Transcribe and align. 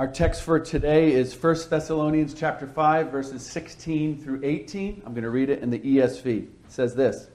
Our 0.00 0.08
text 0.08 0.44
for 0.44 0.58
today 0.58 1.12
is 1.12 1.34
1 1.34 1.56
Thessalonians 1.68 2.32
chapter 2.32 2.66
5 2.66 3.10
verses 3.10 3.44
16 3.44 4.16
through 4.16 4.40
18. 4.42 5.02
I'm 5.04 5.12
going 5.12 5.24
to 5.24 5.28
read 5.28 5.50
it 5.50 5.62
in 5.62 5.68
the 5.68 5.78
ESV. 5.78 6.26
It 6.26 6.48
says 6.68 6.94
this: 6.94 7.28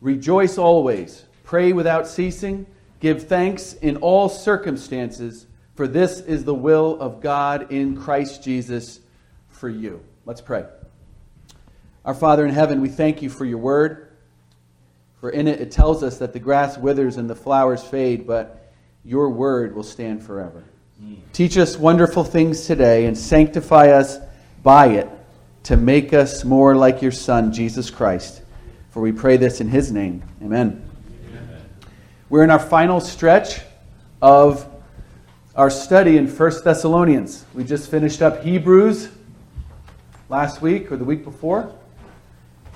Rejoice 0.00 0.56
always, 0.56 1.24
pray 1.42 1.72
without 1.72 2.06
ceasing, 2.06 2.64
give 3.00 3.26
thanks 3.26 3.72
in 3.72 3.96
all 3.96 4.28
circumstances, 4.28 5.48
for 5.74 5.88
this 5.88 6.20
is 6.20 6.44
the 6.44 6.54
will 6.54 6.96
of 7.00 7.20
God 7.20 7.72
in 7.72 7.96
Christ 7.96 8.44
Jesus 8.44 9.00
for 9.48 9.68
you. 9.68 10.00
Let's 10.26 10.40
pray. 10.40 10.66
Our 12.04 12.14
Father 12.14 12.46
in 12.46 12.54
heaven, 12.54 12.82
we 12.82 12.88
thank 12.88 13.20
you 13.20 13.28
for 13.28 13.44
your 13.44 13.58
word. 13.58 14.12
For 15.18 15.28
in 15.28 15.48
it 15.48 15.60
it 15.60 15.72
tells 15.72 16.04
us 16.04 16.18
that 16.18 16.34
the 16.34 16.38
grass 16.38 16.78
withers 16.78 17.16
and 17.16 17.28
the 17.28 17.34
flowers 17.34 17.82
fade, 17.82 18.28
but 18.28 18.72
your 19.04 19.28
word 19.28 19.74
will 19.74 19.82
stand 19.82 20.22
forever. 20.22 20.62
Teach 21.32 21.58
us 21.58 21.76
wonderful 21.76 22.22
things 22.22 22.66
today 22.66 23.06
and 23.06 23.18
sanctify 23.18 23.88
us 23.88 24.18
by 24.62 24.86
it 24.86 25.08
to 25.64 25.76
make 25.76 26.12
us 26.12 26.44
more 26.44 26.76
like 26.76 27.02
your 27.02 27.10
Son, 27.10 27.52
Jesus 27.52 27.90
Christ. 27.90 28.42
For 28.90 29.00
we 29.00 29.10
pray 29.10 29.36
this 29.36 29.60
in 29.60 29.68
his 29.68 29.90
name. 29.90 30.22
Amen. 30.40 30.88
Amen. 31.28 31.64
We're 32.28 32.44
in 32.44 32.50
our 32.50 32.60
final 32.60 33.00
stretch 33.00 33.60
of 34.22 34.64
our 35.56 35.70
study 35.70 36.16
in 36.18 36.28
1 36.28 36.52
Thessalonians. 36.62 37.44
We 37.52 37.64
just 37.64 37.90
finished 37.90 38.22
up 38.22 38.44
Hebrews 38.44 39.08
last 40.28 40.62
week 40.62 40.92
or 40.92 40.96
the 40.96 41.04
week 41.04 41.24
before. 41.24 41.74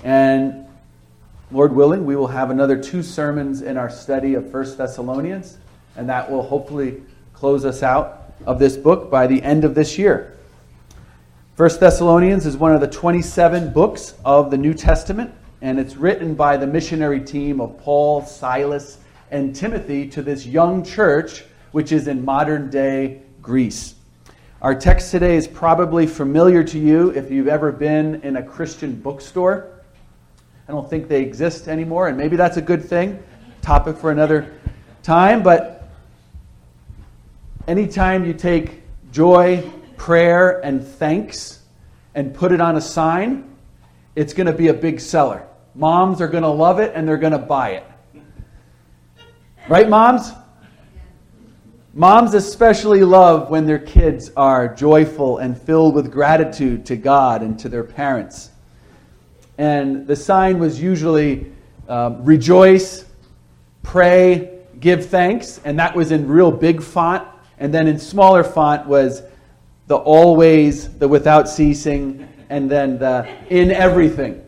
And 0.03 0.67
Lord 1.53 1.73
willing, 1.73 2.05
we 2.05 2.17
will 2.17 2.27
have 2.27 2.51
another 2.51 2.83
two 2.83 3.05
sermons 3.05 3.63
in 3.63 3.77
our 3.77 3.89
study 3.89 4.35
of 4.35 4.53
1 4.53 4.77
Thessalonians, 4.77 5.59
and 5.97 6.09
that 6.09 6.29
will 6.29 6.43
hopefully 6.43 7.03
close 7.39 7.65
us 7.65 7.85
out 7.85 8.33
of 8.47 8.59
this 8.59 8.77
book 8.77 9.13
by 9.13 9.29
the 9.29 9.41
end 9.45 9.65
of 9.65 9.73
this 9.77 9.97
year. 9.97 10.37
1 11.57 11.71
Thessalonians 11.79 12.47
is 12.47 12.57
one 12.57 12.75
of 12.75 12.81
the 12.81 12.89
27 12.89 13.73
books 13.73 14.15
of 14.25 14.51
the 14.51 14.59
New 14.59 14.75
Testament, 14.75 15.33
and 15.63 15.79
it's 15.79 15.95
written 15.95 16.35
by 16.35 16.57
the 16.57 16.67
missionary 16.67 17.21
team 17.21 17.61
of 17.61 17.79
Paul, 17.79 18.23
Silas, 18.25 18.99
and 19.31 19.55
Timothy 19.55 20.09
to 20.09 20.21
this 20.21 20.47
young 20.47 20.85
church, 20.85 21.45
which 21.71 21.93
is 21.93 22.09
in 22.09 22.25
modern 22.25 22.71
day 22.71 23.23
Greece. 23.41 23.95
Our 24.61 24.75
text 24.75 25.13
today 25.13 25.37
is 25.37 25.47
probably 25.47 26.09
familiar 26.09 26.65
to 26.65 26.79
you 26.79 27.11
if 27.11 27.31
you've 27.31 27.47
ever 27.47 27.71
been 27.71 28.21
in 28.23 28.35
a 28.35 28.43
Christian 28.43 28.97
bookstore. 28.97 29.85
I 30.69 30.73
don't 30.73 30.91
think 30.91 31.07
they 31.07 31.23
exist 31.23 31.69
anymore, 31.69 32.09
and 32.09 32.17
maybe 32.17 32.35
that's 32.35 32.57
a 32.57 32.63
good 32.63 32.85
thing. 32.85 33.23
Topic 33.63 33.97
for 33.97 34.11
another 34.11 34.53
time, 35.05 35.45
but 35.45 35.78
anytime 37.69 38.25
you 38.25 38.33
take 38.33 38.83
joy, 39.13 39.71
prayer, 39.99 40.59
and 40.65 40.85
thanks 40.85 41.61
and 42.15 42.35
put 42.35 42.51
it 42.51 42.61
on 42.61 42.77
a 42.77 42.81
sign, 42.81 43.55
it's 44.17 44.33
going 44.33 44.47
to 44.47 44.53
be 44.55 44.69
a 44.69 44.75
big 44.75 44.99
seller. 44.99 45.47
Moms 45.75 46.21
are 46.21 46.29
going 46.29 46.43
to 46.43 46.49
love 46.49 46.81
it 46.81 46.93
and 46.95 47.07
they're 47.07 47.19
going 47.19 47.33
to 47.33 47.39
buy 47.39 47.73
it. 47.73 47.85
Right, 49.69 49.89
moms? 49.89 50.33
Moms 51.93 52.33
especially 52.33 53.05
love 53.05 53.51
when 53.51 53.67
their 53.67 53.79
kids 53.79 54.31
are 54.35 54.75
joyful 54.75 55.39
and 55.39 55.61
filled 55.61 55.95
with 55.95 56.11
gratitude 56.11 56.87
to 56.87 56.97
God 56.97 57.43
and 57.43 57.59
to 57.59 57.69
their 57.69 57.85
parents. 57.85 58.51
And 59.59 60.07
the 60.07 60.17
sign 60.17 60.59
was 60.59 60.81
usually 60.81 61.53
um, 61.87 62.25
rejoice, 62.25 63.05
pray, 63.83 64.61
give 64.81 65.07
thanks, 65.07 65.61
and 65.65 65.79
that 65.79 65.95
was 65.95 66.13
in 66.13 66.29
real 66.29 66.51
big 66.51 66.83
font 66.83 67.29
and 67.61 67.73
then 67.73 67.87
in 67.87 67.99
smaller 67.99 68.45
font 68.45 68.87
was 68.87 69.23
the 69.87 69.97
always, 69.97 70.89
the 70.99 71.09
without 71.09 71.49
ceasing, 71.49 72.29
and 72.51 72.71
then 72.71 72.99
the 72.99 73.29
in 73.49 73.71
everything. 73.71 74.45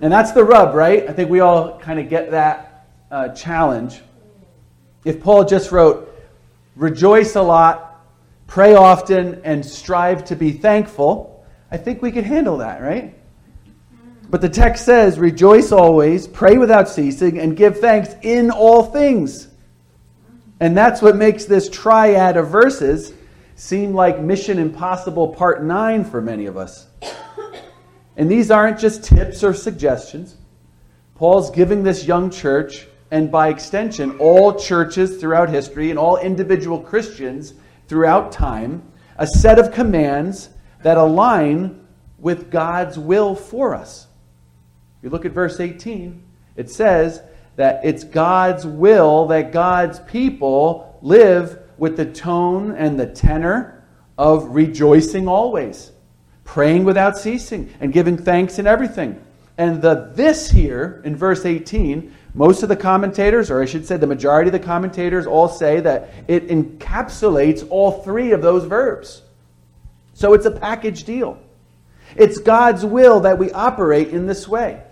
And 0.00 0.12
that's 0.12 0.32
the 0.32 0.44
rub, 0.44 0.74
right? 0.74 1.08
I 1.08 1.12
think 1.12 1.30
we 1.30 1.40
all 1.40 1.78
kind 1.78 1.98
of 1.98 2.08
get 2.08 2.30
that 2.32 2.88
uh, 3.10 3.28
challenge. 3.30 4.02
If 5.04 5.22
Paul 5.22 5.44
just 5.44 5.72
wrote, 5.72 6.12
rejoice 6.74 7.36
a 7.36 7.42
lot, 7.42 8.04
pray 8.46 8.74
often, 8.74 9.40
and 9.44 9.64
strive 9.64 10.24
to 10.26 10.36
be 10.36 10.52
thankful, 10.52 11.44
I 11.70 11.76
think 11.76 12.02
we 12.02 12.12
could 12.12 12.24
handle 12.24 12.58
that, 12.58 12.82
right? 12.82 13.14
But 14.28 14.40
the 14.40 14.48
text 14.48 14.84
says, 14.84 15.18
rejoice 15.18 15.72
always, 15.72 16.26
pray 16.26 16.58
without 16.58 16.88
ceasing, 16.88 17.38
and 17.38 17.56
give 17.56 17.78
thanks 17.78 18.14
in 18.22 18.50
all 18.50 18.82
things. 18.82 19.48
And 20.60 20.76
that's 20.76 21.02
what 21.02 21.16
makes 21.16 21.44
this 21.44 21.68
triad 21.68 22.36
of 22.36 22.48
verses 22.48 23.12
seem 23.56 23.94
like 23.94 24.20
Mission 24.20 24.58
Impossible 24.58 25.28
Part 25.28 25.62
9 25.62 26.04
for 26.04 26.20
many 26.20 26.46
of 26.46 26.56
us. 26.56 26.86
And 28.16 28.30
these 28.30 28.50
aren't 28.50 28.78
just 28.78 29.04
tips 29.04 29.44
or 29.44 29.52
suggestions. 29.52 30.36
Paul's 31.14 31.50
giving 31.50 31.82
this 31.82 32.06
young 32.06 32.30
church, 32.30 32.86
and 33.10 33.30
by 33.30 33.48
extension, 33.48 34.18
all 34.18 34.54
churches 34.58 35.18
throughout 35.18 35.50
history 35.50 35.90
and 35.90 35.98
all 35.98 36.16
individual 36.16 36.80
Christians 36.80 37.54
throughout 37.88 38.32
time, 38.32 38.82
a 39.18 39.26
set 39.26 39.58
of 39.58 39.72
commands 39.72 40.50
that 40.82 40.96
align 40.96 41.86
with 42.18 42.50
God's 42.50 42.98
will 42.98 43.34
for 43.34 43.74
us. 43.74 44.06
If 44.98 45.04
you 45.04 45.10
look 45.10 45.26
at 45.26 45.32
verse 45.32 45.60
18, 45.60 46.22
it 46.56 46.70
says, 46.70 47.20
that 47.56 47.80
it's 47.84 48.04
God's 48.04 48.66
will 48.66 49.26
that 49.28 49.52
God's 49.52 49.98
people 50.00 50.98
live 51.02 51.58
with 51.78 51.96
the 51.96 52.06
tone 52.06 52.72
and 52.72 52.98
the 52.98 53.06
tenor 53.06 53.84
of 54.18 54.54
rejoicing 54.54 55.28
always, 55.28 55.90
praying 56.44 56.84
without 56.84 57.18
ceasing, 57.18 57.72
and 57.80 57.92
giving 57.92 58.16
thanks 58.16 58.58
in 58.58 58.66
everything. 58.66 59.22
And 59.58 59.80
the 59.80 60.12
this 60.14 60.50
here 60.50 61.00
in 61.04 61.16
verse 61.16 61.44
18, 61.44 62.14
most 62.34 62.62
of 62.62 62.68
the 62.68 62.76
commentators, 62.76 63.50
or 63.50 63.62
I 63.62 63.64
should 63.64 63.86
say 63.86 63.96
the 63.96 64.06
majority 64.06 64.48
of 64.48 64.52
the 64.52 64.58
commentators, 64.58 65.26
all 65.26 65.48
say 65.48 65.80
that 65.80 66.10
it 66.28 66.48
encapsulates 66.48 67.66
all 67.70 68.02
three 68.02 68.32
of 68.32 68.42
those 68.42 68.64
verbs. 68.64 69.22
So 70.12 70.34
it's 70.34 70.44
a 70.44 70.50
package 70.50 71.04
deal. 71.04 71.38
It's 72.14 72.38
God's 72.38 72.84
will 72.84 73.20
that 73.20 73.38
we 73.38 73.50
operate 73.52 74.08
in 74.08 74.26
this 74.26 74.46
way. 74.46 74.82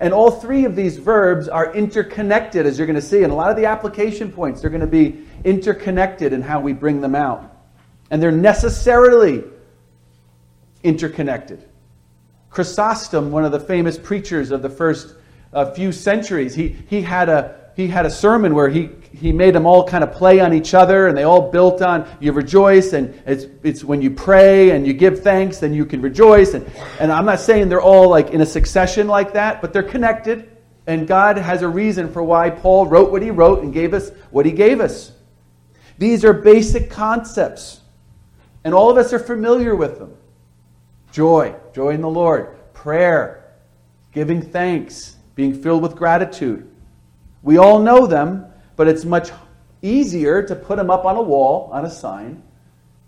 And 0.00 0.14
all 0.14 0.30
three 0.30 0.64
of 0.64 0.74
these 0.74 0.96
verbs 0.96 1.46
are 1.46 1.74
interconnected, 1.74 2.64
as 2.64 2.78
you're 2.78 2.86
going 2.86 2.96
to 2.96 3.02
see. 3.02 3.22
And 3.22 3.30
a 3.30 3.36
lot 3.36 3.50
of 3.50 3.56
the 3.56 3.66
application 3.66 4.32
points, 4.32 4.62
they're 4.62 4.70
going 4.70 4.80
to 4.80 4.86
be 4.86 5.26
interconnected 5.44 6.32
in 6.32 6.40
how 6.40 6.60
we 6.60 6.72
bring 6.72 7.02
them 7.02 7.14
out. 7.14 7.54
And 8.10 8.22
they're 8.22 8.32
necessarily 8.32 9.44
interconnected. 10.82 11.68
Chrysostom, 12.48 13.30
one 13.30 13.44
of 13.44 13.52
the 13.52 13.60
famous 13.60 13.98
preachers 13.98 14.50
of 14.50 14.62
the 14.62 14.70
first 14.70 15.14
uh, 15.52 15.70
few 15.72 15.92
centuries, 15.92 16.54
he, 16.54 16.76
he 16.88 17.02
had 17.02 17.28
a 17.28 17.59
he 17.76 17.86
had 17.86 18.06
a 18.06 18.10
sermon 18.10 18.54
where 18.54 18.68
he, 18.68 18.90
he 19.12 19.32
made 19.32 19.54
them 19.54 19.66
all 19.66 19.86
kind 19.86 20.04
of 20.04 20.12
play 20.12 20.40
on 20.40 20.52
each 20.52 20.74
other 20.74 21.08
and 21.08 21.16
they 21.16 21.22
all 21.22 21.50
built 21.50 21.82
on 21.82 22.08
you 22.20 22.32
rejoice 22.32 22.92
and 22.92 23.14
it's, 23.26 23.46
it's 23.62 23.84
when 23.84 24.02
you 24.02 24.10
pray 24.10 24.70
and 24.70 24.86
you 24.86 24.92
give 24.92 25.20
thanks 25.22 25.58
then 25.58 25.72
you 25.72 25.84
can 25.84 26.00
rejoice. 26.00 26.54
And, 26.54 26.70
and 26.98 27.12
i'm 27.12 27.24
not 27.24 27.40
saying 27.40 27.68
they're 27.68 27.80
all 27.80 28.08
like 28.08 28.30
in 28.30 28.40
a 28.40 28.46
succession 28.46 29.08
like 29.08 29.32
that 29.32 29.60
but 29.60 29.72
they're 29.72 29.82
connected 29.82 30.56
and 30.86 31.06
god 31.06 31.38
has 31.38 31.62
a 31.62 31.68
reason 31.68 32.12
for 32.12 32.22
why 32.22 32.50
paul 32.50 32.86
wrote 32.86 33.10
what 33.10 33.22
he 33.22 33.30
wrote 33.30 33.62
and 33.62 33.72
gave 33.72 33.94
us 33.94 34.10
what 34.30 34.46
he 34.46 34.52
gave 34.52 34.80
us. 34.80 35.12
These 35.98 36.24
are 36.24 36.32
basic 36.32 36.90
concepts 36.90 37.80
and 38.64 38.74
all 38.74 38.90
of 38.90 38.96
us 38.96 39.12
are 39.12 39.18
familiar 39.18 39.74
with 39.74 39.98
them. 39.98 40.14
Joy 41.12 41.54
joy 41.72 41.90
in 41.90 42.00
the 42.00 42.08
lord 42.08 42.56
prayer 42.72 43.52
giving 44.12 44.40
thanks 44.40 45.16
being 45.34 45.54
filled 45.54 45.82
with 45.82 45.94
gratitude 45.96 46.69
we 47.42 47.56
all 47.56 47.78
know 47.78 48.06
them, 48.06 48.46
but 48.76 48.88
it's 48.88 49.04
much 49.04 49.30
easier 49.82 50.42
to 50.42 50.54
put 50.54 50.76
them 50.76 50.90
up 50.90 51.04
on 51.04 51.16
a 51.16 51.22
wall, 51.22 51.70
on 51.72 51.84
a 51.84 51.90
sign, 51.90 52.42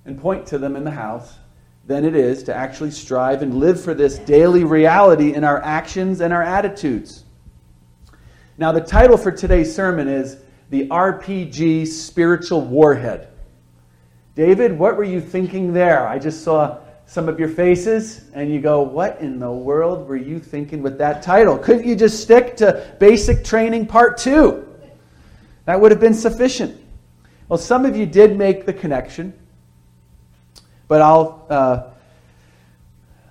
and 0.04 0.20
point 0.20 0.46
to 0.46 0.58
them 0.58 0.76
in 0.76 0.84
the 0.84 0.90
house 0.90 1.38
than 1.86 2.04
it 2.04 2.14
is 2.14 2.42
to 2.44 2.54
actually 2.54 2.90
strive 2.90 3.42
and 3.42 3.54
live 3.54 3.82
for 3.82 3.94
this 3.94 4.18
daily 4.20 4.64
reality 4.64 5.34
in 5.34 5.44
our 5.44 5.62
actions 5.62 6.20
and 6.20 6.32
our 6.32 6.42
attitudes. 6.42 7.24
Now, 8.56 8.72
the 8.72 8.80
title 8.80 9.16
for 9.16 9.32
today's 9.32 9.74
sermon 9.74 10.08
is 10.08 10.38
The 10.70 10.86
RPG 10.88 11.86
Spiritual 11.88 12.62
Warhead. 12.62 13.28
David, 14.34 14.78
what 14.78 14.96
were 14.96 15.04
you 15.04 15.20
thinking 15.20 15.72
there? 15.72 16.06
I 16.06 16.18
just 16.18 16.42
saw 16.42 16.78
some 17.12 17.28
of 17.28 17.38
your 17.38 17.48
faces 17.50 18.22
and 18.32 18.50
you 18.50 18.58
go, 18.58 18.80
What 18.80 19.20
in 19.20 19.38
the 19.38 19.52
world 19.52 20.08
were 20.08 20.16
you 20.16 20.40
thinking 20.40 20.80
with 20.80 20.96
that 20.96 21.22
title? 21.22 21.58
Couldn't 21.58 21.86
you 21.86 21.94
just 21.94 22.22
stick 22.22 22.56
to 22.56 22.96
basic 22.98 23.44
training 23.44 23.86
part 23.86 24.16
two? 24.16 24.66
That 25.66 25.78
would 25.78 25.90
have 25.90 26.00
been 26.00 26.14
sufficient. 26.14 26.82
Well, 27.50 27.58
some 27.58 27.84
of 27.84 27.94
you 27.94 28.06
did 28.06 28.38
make 28.38 28.64
the 28.64 28.72
connection, 28.72 29.34
but 30.88 31.02
I'll, 31.02 31.46
uh, 31.50 31.82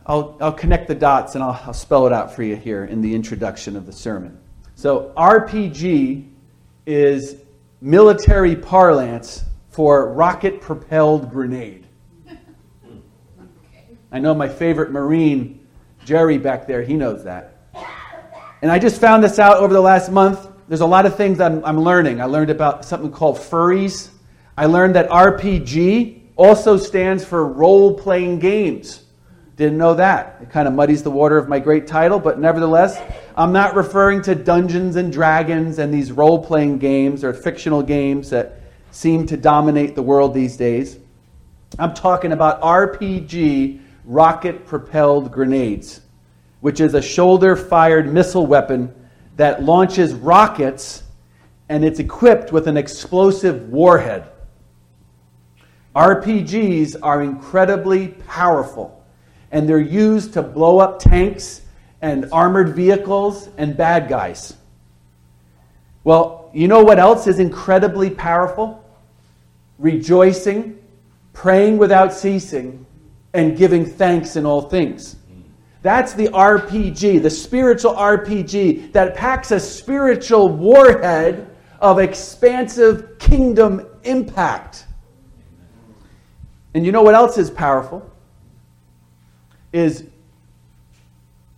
I'll, 0.06 0.38
I'll 0.40 0.54
connect 0.54 0.88
the 0.88 0.94
dots 0.94 1.34
and 1.34 1.44
I'll, 1.44 1.60
I'll 1.66 1.74
spell 1.74 2.06
it 2.06 2.14
out 2.14 2.36
for 2.36 2.44
you 2.44 2.56
here 2.56 2.86
in 2.86 3.02
the 3.02 3.16
introduction 3.16 3.76
of 3.76 3.88
the 3.88 3.94
sermon. 3.94 4.38
So, 4.76 5.12
RPG 5.18 6.30
is 6.86 7.38
military 7.82 8.56
parlance 8.56 9.44
for 9.72 10.14
rocket 10.14 10.62
propelled 10.62 11.32
grenade. 11.32 11.81
I 14.12 14.20
know 14.20 14.34
my 14.34 14.50
favorite 14.50 14.92
Marine, 14.92 15.66
Jerry, 16.04 16.38
back 16.38 16.68
there, 16.68 16.82
he 16.82 16.96
knows 16.96 17.24
that. 17.24 17.58
And 18.62 18.70
I 18.70 18.78
just 18.78 19.00
found 19.00 19.24
this 19.24 19.40
out 19.40 19.58
over 19.58 19.74
the 19.74 19.82
last 19.82 20.12
month. 20.12 20.48
There's 20.68 20.82
a 20.82 20.86
lot 20.86 21.06
of 21.06 21.16
things 21.16 21.40
I'm, 21.40 21.64
I'm 21.64 21.80
learning. 21.80 22.22
I 22.22 22.26
learned 22.26 22.50
about 22.50 22.84
something 22.84 23.12
called 23.12 23.38
furries. 23.38 24.10
I 24.58 24.66
learned 24.66 24.96
that 24.96 25.10
RPG 25.10 26.22
also 26.36 26.78
stands 26.78 27.24
for 27.24 27.48
role 27.48 27.94
playing 27.94 28.40
games. 28.40 29.04
Didn't 29.56 29.78
know 29.78 29.94
that. 29.94 30.40
It 30.42 30.50
kind 30.50 30.68
of 30.68 30.74
muddies 30.74 31.04
the 31.04 31.12
water 31.12 31.38
of 31.38 31.48
my 31.48 31.60
great 31.60 31.88
title, 31.88 32.20
but 32.20 32.40
nevertheless, 32.40 33.02
I'm 33.36 33.54
not 33.54 33.76
referring 33.76 34.22
to 34.24 34.36
Dungeons 34.36 34.96
and 34.96 35.12
Dragons 35.12 35.80
and 35.80 35.94
these 35.94 36.12
role 36.12 36.44
playing 36.44 36.80
games 36.80 37.24
or 37.24 37.34
fictional 37.34 37.82
games 37.82 38.30
that 38.32 38.60
seem 38.92 39.26
to 39.28 39.38
dominate 39.38 39.96
the 39.96 40.02
world 40.02 40.34
these 40.34 40.58
days. 40.58 40.98
I'm 41.80 41.94
talking 41.94 42.32
about 42.32 42.62
RPG 42.62 43.81
rocket 44.06 44.66
propelled 44.66 45.32
grenades, 45.32 46.02
which 46.62 46.80
is 46.80 46.94
a 46.94 47.02
shoulder 47.02 47.56
fired 47.56 48.12
missile 48.12 48.46
weapon 48.46 48.94
that 49.38 49.64
launches 49.64 50.14
rockets 50.14 51.04
and 51.70 51.86
it's 51.86 52.00
equipped 52.00 52.52
with 52.52 52.68
an 52.68 52.78
explosive 52.78 53.70
warhead. 53.70 54.28
RPGs 55.96 56.98
are 57.02 57.22
incredibly 57.22 58.10
powerful 58.10 59.04
and 59.52 59.68
they're 59.68 59.80
used 59.80 60.34
to 60.34 60.42
blow 60.42 60.80
up 60.80 61.00
tanks 61.00 61.62
and 62.02 62.28
armored 62.32 62.76
vehicles 62.76 63.50
and 63.58 63.76
bad 63.76 64.10
guys. 64.10 64.56
Well, 66.04 66.50
you 66.54 66.68
know 66.68 66.84
what 66.84 67.00
else 67.00 67.28
is 67.28 67.40
incredibly 67.40 68.10
powerful? 68.10 68.84
Rejoicing, 69.78 70.80
praying 71.34 71.78
without 71.78 72.14
ceasing, 72.14 72.86
and 73.34 73.58
giving 73.58 73.86
thanks 73.86 74.36
in 74.36 74.46
all 74.46 74.62
things. 74.64 75.16
That's 75.82 76.14
the 76.14 76.28
RPG, 76.28 77.24
the 77.24 77.30
spiritual 77.30 77.94
RPG 77.94 78.92
that 78.94 79.16
packs 79.16 79.52
a 79.52 79.60
spiritual 79.60 80.50
warhead 80.50 81.56
of 81.80 81.98
expansive 81.98 83.18
kingdom 83.18 83.88
impact. 84.04 84.86
And 86.74 86.86
you 86.86 86.92
know 86.92 87.02
what 87.02 87.16
else 87.16 87.38
is 87.38 87.50
powerful? 87.50 88.08
Is 89.74 90.06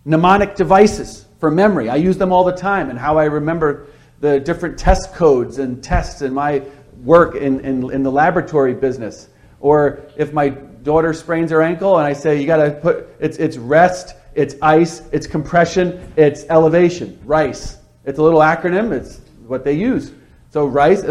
mnemonic 0.04 0.54
devices 0.54 1.26
for 1.38 1.50
memory. 1.50 1.88
I 1.88 1.96
use 1.96 2.16
them 2.16 2.32
all 2.32 2.44
the 2.44 2.56
time 2.56 2.90
and 2.90 2.98
how 2.98 3.18
I 3.18 3.24
remember 3.24 3.88
the 4.20 4.40
different 4.40 4.78
test 4.78 5.14
codes 5.14 5.58
and 5.58 5.82
tests 5.82 6.22
in 6.22 6.32
my 6.32 6.62
work 7.02 7.34
in, 7.34 7.60
in, 7.60 7.90
in 7.92 8.02
the 8.02 8.10
laboratory 8.10 8.74
business. 8.74 9.28
Or 9.60 10.02
if 10.16 10.32
my 10.32 10.56
daughter 10.84 11.12
sprains 11.12 11.50
her 11.50 11.62
ankle 11.62 11.98
and 11.98 12.06
I 12.06 12.12
say, 12.12 12.40
you 12.40 12.46
got 12.46 12.58
to 12.58 12.70
put, 12.70 13.08
it's, 13.18 13.38
it's 13.38 13.56
rest, 13.56 14.14
it's 14.34 14.54
ice, 14.62 15.02
it's 15.10 15.26
compression, 15.26 16.12
it's 16.16 16.44
elevation, 16.50 17.18
RICE. 17.24 17.78
It's 18.04 18.18
a 18.18 18.22
little 18.22 18.40
acronym, 18.40 18.92
it's 18.92 19.20
what 19.46 19.64
they 19.64 19.72
use. 19.72 20.12
So 20.50 20.66
RICE. 20.66 21.04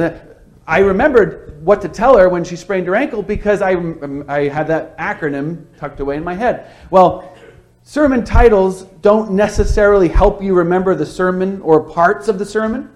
I 0.66 0.80
remembered 0.80 1.66
what 1.66 1.82
to 1.82 1.90
tell 1.90 2.18
her 2.18 2.30
when 2.30 2.44
she 2.44 2.56
sprained 2.56 2.88
her 2.88 2.96
ankle 2.96 3.22
because 3.22 3.62
I, 3.62 3.74
um, 3.74 4.24
I 4.30 4.48
had 4.48 4.68
that 4.68 4.98
acronym 4.98 5.66
tucked 5.78 6.00
away 6.00 6.16
in 6.16 6.24
my 6.24 6.36
head. 6.36 6.72
Well, 6.90 7.36
sermon 7.82 8.24
titles 8.24 8.84
don't 9.02 9.32
necessarily 9.32 10.08
help 10.08 10.42
you 10.42 10.54
remember 10.54 10.96
the 10.96 11.06
sermon 11.06 11.62
or 11.62 11.82
parts 11.82 12.28
of 12.28 12.40
the 12.40 12.46
sermon. 12.46 12.90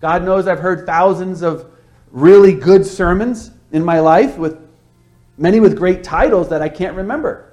God 0.00 0.24
knows 0.24 0.48
I've 0.48 0.58
heard 0.58 0.86
thousands 0.86 1.42
of 1.42 1.70
really 2.10 2.52
good 2.52 2.84
sermons 2.86 3.50
in 3.72 3.84
my 3.84 4.00
life 4.00 4.36
with 4.38 4.65
many 5.38 5.60
with 5.60 5.76
great 5.76 6.02
titles 6.02 6.48
that 6.48 6.62
I 6.62 6.68
can't 6.68 6.96
remember. 6.96 7.52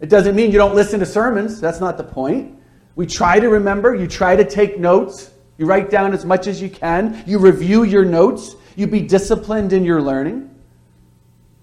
It 0.00 0.08
doesn't 0.08 0.36
mean 0.36 0.50
you 0.50 0.58
don't 0.58 0.74
listen 0.74 1.00
to 1.00 1.06
sermons. 1.06 1.60
That's 1.60 1.80
not 1.80 1.96
the 1.96 2.04
point. 2.04 2.58
We 2.96 3.06
try 3.06 3.40
to 3.40 3.48
remember, 3.48 3.94
you 3.94 4.06
try 4.06 4.36
to 4.36 4.44
take 4.44 4.78
notes, 4.78 5.30
you 5.58 5.66
write 5.66 5.90
down 5.90 6.12
as 6.12 6.24
much 6.24 6.46
as 6.46 6.60
you 6.60 6.68
can, 6.68 7.22
you 7.26 7.38
review 7.38 7.82
your 7.84 8.04
notes, 8.04 8.56
you 8.74 8.86
be 8.86 9.00
disciplined 9.00 9.72
in 9.72 9.84
your 9.84 10.02
learning. 10.02 10.54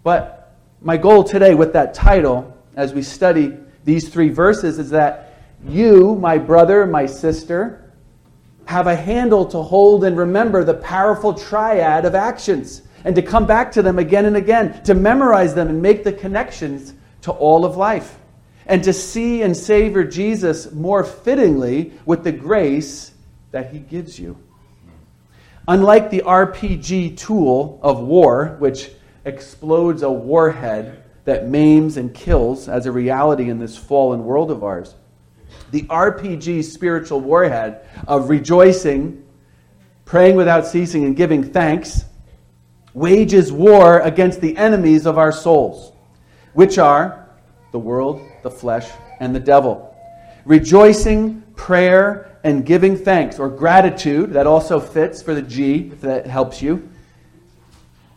But 0.04 0.58
my 0.82 0.98
goal 0.98 1.24
today 1.24 1.56
with 1.56 1.74
that 1.74 1.94
title, 1.94 2.56
as 2.76 2.94
we 2.94 3.02
study 3.02 3.58
these 3.84 4.10
three 4.10 4.30
verses, 4.30 4.80
is 4.80 4.90
that 4.90 5.42
you, 5.66 6.16
my 6.16 6.38
brother, 6.38 6.86
my 6.86 7.06
sister, 7.06 7.92
have 8.66 8.88
a 8.88 8.96
handle 8.96 9.46
to 9.46 9.62
hold 9.62 10.04
and 10.04 10.18
remember 10.18 10.64
the 10.64 10.74
powerful 10.76 11.34
triad 11.34 12.06
of 12.06 12.16
actions 12.16 12.84
and 13.04 13.16
to 13.16 13.22
come 13.22 13.46
back 13.46 13.72
to 13.74 13.82
them 13.82 14.00
again 14.00 14.26
and 14.26 14.38
again, 14.38 14.82
to 14.84 14.94
memorize 14.94 15.54
them 15.54 15.68
and 15.68 15.82
make 15.82 16.04
the 16.04 16.14
connections 16.14 16.94
to 17.22 17.32
all 17.32 17.66
of 17.66 17.78
life, 17.78 18.18
and 18.66 18.84
to 18.84 18.94
see 18.94 19.42
and 19.42 19.56
savor 19.56 20.04
Jesus 20.04 20.72
more 20.72 21.04
fittingly 21.04 21.94
with 22.06 22.24
the 22.24 22.32
grace 22.32 23.12
that 23.52 23.72
he 23.72 23.80
gives 23.80 24.20
you. 24.20 24.38
Unlike 25.68 26.10
the 26.10 26.22
RPG 26.22 27.18
tool 27.18 27.80
of 27.82 28.00
war, 28.02 28.56
which 28.60 28.92
explodes 29.26 30.02
a 30.04 30.12
warhead 30.12 31.04
that 31.26 31.48
maims 31.48 31.96
and 31.96 32.14
kills 32.14 32.68
as 32.68 32.86
a 32.86 32.92
reality 32.92 33.50
in 33.50 33.60
this 33.60 33.78
fallen 33.78 34.26
world 34.26 34.52
of 34.52 34.64
ours, 34.64 34.96
the 35.72 35.84
RPG 35.84 36.64
spiritual 36.66 37.22
warhead 37.22 37.86
of 38.08 38.30
rejoicing, 38.30 39.24
praying 40.04 40.36
without 40.36 40.68
ceasing, 40.68 41.06
and 41.06 41.16
giving 41.16 41.44
thanks 41.44 42.06
wages 42.94 43.52
war 43.52 44.00
against 44.00 44.42
the 44.42 44.56
enemies 44.58 45.06
of 45.06 45.18
our 45.18 45.32
souls, 45.32 45.94
which 46.54 46.78
are 46.78 47.28
the 47.72 47.80
world, 47.80 48.22
the 48.44 48.52
flesh, 48.52 48.90
and 49.20 49.36
the 49.36 49.40
devil. 49.40 49.96
Rejoicing, 50.46 51.42
prayer, 51.56 52.38
and 52.44 52.66
giving 52.66 52.98
thanks, 52.98 53.40
or 53.40 53.50
gratitude, 53.50 54.32
that 54.34 54.46
also 54.46 54.80
fits 54.80 55.22
for 55.22 55.34
the 55.34 55.42
G, 55.42 55.90
if 55.92 56.02
that 56.02 56.28
helps 56.28 56.62
you. 56.62 56.88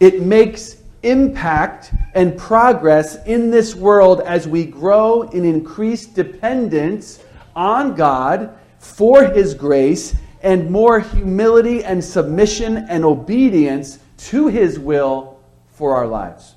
It 0.01 0.23
makes 0.23 0.83
impact 1.03 1.95
and 2.15 2.37
progress 2.37 3.25
in 3.25 3.51
this 3.51 3.75
world 3.75 4.21
as 4.23 4.49
we 4.49 4.65
grow 4.65 5.23
in 5.23 5.45
increased 5.45 6.15
dependence 6.15 7.21
on 7.55 7.95
God 7.95 8.59
for 8.79 9.25
His 9.25 9.55
grace 9.55 10.17
and 10.43 10.71
more 10.71 11.01
humility 11.01 11.85
and 11.85 12.05
submission 12.05 12.79
and 12.89 13.05
obedience 13.05 14.01
to 14.19 14.49
his 14.49 14.79
will 14.79 15.39
for 15.69 15.97
our 15.97 16.07
lives. 16.07 16.55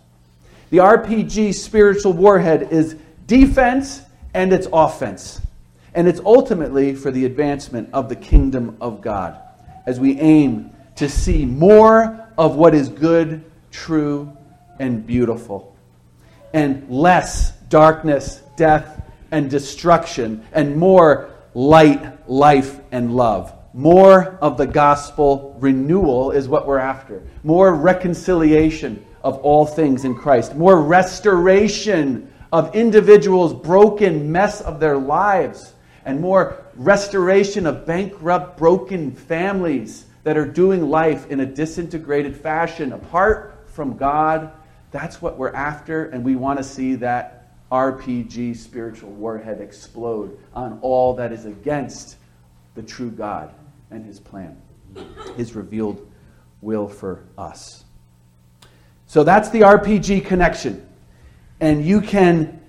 The 0.69 0.77
RPG 0.77 1.55
spiritual 1.55 2.13
warhead 2.13 2.71
is 2.71 2.95
defense 3.25 4.01
and 4.33 4.53
it's 4.53 4.67
offense. 4.71 5.41
And 5.93 6.07
it's 6.07 6.19
ultimately 6.19 6.95
for 6.95 7.11
the 7.11 7.25
advancement 7.25 7.89
of 7.93 8.09
the 8.09 8.15
kingdom 8.15 8.77
of 8.79 9.01
God 9.01 9.39
as 9.85 9.99
we 9.99 10.19
aim 10.19 10.71
to 10.97 11.09
see 11.09 11.45
more 11.45 12.27
of 12.37 12.55
what 12.55 12.75
is 12.75 12.89
good, 12.89 13.43
true, 13.71 14.31
and 14.79 15.05
beautiful, 15.05 15.75
and 16.53 16.89
less 16.89 17.51
darkness, 17.69 18.41
death, 18.55 19.01
and 19.31 19.49
destruction, 19.49 20.45
and 20.53 20.75
more 20.77 21.31
light, 21.53 22.29
life, 22.29 22.79
and 22.91 23.15
love. 23.15 23.53
More 23.79 24.37
of 24.41 24.57
the 24.57 24.67
gospel 24.67 25.55
renewal 25.57 26.31
is 26.31 26.49
what 26.49 26.67
we're 26.67 26.79
after. 26.79 27.23
More 27.45 27.73
reconciliation 27.73 29.05
of 29.23 29.37
all 29.37 29.65
things 29.65 30.03
in 30.03 30.15
Christ. 30.15 30.53
More 30.53 30.81
restoration 30.81 32.29
of 32.51 32.75
individuals' 32.75 33.53
broken 33.53 34.33
mess 34.33 34.59
of 34.59 34.81
their 34.81 34.97
lives. 34.97 35.75
And 36.03 36.19
more 36.19 36.61
restoration 36.75 37.65
of 37.65 37.85
bankrupt, 37.85 38.57
broken 38.57 39.13
families 39.13 40.07
that 40.25 40.35
are 40.35 40.45
doing 40.45 40.89
life 40.89 41.31
in 41.31 41.39
a 41.39 41.45
disintegrated 41.45 42.35
fashion 42.35 42.91
apart 42.91 43.63
from 43.67 43.95
God. 43.95 44.51
That's 44.91 45.21
what 45.21 45.37
we're 45.37 45.53
after, 45.53 46.07
and 46.07 46.25
we 46.25 46.35
want 46.35 46.59
to 46.59 46.65
see 46.65 46.95
that 46.95 47.53
RPG 47.71 48.57
spiritual 48.57 49.11
warhead 49.11 49.61
explode 49.61 50.37
on 50.53 50.79
all 50.81 51.13
that 51.13 51.31
is 51.31 51.45
against 51.45 52.17
the 52.75 52.83
true 52.83 53.11
God 53.11 53.53
and 53.91 54.05
his 54.05 54.19
plan, 54.19 54.61
his 55.37 55.55
revealed 55.55 56.09
will 56.61 56.87
for 56.87 57.23
us. 57.37 57.83
So 59.07 59.23
that's 59.23 59.49
the 59.49 59.61
RPG 59.61 60.25
connection. 60.25 60.87
And 61.59 61.83
you 61.83 62.01
can 62.01 62.61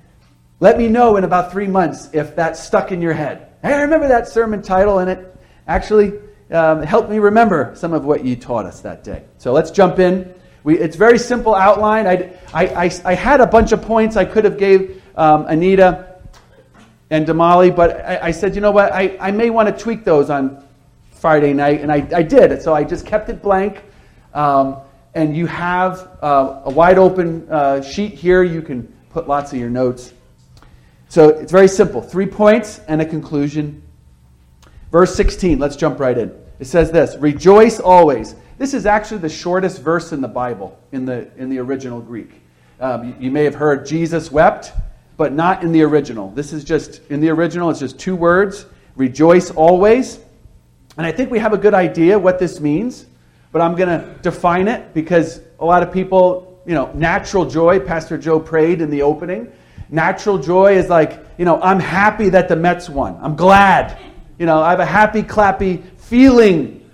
let 0.59 0.79
me 0.79 0.89
know 0.89 1.17
in 1.17 1.25
about 1.25 1.53
three 1.53 1.67
months 1.67 2.09
if 2.12 2.35
that's 2.35 2.62
stuck 2.62 2.93
in 2.93 3.03
your 3.03 3.12
head. 3.12 3.53
Hey, 3.62 3.75
I 3.75 3.83
remember 3.83 4.09
that 4.09 4.29
sermon 4.29 4.62
title, 4.62 5.00
and 5.00 5.11
it 5.11 5.37
actually 5.67 6.15
um, 6.50 6.83
helped 6.83 7.11
me 7.11 7.19
remember 7.19 7.73
some 7.75 7.93
of 7.93 8.05
what 8.05 8.25
you 8.25 8.37
taught 8.37 8.67
us 8.67 8.81
that 8.81 9.05
day. 9.05 9.25
So 9.39 9.53
let's 9.53 9.71
jump 9.71 9.99
in. 9.99 10.35
We, 10.65 10.79
it's 10.79 10.97
very 10.97 11.19
simple 11.19 11.55
outline. 11.55 12.07
I, 12.07 12.33
I, 12.53 12.67
I, 12.67 12.91
I, 13.05 13.15
had 13.15 13.41
a 13.41 13.47
bunch 13.47 13.73
of 13.73 13.81
points 13.83 14.17
I 14.17 14.25
could 14.25 14.45
have 14.45 14.59
gave 14.59 15.03
um, 15.17 15.47
Anita 15.47 16.21
and 17.09 17.27
Damali, 17.27 17.75
but 17.75 17.97
I, 18.05 18.19
I, 18.25 18.31
said, 18.31 18.55
you 18.55 18.61
know 18.61 18.71
what, 18.71 18.93
I, 18.93 19.17
I 19.21 19.31
may 19.31 19.49
want 19.49 19.75
to 19.75 19.83
tweak 19.83 20.05
those 20.05 20.29
on 20.29 20.62
Friday 21.21 21.53
night, 21.53 21.83
and 21.83 21.93
I, 21.93 22.07
I 22.15 22.23
did. 22.23 22.62
So 22.62 22.75
I 22.75 22.83
just 22.83 23.05
kept 23.05 23.29
it 23.29 23.43
blank. 23.43 23.83
Um, 24.33 24.79
and 25.15 25.37
you 25.37 25.47
have 25.47 26.09
uh, 26.23 26.62
a 26.65 26.71
wide 26.71 26.97
open 26.97 27.47
uh, 27.50 27.83
sheet 27.83 28.15
here. 28.15 28.43
You 28.43 28.62
can 28.62 28.93
put 29.11 29.29
lots 29.29 29.53
of 29.53 29.59
your 29.59 29.69
notes. 29.69 30.15
So 31.09 31.29
it's 31.29 31.53
very 31.53 31.69
simple 31.69 32.00
three 32.00 32.27
points 32.27 32.81
and 32.89 33.03
a 33.03 33.05
conclusion. 33.05 33.83
Verse 34.93 35.15
16, 35.15 35.59
let's 35.59 35.77
jump 35.77 36.00
right 36.00 36.17
in. 36.17 36.33
It 36.59 36.67
says 36.67 36.91
this 36.91 37.17
Rejoice 37.17 37.81
always. 37.81 38.35
This 38.57 38.73
is 38.73 38.87
actually 38.87 39.19
the 39.19 39.29
shortest 39.29 39.83
verse 39.83 40.12
in 40.12 40.21
the 40.21 40.29
Bible, 40.29 40.79
in 40.93 41.05
the, 41.05 41.31
in 41.37 41.50
the 41.50 41.59
original 41.59 42.00
Greek. 42.00 42.43
Um, 42.79 43.09
you, 43.09 43.17
you 43.21 43.31
may 43.31 43.45
have 43.45 43.55
heard 43.55 43.87
Jesus 43.87 44.31
wept, 44.31 44.73
but 45.17 45.33
not 45.33 45.62
in 45.62 45.73
the 45.73 45.83
original. 45.83 46.31
This 46.31 46.53
is 46.53 46.65
just, 46.65 47.00
in 47.11 47.21
the 47.21 47.31
original, 47.31 47.69
it's 47.71 47.81
just 47.81 47.99
two 47.99 48.17
words 48.17 48.65
rejoice 48.97 49.50
always. 49.50 50.19
And 50.97 51.07
I 51.07 51.13
think 51.13 51.31
we 51.31 51.39
have 51.39 51.53
a 51.53 51.59
good 51.59 51.75
idea 51.75 52.19
what 52.19 52.39
this 52.39 52.61
means, 52.61 53.07
but 53.53 53.63
I'm 53.63 53.75
going 53.75 53.89
to 53.89 54.15
define 54.23 54.69
it 54.69 54.93
because 54.93 55.41
a 55.59 55.65
lot 55.65 55.83
of 55.83 55.93
people, 55.93 56.61
you 56.67 56.75
know, 56.75 56.93
natural 56.95 57.47
joy, 57.47 57.81
Pastor 57.81 58.19
Joe 58.19 58.41
prayed 58.41 58.81
in 58.81 58.91
the 58.91 59.03
opening. 59.03 59.51
Natural 59.89 60.39
joy 60.39 60.77
is 60.77 60.89
like, 60.89 61.25
you 61.39 61.45
know, 61.45 61.61
I'm 61.61 61.81
happy 61.81 62.29
that 62.31 62.49
the 62.49 62.57
Mets 62.57 62.89
won. 62.89 63.19
I'm 63.21 63.37
glad. 63.37 63.99
You 64.39 64.47
know, 64.47 64.61
I 64.61 64.71
have 64.71 64.81
a 64.81 64.87
happy, 64.87 65.23
clappy 65.23 65.83
feeling 65.99 66.89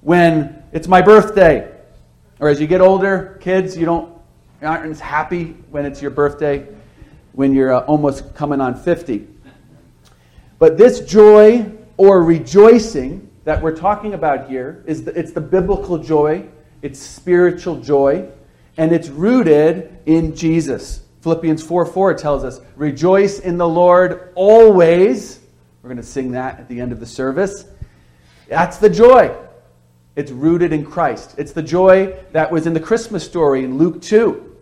when 0.00 0.62
it's 0.72 0.88
my 0.88 1.02
birthday. 1.02 1.70
Or 2.40 2.48
as 2.48 2.60
you 2.60 2.66
get 2.66 2.80
older, 2.80 3.38
kids, 3.40 3.76
you 3.76 3.86
don't 3.86 4.14
aren't 4.62 4.90
as 4.90 5.00
happy 5.00 5.56
when 5.70 5.84
it's 5.84 6.00
your 6.00 6.10
birthday, 6.10 6.66
when 7.32 7.52
you're 7.54 7.72
uh, 7.72 7.80
almost 7.80 8.34
coming 8.34 8.60
on 8.60 8.74
50. 8.74 9.26
But 10.58 10.78
this 10.78 11.00
joy 11.00 11.70
or 11.96 12.22
rejoicing 12.22 13.30
that 13.44 13.62
we're 13.62 13.76
talking 13.76 14.14
about 14.14 14.48
here 14.48 14.82
is 14.86 15.04
the, 15.04 15.18
it's 15.18 15.32
the 15.32 15.40
biblical 15.40 15.98
joy, 15.98 16.46
it's 16.82 16.98
spiritual 16.98 17.80
joy, 17.80 18.28
and 18.76 18.92
it's 18.92 19.08
rooted 19.08 19.98
in 20.06 20.34
Jesus. 20.34 21.02
Philippians 21.20 21.62
4 21.62 21.86
4 21.86 22.14
tells 22.14 22.44
us, 22.44 22.60
Rejoice 22.76 23.38
in 23.38 23.56
the 23.56 23.68
Lord 23.68 24.32
always. 24.34 25.40
We're 25.82 25.88
going 25.88 25.98
to 25.98 26.02
sing 26.02 26.32
that 26.32 26.58
at 26.58 26.68
the 26.68 26.80
end 26.80 26.92
of 26.92 27.00
the 27.00 27.06
service. 27.06 27.66
That's 28.48 28.78
the 28.78 28.90
joy. 28.90 29.34
It's 30.16 30.30
rooted 30.30 30.72
in 30.72 30.84
Christ. 30.84 31.34
It's 31.38 31.52
the 31.52 31.62
joy 31.62 32.16
that 32.32 32.50
was 32.50 32.66
in 32.66 32.72
the 32.72 32.80
Christmas 32.80 33.24
story 33.24 33.64
in 33.64 33.78
Luke 33.78 34.00
2 34.00 34.56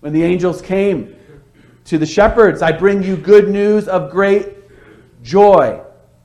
when 0.00 0.12
the 0.12 0.22
angels 0.22 0.62
came 0.62 1.14
to 1.84 1.98
the 1.98 2.06
shepherds. 2.06 2.62
I 2.62 2.72
bring 2.72 3.02
you 3.02 3.16
good 3.16 3.48
news 3.48 3.86
of 3.86 4.10
great 4.10 4.54
joy 5.22 5.80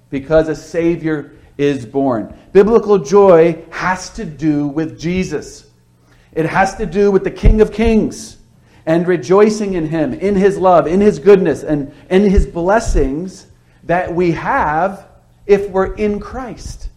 because 0.10 0.48
a 0.50 0.56
Savior 0.56 1.34
is 1.60 1.86
born. 1.86 2.34
Biblical 2.54 2.98
joy 2.98 3.62
has 3.70 4.10
to 4.12 4.24
do 4.25 4.68
with 4.68 4.98
Jesus, 4.98 5.70
it 6.32 6.46
has 6.46 6.75
to 6.75 6.86
do 6.86 7.12
with 7.12 7.24
the 7.24 7.32
King 7.32 7.62
of 7.62 7.72
Kings 7.72 8.38
and 8.86 9.06
rejoicing 9.08 9.74
in 9.74 9.86
Him, 9.86 10.13
in 10.13 10.36
His 10.36 10.58
love, 10.58 10.88
in 10.88 11.01
His 11.01 11.20
goodness, 11.20 11.63
and 11.63 11.94
in 12.10 12.30
His 12.30 12.48
blessings 12.48 13.48
that 13.84 14.13
we 14.13 14.32
have 14.32 15.08
if 15.46 15.70
we're 15.70 15.94
in 15.96 16.20
Christ. 16.20 16.89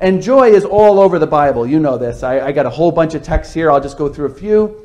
And 0.00 0.22
joy 0.22 0.50
is 0.50 0.64
all 0.64 1.00
over 1.00 1.18
the 1.18 1.26
Bible. 1.26 1.66
You 1.66 1.80
know 1.80 1.98
this. 1.98 2.22
I, 2.22 2.40
I 2.40 2.52
got 2.52 2.64
a 2.64 2.70
whole 2.70 2.92
bunch 2.92 3.14
of 3.14 3.24
texts 3.24 3.52
here. 3.52 3.72
I'll 3.72 3.80
just 3.80 3.98
go 3.98 4.08
through 4.08 4.26
a 4.26 4.34
few. 4.34 4.84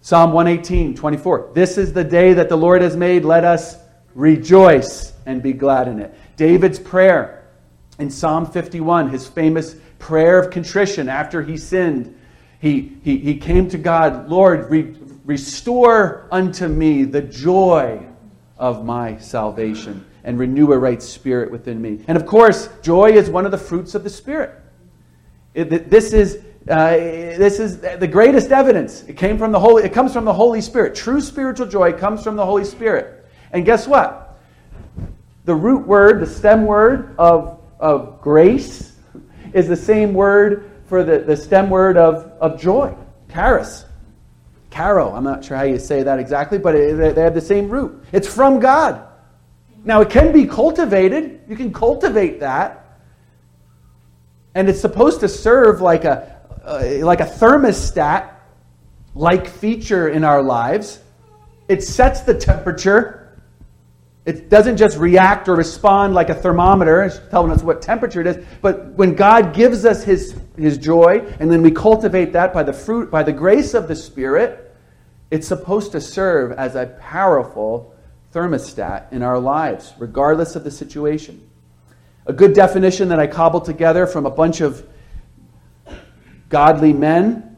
Psalm 0.00 0.32
118, 0.32 0.96
24. 0.96 1.52
This 1.54 1.78
is 1.78 1.92
the 1.92 2.02
day 2.02 2.32
that 2.32 2.48
the 2.48 2.56
Lord 2.56 2.82
has 2.82 2.96
made. 2.96 3.24
Let 3.24 3.44
us 3.44 3.76
rejoice 4.14 5.12
and 5.26 5.42
be 5.42 5.52
glad 5.52 5.86
in 5.86 6.00
it. 6.00 6.12
David's 6.36 6.80
prayer 6.80 7.35
in 7.98 8.10
Psalm 8.10 8.46
51, 8.46 9.10
his 9.10 9.26
famous 9.26 9.76
prayer 9.98 10.38
of 10.38 10.50
contrition 10.50 11.08
after 11.08 11.42
he 11.42 11.56
sinned. 11.56 12.18
He, 12.60 12.96
he, 13.02 13.18
he 13.18 13.36
came 13.36 13.68
to 13.70 13.78
God, 13.78 14.28
Lord, 14.28 14.70
re, 14.70 14.94
restore 15.24 16.28
unto 16.30 16.68
me 16.68 17.04
the 17.04 17.22
joy 17.22 18.06
of 18.58 18.84
my 18.84 19.18
salvation 19.18 20.04
and 20.24 20.38
renew 20.38 20.72
a 20.72 20.78
right 20.78 21.02
spirit 21.02 21.50
within 21.50 21.80
me. 21.80 22.04
And 22.08 22.16
of 22.16 22.26
course, 22.26 22.68
joy 22.82 23.12
is 23.12 23.30
one 23.30 23.44
of 23.44 23.52
the 23.52 23.58
fruits 23.58 23.94
of 23.94 24.02
the 24.02 24.10
Spirit. 24.10 24.60
It, 25.54 25.88
this 25.88 26.12
is 26.12 26.42
uh, 26.68 26.96
this 26.96 27.60
is 27.60 27.78
the 27.78 28.08
greatest 28.08 28.50
evidence. 28.50 29.04
It 29.04 29.16
came 29.16 29.38
from 29.38 29.52
the 29.52 29.60
Holy. 29.60 29.84
It 29.84 29.92
comes 29.92 30.12
from 30.12 30.24
the 30.24 30.32
Holy 30.32 30.60
Spirit. 30.60 30.96
True 30.96 31.20
spiritual 31.20 31.68
joy 31.68 31.92
comes 31.92 32.24
from 32.24 32.34
the 32.34 32.44
Holy 32.44 32.64
Spirit. 32.64 33.24
And 33.52 33.64
guess 33.64 33.86
what? 33.86 34.36
The 35.44 35.54
root 35.54 35.86
word, 35.86 36.18
the 36.18 36.26
stem 36.26 36.66
word 36.66 37.14
of, 37.18 37.55
of 37.78 38.20
grace, 38.20 38.92
is 39.52 39.68
the 39.68 39.76
same 39.76 40.14
word 40.14 40.70
for 40.86 41.02
the, 41.04 41.18
the 41.18 41.36
stem 41.36 41.70
word 41.70 41.96
of, 41.96 42.32
of 42.40 42.60
joy, 42.60 42.94
charis. 43.32 43.84
Caro. 44.70 45.14
I'm 45.14 45.24
not 45.24 45.44
sure 45.44 45.56
how 45.56 45.62
you 45.62 45.78
say 45.78 46.02
that 46.02 46.18
exactly, 46.18 46.58
but 46.58 46.74
it, 46.74 47.14
they 47.14 47.22
have 47.22 47.34
the 47.34 47.40
same 47.40 47.68
root. 47.70 48.04
It's 48.12 48.28
from 48.28 48.60
God. 48.60 49.06
Now, 49.84 50.02
it 50.02 50.10
can 50.10 50.32
be 50.32 50.46
cultivated. 50.46 51.40
You 51.48 51.56
can 51.56 51.72
cultivate 51.72 52.40
that. 52.40 53.00
And 54.54 54.68
it's 54.68 54.80
supposed 54.80 55.20
to 55.20 55.28
serve 55.28 55.80
like 55.80 56.04
a, 56.04 56.40
uh, 56.64 57.06
like 57.06 57.20
a 57.20 57.24
thermostat 57.24 58.34
like 59.14 59.48
feature 59.48 60.08
in 60.08 60.24
our 60.24 60.42
lives. 60.42 61.00
It 61.68 61.82
sets 61.82 62.20
the 62.20 62.34
temperature. 62.34 63.25
It 64.26 64.50
doesn't 64.50 64.76
just 64.76 64.98
react 64.98 65.48
or 65.48 65.54
respond 65.54 66.12
like 66.12 66.30
a 66.30 66.34
thermometer, 66.34 67.08
telling 67.30 67.52
us 67.52 67.62
what 67.62 67.80
temperature 67.80 68.20
it 68.20 68.26
is. 68.26 68.44
But 68.60 68.86
when 68.94 69.14
God 69.14 69.54
gives 69.54 69.84
us 69.84 70.02
his, 70.02 70.36
his 70.58 70.78
joy, 70.78 71.24
and 71.38 71.48
then 71.50 71.62
we 71.62 71.70
cultivate 71.70 72.32
that 72.32 72.52
by 72.52 72.64
the 72.64 72.72
fruit, 72.72 73.08
by 73.08 73.22
the 73.22 73.32
grace 73.32 73.72
of 73.72 73.86
the 73.86 73.94
Spirit, 73.94 74.74
it's 75.30 75.46
supposed 75.46 75.92
to 75.92 76.00
serve 76.00 76.50
as 76.52 76.74
a 76.74 76.86
powerful 77.00 77.94
thermostat 78.34 79.12
in 79.12 79.22
our 79.22 79.38
lives, 79.38 79.94
regardless 79.96 80.56
of 80.56 80.64
the 80.64 80.72
situation. 80.72 81.48
A 82.26 82.32
good 82.32 82.52
definition 82.52 83.08
that 83.10 83.20
I 83.20 83.28
cobbled 83.28 83.64
together 83.64 84.08
from 84.08 84.26
a 84.26 84.30
bunch 84.30 84.60
of 84.60 84.84
godly 86.48 86.92
men 86.92 87.56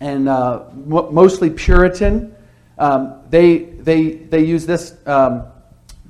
and 0.00 0.28
uh, 0.28 0.64
mostly 0.74 1.50
Puritan, 1.50 2.34
um, 2.78 3.22
they, 3.28 3.58
they, 3.58 4.10
they 4.12 4.44
use 4.44 4.66
this 4.66 4.96
um, 5.06 5.44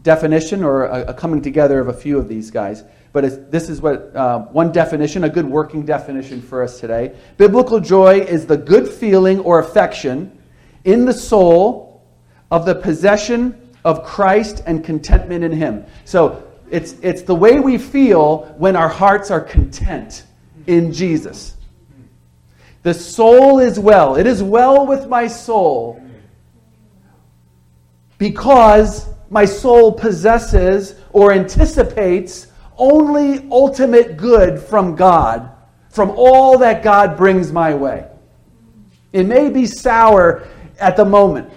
definition 0.03 0.65
or 0.65 0.85
a, 0.85 1.07
a, 1.07 1.15
coming 1.15 1.43
together 1.43 1.81
of 1.81 1.89
a 1.89 1.93
few 1.93 2.19
of 2.19 2.29
these 2.29 2.51
guys. 2.51 2.85
But 3.13 3.51
this 3.51 3.69
is 3.69 3.81
what 3.81 4.15
uh, 4.15 4.41
one 4.47 4.73
definition, 4.73 5.25
a 5.25 5.29
good 5.29 5.47
working 5.47 5.85
definition 5.85 6.41
for 6.41 6.63
us 6.63 6.79
today. 6.79 7.15
Biblical 7.37 7.81
joy 7.81 8.21
is 8.21 8.47
the 8.47 8.57
good 8.57 8.89
feeling 8.89 9.41
or 9.41 9.59
affection 9.59 10.39
in 10.85 11.05
the 11.05 11.13
soul 11.13 12.03
of 12.51 12.65
the 12.67 12.75
possession 12.75 13.71
of 13.85 14.05
Christ 14.05 14.63
and 14.67 14.85
contentment 14.85 15.43
in 15.43 15.53
Him. 15.53 15.85
So 16.05 16.47
it's, 16.71 16.93
it's 17.03 17.23
the 17.23 17.35
way 17.35 17.59
we 17.59 17.79
feel 17.79 18.55
when 18.59 18.77
our 18.77 18.89
hearts 18.89 19.31
are 19.31 19.41
content 19.41 20.25
in 20.67 20.93
Jesus. 20.93 21.57
The 22.83 22.95
soul 22.95 23.59
is 23.59 23.79
well. 23.79 24.17
It 24.17 24.27
is 24.27 24.43
well 24.43 24.87
with 24.87 25.09
my 25.09 25.27
soul 25.27 26.03
because 28.19 29.07
my 29.31 29.45
soul 29.45 29.93
possesses 29.93 30.97
or 31.13 31.33
anticipates 31.33 32.49
only 32.77 33.49
ultimate 33.51 34.17
good 34.17 34.59
from 34.59 34.97
God, 34.97 35.51
from 35.91 36.11
all 36.17 36.59
that 36.59 36.83
God 36.83 37.17
brings 37.17 37.53
my 37.53 37.75
way. 37.75 38.07
It 39.13 39.25
may 39.25 39.49
be 39.49 39.67
sour 39.67 40.47
at 40.79 40.97
the 40.97 41.05
moment, 41.05 41.51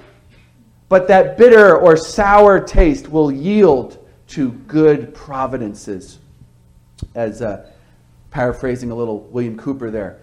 but 0.89 1.07
that 1.07 1.37
bitter 1.37 1.77
or 1.77 1.97
sour 1.97 2.59
taste 2.59 3.09
will 3.09 3.31
yield 3.31 4.05
to 4.27 4.51
good 4.51 5.13
providences. 5.13 6.19
As 7.15 7.41
uh, 7.41 7.69
paraphrasing 8.31 8.91
a 8.91 8.95
little 8.95 9.21
William 9.25 9.57
Cowper 9.57 9.91
there. 9.91 10.19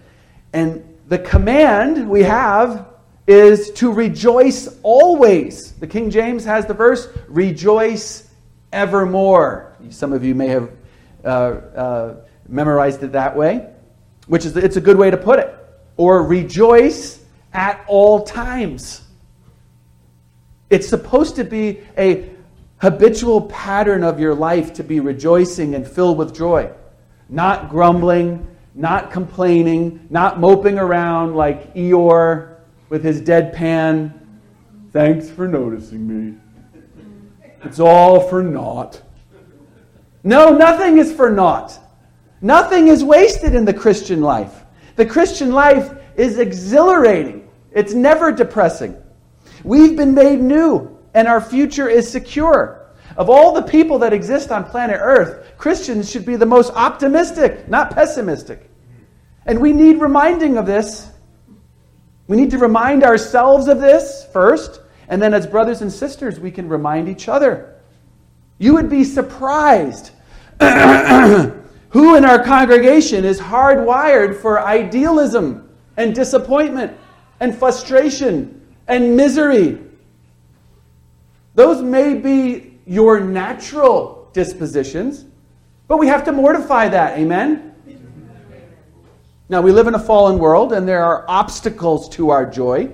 And 0.53 0.83
the 1.07 1.19
command 1.19 2.09
we 2.09 2.23
have 2.23 2.90
is 3.31 3.71
to 3.71 3.91
rejoice 3.91 4.67
always. 4.83 5.71
The 5.73 5.87
King 5.87 6.09
James 6.09 6.43
has 6.43 6.65
the 6.65 6.73
verse, 6.73 7.07
rejoice 7.29 8.29
evermore. 8.73 9.77
Some 9.89 10.11
of 10.11 10.23
you 10.25 10.35
may 10.35 10.47
have 10.47 10.71
uh, 11.23 11.27
uh, 11.27 12.15
memorized 12.49 13.01
it 13.03 13.13
that 13.13 13.35
way, 13.35 13.69
which 14.27 14.45
is 14.45 14.57
it's 14.57 14.75
a 14.75 14.81
good 14.81 14.97
way 14.97 15.09
to 15.09 15.17
put 15.17 15.39
it. 15.39 15.55
Or 15.95 16.23
rejoice 16.23 17.23
at 17.53 17.83
all 17.87 18.23
times. 18.23 19.01
It's 20.69 20.87
supposed 20.87 21.37
to 21.37 21.45
be 21.45 21.79
a 21.97 22.29
habitual 22.79 23.43
pattern 23.43 24.03
of 24.03 24.19
your 24.19 24.35
life 24.35 24.73
to 24.73 24.83
be 24.83 24.99
rejoicing 24.99 25.75
and 25.75 25.87
filled 25.87 26.17
with 26.17 26.35
joy, 26.35 26.69
not 27.29 27.69
grumbling, 27.69 28.45
not 28.75 29.11
complaining, 29.11 30.05
not 30.09 30.39
moping 30.39 30.77
around 30.77 31.35
like 31.35 31.73
Eeyore 31.75 32.50
with 32.91 33.05
his 33.05 33.21
deadpan. 33.21 34.11
Thanks 34.91 35.29
for 35.29 35.47
noticing 35.47 36.05
me. 36.05 36.37
It's 37.63 37.79
all 37.79 38.19
for 38.27 38.43
naught. 38.43 39.01
No, 40.25 40.49
nothing 40.49 40.97
is 40.97 41.13
for 41.13 41.29
naught. 41.29 41.79
Nothing 42.41 42.89
is 42.89 43.01
wasted 43.01 43.55
in 43.55 43.63
the 43.63 43.73
Christian 43.73 44.19
life. 44.19 44.65
The 44.97 45.05
Christian 45.05 45.53
life 45.53 45.93
is 46.17 46.37
exhilarating, 46.37 47.47
it's 47.71 47.93
never 47.93 48.29
depressing. 48.29 49.01
We've 49.63 49.95
been 49.95 50.13
made 50.13 50.41
new, 50.41 50.99
and 51.13 51.29
our 51.29 51.39
future 51.39 51.87
is 51.87 52.11
secure. 52.11 52.87
Of 53.15 53.29
all 53.29 53.53
the 53.53 53.61
people 53.61 53.99
that 53.99 54.11
exist 54.11 54.51
on 54.51 54.65
planet 54.65 54.97
Earth, 54.99 55.53
Christians 55.57 56.11
should 56.11 56.25
be 56.25 56.35
the 56.35 56.45
most 56.45 56.73
optimistic, 56.73 57.69
not 57.69 57.91
pessimistic. 57.91 58.69
And 59.45 59.61
we 59.61 59.71
need 59.71 60.01
reminding 60.01 60.57
of 60.57 60.65
this. 60.65 61.10
We 62.31 62.37
need 62.37 62.51
to 62.51 62.57
remind 62.57 63.03
ourselves 63.03 63.67
of 63.67 63.81
this 63.81 64.25
first, 64.31 64.79
and 65.09 65.21
then 65.21 65.33
as 65.33 65.45
brothers 65.45 65.81
and 65.81 65.91
sisters, 65.91 66.39
we 66.39 66.49
can 66.49 66.69
remind 66.69 67.09
each 67.09 67.27
other. 67.27 67.75
You 68.57 68.73
would 68.75 68.89
be 68.89 69.03
surprised 69.03 70.11
who 70.61 72.15
in 72.15 72.23
our 72.23 72.41
congregation 72.41 73.25
is 73.25 73.37
hardwired 73.37 74.37
for 74.39 74.61
idealism 74.61 75.69
and 75.97 76.15
disappointment 76.15 76.95
and 77.41 77.53
frustration 77.53 78.65
and 78.87 79.17
misery. 79.17 79.79
Those 81.55 81.81
may 81.81 82.13
be 82.13 82.79
your 82.85 83.19
natural 83.19 84.29
dispositions, 84.31 85.25
but 85.89 85.97
we 85.97 86.07
have 86.07 86.23
to 86.23 86.31
mortify 86.31 86.87
that. 86.87 87.19
Amen? 87.19 87.70
Now, 89.51 89.59
we 89.59 89.73
live 89.73 89.87
in 89.87 89.95
a 89.95 89.99
fallen 89.99 90.39
world 90.39 90.71
and 90.71 90.87
there 90.87 91.03
are 91.03 91.25
obstacles 91.27 92.07
to 92.11 92.29
our 92.29 92.49
joy. 92.49 92.89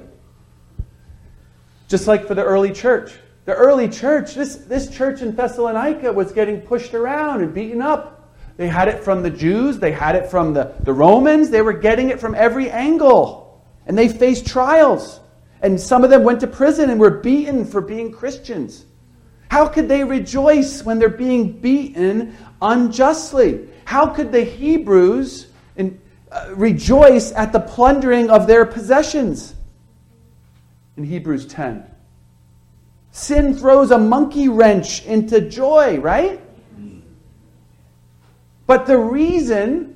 Just 1.87 2.07
like 2.07 2.25
for 2.25 2.33
the 2.33 2.43
early 2.43 2.73
church. 2.73 3.11
The 3.45 3.53
early 3.53 3.87
church, 3.87 4.33
this, 4.33 4.55
this 4.55 4.89
church 4.89 5.21
in 5.21 5.35
Thessalonica 5.35 6.11
was 6.11 6.31
getting 6.31 6.61
pushed 6.61 6.95
around 6.95 7.43
and 7.43 7.53
beaten 7.53 7.79
up. 7.79 8.33
They 8.57 8.67
had 8.67 8.87
it 8.87 9.03
from 9.03 9.21
the 9.21 9.29
Jews, 9.29 9.77
they 9.77 9.91
had 9.91 10.15
it 10.15 10.31
from 10.31 10.55
the, 10.55 10.73
the 10.79 10.93
Romans, 10.93 11.51
they 11.51 11.61
were 11.61 11.73
getting 11.73 12.09
it 12.09 12.19
from 12.19 12.33
every 12.33 12.71
angle. 12.71 13.63
And 13.85 13.95
they 13.95 14.09
faced 14.09 14.47
trials. 14.47 15.19
And 15.61 15.79
some 15.79 16.03
of 16.03 16.09
them 16.09 16.23
went 16.23 16.39
to 16.39 16.47
prison 16.47 16.89
and 16.89 16.99
were 16.99 17.19
beaten 17.19 17.65
for 17.65 17.81
being 17.81 18.11
Christians. 18.11 18.87
How 19.51 19.67
could 19.67 19.87
they 19.87 20.03
rejoice 20.03 20.83
when 20.83 20.97
they're 20.97 21.07
being 21.07 21.51
beaten 21.59 22.35
unjustly? 22.63 23.69
How 23.85 24.07
could 24.07 24.31
the 24.31 24.43
Hebrews 24.43 25.47
in, 25.75 26.01
rejoice 26.56 27.32
at 27.32 27.51
the 27.51 27.60
plundering 27.60 28.29
of 28.29 28.48
their 28.48 28.65
possessions. 28.65 29.56
In 30.96 31.03
Hebrews 31.03 31.46
10. 31.46 31.86
Sin 33.12 33.56
throws 33.56 33.91
a 33.91 33.98
monkey 33.98 34.48
wrench 34.48 35.06
into 35.06 35.41
joy, 35.41 36.00
right? 36.00 36.41
But 38.67 38.86
the 38.86 38.98
reason 38.98 39.96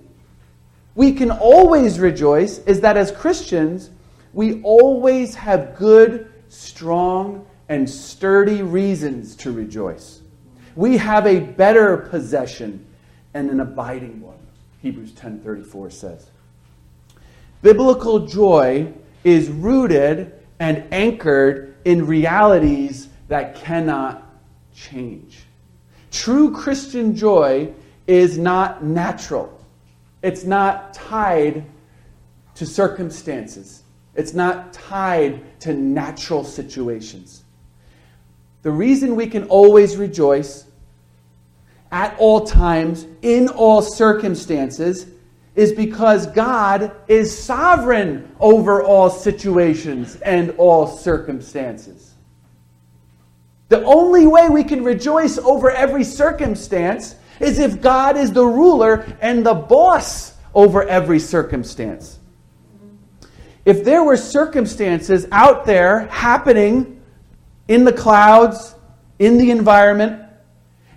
we 0.96 1.14
can 1.14 1.30
always 1.30 2.00
rejoice 2.00 2.60
is 2.60 2.82
that 2.82 2.98
as 2.98 3.12
Christians, 3.12 3.90
we 4.34 4.62
always 4.64 5.36
have 5.36 5.76
good, 5.78 6.32
strong, 6.48 7.46
and 7.70 7.90
sturdy 7.90 8.62
reasons 8.64 9.36
to 9.38 9.52
rejoice. 9.52 10.22
We 10.76 10.98
have 10.98 11.28
a 11.28 11.40
better 11.40 11.98
possession 11.98 12.86
and 13.34 13.50
an 13.50 13.60
abiding 13.60 14.22
one. 14.22 14.40
Hebrews 14.82 15.12
10:34 15.12 15.92
says. 15.92 16.31
Biblical 17.62 18.26
joy 18.26 18.92
is 19.24 19.50
rooted 19.50 20.34
and 20.60 20.84
anchored 20.92 21.76
in 21.86 22.06
realities 22.06 23.10
that 23.28 23.56
cannot 23.56 24.24
change. 24.76 25.40
True 26.12 26.52
Christian 26.52 27.16
joy 27.16 27.72
is 28.08 28.38
not 28.38 28.84
natural. 28.84 29.60
It's 30.22 30.44
not 30.44 30.94
tied 30.94 31.66
to 32.56 32.66
circumstances. 32.66 33.84
It's 34.16 34.34
not 34.34 34.74
tied 34.74 35.60
to 35.62 35.74
natural 35.74 36.44
situations. 36.44 37.44
The 38.62 38.72
reason 38.72 39.16
we 39.16 39.28
can 39.28 39.46
always 39.46 39.98
rejoice 39.98 40.66
at 41.92 42.16
all 42.20 42.46
times, 42.46 43.06
in 43.22 43.48
all 43.50 43.82
circumstances, 43.82 45.08
is 45.56 45.74
because 45.74 46.28
God 46.28 46.92
is 47.08 47.38
sovereign 47.38 48.34
over 48.40 48.82
all 48.84 49.10
situations 49.10 50.16
and 50.22 50.52
all 50.52 50.88
circumstances. 50.88 52.14
The 53.68 53.84
only 53.84 54.28
way 54.28 54.50
we 54.50 54.64
can 54.64 54.84
rejoice 54.84 55.38
over 55.38 55.72
every 55.72 56.04
circumstance 56.04 57.16
is 57.40 57.60
if 57.60 57.82
God 57.82 58.18
is 58.18 58.32
the 58.32 58.46
ruler 58.46 59.06
and 59.22 59.46
the 59.46 59.54
boss 59.54 60.34
over 60.54 60.88
every 60.88 61.20
circumstance. 61.20 62.20
If 63.66 63.84
there 63.84 64.04
were 64.04 64.18
circumstances 64.18 65.28
out 65.32 65.66
there 65.66 66.08
happening 66.08 67.02
in 67.68 67.84
the 67.84 67.94
clouds, 67.94 68.76
in 69.20 69.38
the 69.38 69.52
environment, 69.52 70.22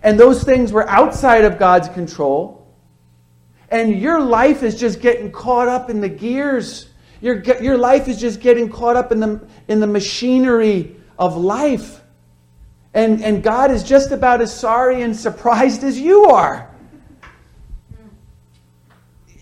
and 0.02 0.18
those 0.18 0.42
things 0.44 0.72
were 0.72 0.88
outside 0.88 1.44
of 1.44 1.58
God's 1.58 1.88
control, 1.90 2.63
and 3.70 3.98
your 3.98 4.20
life 4.20 4.62
is 4.62 4.78
just 4.78 5.00
getting 5.00 5.30
caught 5.32 5.68
up 5.68 5.90
in 5.90 6.00
the 6.00 6.08
gears. 6.08 6.88
Your, 7.20 7.42
your 7.62 7.78
life 7.78 8.08
is 8.08 8.20
just 8.20 8.40
getting 8.40 8.68
caught 8.68 8.96
up 8.96 9.12
in 9.12 9.20
the, 9.20 9.46
in 9.68 9.80
the 9.80 9.86
machinery 9.86 10.96
of 11.18 11.36
life. 11.36 12.00
And, 12.92 13.22
and 13.22 13.42
God 13.42 13.70
is 13.70 13.82
just 13.82 14.12
about 14.12 14.40
as 14.40 14.54
sorry 14.56 15.02
and 15.02 15.16
surprised 15.16 15.82
as 15.82 15.98
you 15.98 16.26
are. 16.26 16.70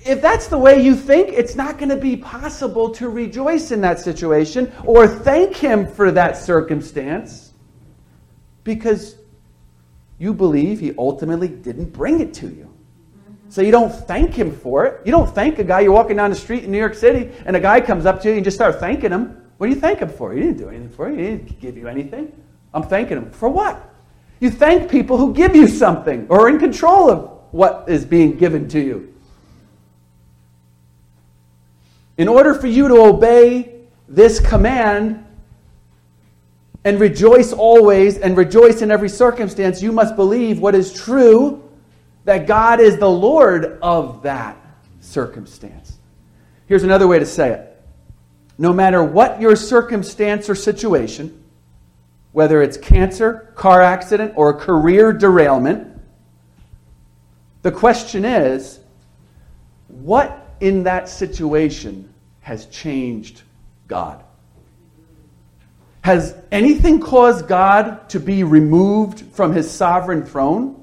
If 0.05 0.21
that's 0.21 0.49
the 0.49 0.59
way 0.59 0.83
you 0.83 0.97
think, 0.97 1.29
it's 1.29 1.55
not 1.55 1.79
going 1.79 1.91
to 1.91 1.97
be 1.97 2.17
possible 2.17 2.91
to 2.91 3.09
rejoice 3.09 3.71
in 3.71 3.81
that 3.83 4.01
situation 4.01 4.73
or 4.85 5.07
thank 5.07 5.57
Him 5.57 5.87
for 5.87 6.11
that 6.13 6.37
circumstance 6.37 7.53
because 8.65 9.17
you 10.19 10.33
believe 10.33 10.81
he 10.81 10.95
ultimately 10.99 11.49
didn't 11.49 11.93
bring 11.93 12.21
it 12.21 12.33
to 12.35 12.47
you. 12.47 12.72
So 13.53 13.61
you 13.61 13.71
don't 13.71 13.93
thank 13.93 14.33
him 14.33 14.51
for 14.51 14.87
it. 14.87 15.03
You 15.05 15.13
don't 15.13 15.29
thank 15.35 15.59
a 15.59 15.65
guy 15.65 15.81
you're 15.81 15.93
walking 15.93 16.17
down 16.17 16.31
the 16.31 16.37
street 16.37 16.65
in 16.65 16.73
New 16.73 16.79
York 16.79 16.95
City 16.95 17.31
and 17.45 17.55
a 17.55 17.61
guy 17.61 17.83
comes 17.83 18.07
up 18.07 18.19
to 18.23 18.29
you 18.29 18.33
and 18.33 18.39
you 18.39 18.45
just 18.45 18.57
start 18.57 18.81
thanking 18.81 19.11
him. 19.11 19.43
What 19.59 19.67
do 19.67 19.75
you 19.75 19.79
thank 19.79 19.99
him 19.99 20.09
for? 20.09 20.33
He 20.33 20.41
didn't 20.41 20.57
do 20.57 20.71
anything 20.71 20.89
for 20.89 21.11
you. 21.11 21.17
He 21.19 21.23
didn't 21.23 21.61
give 21.61 21.77
you 21.77 21.87
anything. 21.87 22.33
I'm 22.73 22.83
thanking 22.83 23.19
him. 23.19 23.31
For 23.31 23.51
what? 23.51 23.93
You 24.41 24.51
thank 24.51 24.91
people 24.91 25.19
who 25.19 25.35
give 25.35 25.55
you 25.55 25.69
something 25.69 26.27
or 26.31 26.47
are 26.47 26.49
in 26.49 26.59
control 26.59 27.11
of 27.11 27.31
what 27.51 27.85
is 27.89 28.07
being 28.07 28.39
given 28.39 28.69
to 28.69 28.81
you. 28.81 29.13
In 32.17 32.29
order 32.29 32.55
for 32.55 32.69
you 32.69 32.89
to 32.89 33.03
obey 33.03 33.83
this 34.09 34.41
command, 34.41 35.27
and 36.85 36.99
rejoice 36.99 37.53
always 37.53 38.17
and 38.17 38.35
rejoice 38.35 38.81
in 38.81 38.91
every 38.91 39.11
circumstance, 39.11 39.83
you 39.83 39.93
must 39.93 40.17
believe 40.17 40.59
what 40.59 40.75
is 40.75 40.91
true 40.91 41.62
that 42.25 42.47
God 42.47 42.81
is 42.81 42.99
the 42.99 43.11
Lord 43.11 43.79
of 43.83 44.23
that 44.23 44.57
circumstance. 45.01 45.99
Here's 46.67 46.85
another 46.85 47.07
way 47.07 47.19
to 47.19 47.27
say 47.27 47.51
it 47.51 47.69
no 48.59 48.73
matter 48.73 49.03
what 49.03 49.41
your 49.41 49.57
circumstance 49.57 50.49
or 50.49 50.55
situation, 50.55 51.43
whether 52.33 52.63
it's 52.63 52.77
cancer, 52.77 53.53
car 53.57 53.83
accident, 53.83 54.35
or 54.37 54.53
career 54.55 55.13
derailment, 55.13 55.89
the 57.63 57.73
question 57.73 58.25
is 58.25 58.79
what 59.89 60.55
in 60.61 60.85
that 60.85 61.09
situation 61.09 62.13
has 62.41 62.67
changed 62.67 63.43
God? 63.89 64.23
Has 66.03 66.35
anything 66.51 67.01
caused 67.01 67.47
God 67.47 68.09
to 68.11 68.19
be 68.19 68.43
removed 68.43 69.21
from 69.33 69.53
his 69.53 69.71
sovereign 69.71 70.25
throne? 70.25 70.82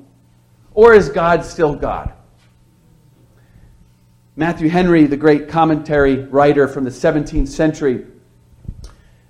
Or 0.74 0.94
is 0.94 1.10
God 1.10 1.44
still 1.44 1.76
God? 1.76 2.14
Matthew 4.36 4.70
Henry, 4.70 5.06
the 5.06 5.18
great 5.18 5.50
commentary 5.50 6.24
writer 6.24 6.68
from 6.68 6.86
the 6.86 6.90
17th 6.90 7.50
century, 7.50 8.06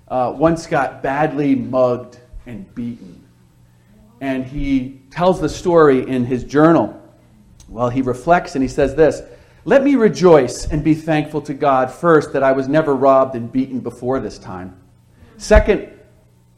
uh, 0.06 0.32
once 0.36 0.66
got 0.66 1.02
badly 1.02 1.54
mugged 1.54 2.18
and 2.46 2.72
beaten. 2.74 3.26
And 4.20 4.44
he 4.44 5.00
tells 5.10 5.40
the 5.40 5.48
story 5.48 6.08
in 6.08 6.24
his 6.24 6.44
journal. 6.44 6.96
Well, 7.68 7.88
he 7.88 8.02
reflects 8.02 8.54
and 8.54 8.62
he 8.62 8.68
says 8.68 8.94
this 8.94 9.22
Let 9.64 9.82
me 9.82 9.94
rejoice 9.94 10.66
and 10.66 10.84
be 10.84 10.94
thankful 10.94 11.40
to 11.42 11.54
God 11.54 11.90
first 11.90 12.32
that 12.32 12.42
I 12.42 12.52
was 12.52 12.68
never 12.68 12.94
robbed 12.94 13.34
and 13.34 13.50
beaten 13.50 13.80
before 13.80 14.20
this 14.20 14.38
time. 14.38 14.80
Second, 15.38 15.88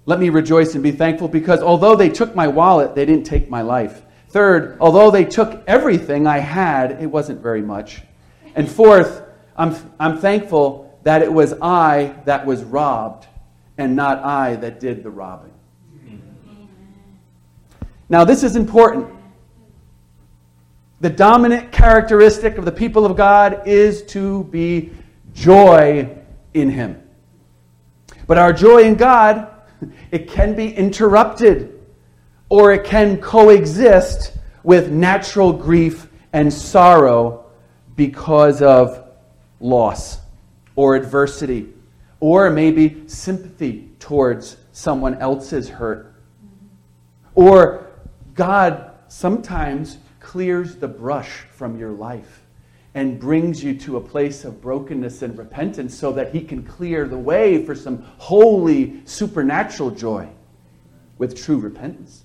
let 0.06 0.18
me 0.18 0.28
rejoice 0.28 0.74
and 0.74 0.82
be 0.82 0.90
thankful 0.90 1.28
because 1.28 1.62
although 1.62 1.94
they 1.94 2.08
took 2.08 2.34
my 2.34 2.48
wallet, 2.48 2.94
they 2.94 3.06
didn't 3.06 3.24
take 3.24 3.48
my 3.48 3.62
life. 3.62 4.02
Third, 4.32 4.78
although 4.80 5.10
they 5.10 5.26
took 5.26 5.62
everything 5.66 6.26
I 6.26 6.38
had, 6.38 6.92
it 7.02 7.06
wasn't 7.06 7.42
very 7.42 7.60
much. 7.60 8.00
And 8.54 8.66
fourth, 8.66 9.22
I'm, 9.58 9.76
I'm 10.00 10.16
thankful 10.16 10.98
that 11.02 11.20
it 11.20 11.30
was 11.30 11.52
I 11.60 12.14
that 12.24 12.46
was 12.46 12.64
robbed 12.64 13.26
and 13.76 13.94
not 13.94 14.24
I 14.24 14.56
that 14.56 14.80
did 14.80 15.02
the 15.02 15.10
robbing. 15.10 15.52
Now, 18.08 18.24
this 18.24 18.42
is 18.42 18.56
important. 18.56 19.10
The 21.02 21.10
dominant 21.10 21.70
characteristic 21.70 22.56
of 22.56 22.64
the 22.64 22.72
people 22.72 23.04
of 23.04 23.14
God 23.18 23.68
is 23.68 24.02
to 24.04 24.44
be 24.44 24.92
joy 25.34 26.08
in 26.54 26.70
Him. 26.70 27.02
But 28.26 28.38
our 28.38 28.54
joy 28.54 28.84
in 28.84 28.94
God, 28.94 29.48
it 30.10 30.26
can 30.26 30.56
be 30.56 30.74
interrupted 30.74 31.71
or 32.52 32.70
it 32.70 32.84
can 32.84 33.16
coexist 33.16 34.36
with 34.62 34.90
natural 34.90 35.54
grief 35.54 36.06
and 36.34 36.52
sorrow 36.52 37.46
because 37.96 38.60
of 38.60 39.08
loss 39.58 40.18
or 40.76 40.94
adversity 40.94 41.72
or 42.20 42.50
maybe 42.50 43.08
sympathy 43.08 43.88
towards 43.98 44.58
someone 44.70 45.14
else's 45.14 45.70
hurt. 45.70 46.14
Or 47.34 47.86
God 48.34 48.90
sometimes 49.08 49.96
clears 50.20 50.76
the 50.76 50.88
brush 50.88 51.46
from 51.54 51.78
your 51.78 51.92
life 51.92 52.42
and 52.92 53.18
brings 53.18 53.64
you 53.64 53.78
to 53.78 53.96
a 53.96 54.00
place 54.02 54.44
of 54.44 54.60
brokenness 54.60 55.22
and 55.22 55.38
repentance 55.38 55.94
so 55.94 56.12
that 56.12 56.34
He 56.34 56.42
can 56.42 56.62
clear 56.64 57.08
the 57.08 57.16
way 57.16 57.64
for 57.64 57.74
some 57.74 58.02
holy, 58.18 59.00
supernatural 59.06 59.90
joy 59.90 60.28
with 61.16 61.34
true 61.34 61.56
repentance. 61.56 62.24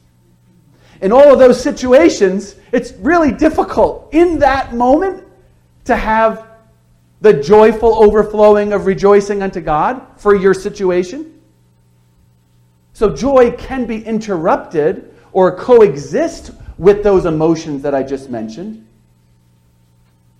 In 1.01 1.12
all 1.12 1.31
of 1.31 1.39
those 1.39 1.62
situations, 1.62 2.55
it's 2.71 2.91
really 2.93 3.31
difficult 3.31 4.10
in 4.13 4.39
that 4.39 4.73
moment 4.73 5.23
to 5.86 5.95
have 5.95 6.47
the 7.21 7.33
joyful 7.33 8.03
overflowing 8.03 8.73
of 8.73 8.86
rejoicing 8.86 9.41
unto 9.41 9.62
God 9.62 10.01
for 10.17 10.36
your 10.36 10.53
situation. 10.53 11.41
So, 12.93 13.15
joy 13.15 13.51
can 13.51 13.86
be 13.86 14.03
interrupted 14.03 15.13
or 15.31 15.55
coexist 15.55 16.51
with 16.77 17.03
those 17.03 17.25
emotions 17.25 17.83
that 17.83 17.93
I 17.93 18.03
just 18.03 18.29
mentioned. 18.29 18.88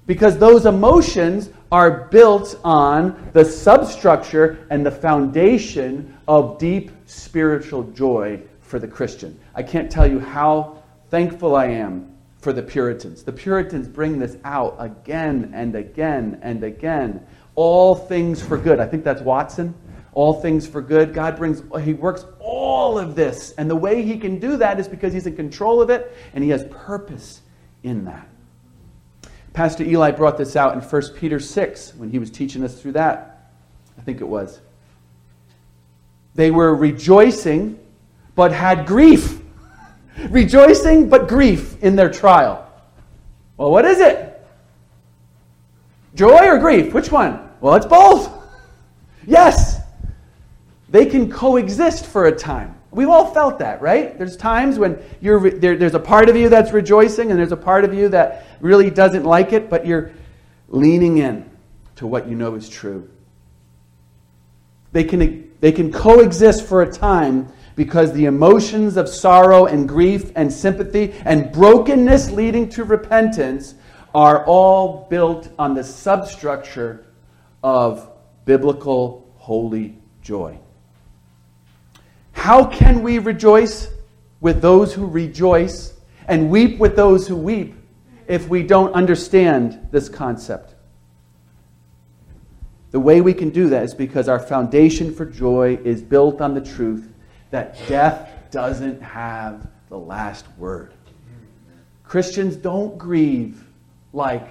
Because 0.05 0.37
those 0.37 0.65
emotions 0.65 1.49
are 1.71 2.05
built 2.05 2.59
on 2.63 3.29
the 3.33 3.43
substructure 3.43 4.65
and 4.69 4.85
the 4.85 4.91
foundation 4.91 6.17
of 6.27 6.57
deep 6.57 6.91
spiritual 7.05 7.83
joy 7.91 8.41
for 8.61 8.79
the 8.79 8.87
Christian. 8.87 9.37
I 9.57 9.63
can't 9.63 9.91
tell 9.91 10.09
you 10.09 10.19
how 10.19 10.83
thankful 11.09 11.55
I 11.55 11.65
am 11.65 12.15
for 12.39 12.53
the 12.53 12.61
Puritans. 12.61 13.23
The 13.23 13.33
Puritans 13.33 13.87
bring 13.87 14.19
this 14.19 14.37
out 14.45 14.75
again 14.79 15.51
and 15.53 15.75
again 15.75 16.39
and 16.43 16.63
again. 16.63 17.25
All 17.55 17.95
things 17.95 18.41
for 18.41 18.55
good. 18.55 18.79
I 18.79 18.85
think 18.85 19.03
that's 19.03 19.21
Watson. 19.21 19.73
All 20.13 20.39
things 20.41 20.67
for 20.67 20.81
good. 20.81 21.13
God 21.13 21.35
brings, 21.35 21.63
He 21.83 21.93
works 21.93 22.25
all 22.39 22.99
of 22.99 23.15
this. 23.15 23.51
And 23.57 23.67
the 23.67 23.75
way 23.75 24.03
He 24.03 24.17
can 24.17 24.39
do 24.39 24.57
that 24.57 24.79
is 24.79 24.87
because 24.87 25.11
He's 25.11 25.25
in 25.25 25.35
control 25.35 25.81
of 25.81 25.89
it 25.89 26.15
and 26.33 26.43
He 26.43 26.51
has 26.51 26.63
purpose 26.69 27.41
in 27.81 28.05
that. 28.05 28.27
Pastor 29.53 29.83
Eli 29.83 30.11
brought 30.11 30.37
this 30.37 30.55
out 30.55 30.75
in 30.75 30.81
1 30.81 31.01
Peter 31.15 31.39
6 31.39 31.95
when 31.95 32.11
he 32.11 32.19
was 32.19 32.29
teaching 32.29 32.63
us 32.63 32.79
through 32.79 32.91
that. 32.91 33.49
I 33.97 34.01
think 34.01 34.21
it 34.21 34.27
was. 34.27 34.59
They 36.35 36.51
were 36.51 36.75
rejoicing, 36.75 37.79
but 38.35 38.51
had 38.51 38.85
grief. 38.85 39.37
Rejoicing, 40.30 41.10
but 41.10 41.27
grief 41.27 41.82
in 41.84 41.95
their 41.95 42.10
trial. 42.10 42.69
Well, 43.58 43.71
what 43.71 43.86
is 43.86 43.99
it? 43.99 44.45
Joy 46.15 46.47
or 46.47 46.58
grief? 46.58 46.93
Which 46.93 47.12
one? 47.12 47.49
Well, 47.62 47.75
it's 47.75 47.86
both. 47.86 48.32
Yes. 49.25 49.80
They 50.89 51.06
can 51.06 51.30
coexist 51.30 52.06
for 52.06 52.25
a 52.25 52.36
time. 52.36 52.75
We've 52.91 53.10
all 53.10 53.34
felt 53.34 53.60
that, 53.60 53.82
right? 53.82 54.17
There's 54.17 54.38
times 54.38 54.80
when 54.80 54.97
you're, 55.21 55.51
there, 55.51 55.75
there's 55.75 55.93
a 55.93 55.99
part 55.99 56.30
of 56.30 56.36
you 56.36 56.49
that's 56.49 56.71
rejoicing 56.71 57.30
and 57.30 57.39
there's 57.39 57.51
a 57.51 57.58
part 57.58 57.84
of 57.84 57.93
you 57.93 58.10
that 58.10 58.47
really 58.62 58.89
doesn't 58.89 59.23
like 59.23 59.53
it, 59.53 59.69
but 59.69 59.86
you're 59.86 60.12
leaning 60.69 61.17
in 61.17 61.47
to 61.97 62.08
what 62.08 62.27
you 62.27 62.36
know 62.36 62.56
is 62.56 62.69
true. 62.69 63.10
They 64.93 65.03
can, 65.03 65.51
they 65.60 65.71
can 65.71 65.91
coexist 65.91 66.65
for 66.65 66.82
a 66.82 66.91
time 66.91 67.51
because 67.77 68.11
the 68.13 68.25
emotions 68.25 68.97
of 68.97 69.07
sorrow 69.07 69.67
and 69.67 69.87
grief 69.87 70.31
and 70.35 70.51
sympathy 70.51 71.13
and 71.23 71.51
brokenness 71.51 72.31
leading 72.31 72.67
to 72.67 72.83
repentance 72.83 73.75
are 74.15 74.43
all 74.45 75.05
built 75.11 75.47
on 75.59 75.75
the 75.75 75.83
substructure 75.83 77.05
of 77.63 78.09
biblical 78.45 79.31
holy 79.35 79.95
joy. 80.23 80.57
How 82.31 82.65
can 82.65 83.03
we 83.03 83.19
rejoice 83.19 83.89
with 84.41 84.59
those 84.59 84.91
who 84.91 85.05
rejoice 85.05 85.93
and 86.27 86.49
weep 86.49 86.79
with 86.79 86.95
those 86.95 87.27
who 87.27 87.35
weep 87.35 87.75
if 88.27 88.49
we 88.49 88.63
don't 88.63 88.91
understand 88.93 89.87
this 89.91 90.09
concept? 90.09 90.73
The 92.89 92.99
way 92.99 93.21
we 93.21 93.35
can 93.35 93.51
do 93.51 93.69
that 93.69 93.83
is 93.83 93.93
because 93.93 94.27
our 94.27 94.39
foundation 94.39 95.13
for 95.13 95.25
joy 95.25 95.77
is 95.83 96.01
built 96.01 96.41
on 96.41 96.55
the 96.55 96.61
truth 96.61 97.13
that 97.51 97.77
death 97.88 98.29
doesn't 98.51 99.01
have 99.01 99.67
the 99.89 99.97
last 99.97 100.45
word. 100.57 100.93
Christians 102.03 102.55
don't 102.55 102.97
grieve 102.97 103.63
like 104.13 104.47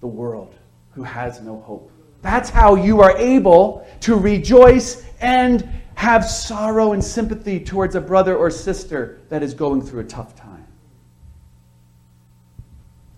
the 0.00 0.06
world 0.06 0.54
who 0.92 1.02
has 1.02 1.40
no 1.40 1.60
hope. 1.60 1.90
That's 2.22 2.50
how 2.50 2.74
you 2.74 3.00
are 3.00 3.16
able 3.16 3.86
to 4.00 4.16
rejoice 4.16 5.04
and 5.20 5.68
have 5.94 6.24
sorrow 6.24 6.92
and 6.92 7.02
sympathy 7.02 7.60
towards 7.60 7.94
a 7.94 8.00
brother 8.00 8.36
or 8.36 8.50
sister 8.50 9.20
that 9.28 9.42
is 9.42 9.54
going 9.54 9.82
through 9.82 10.00
a 10.00 10.04
tough 10.04 10.34
time. 10.34 10.66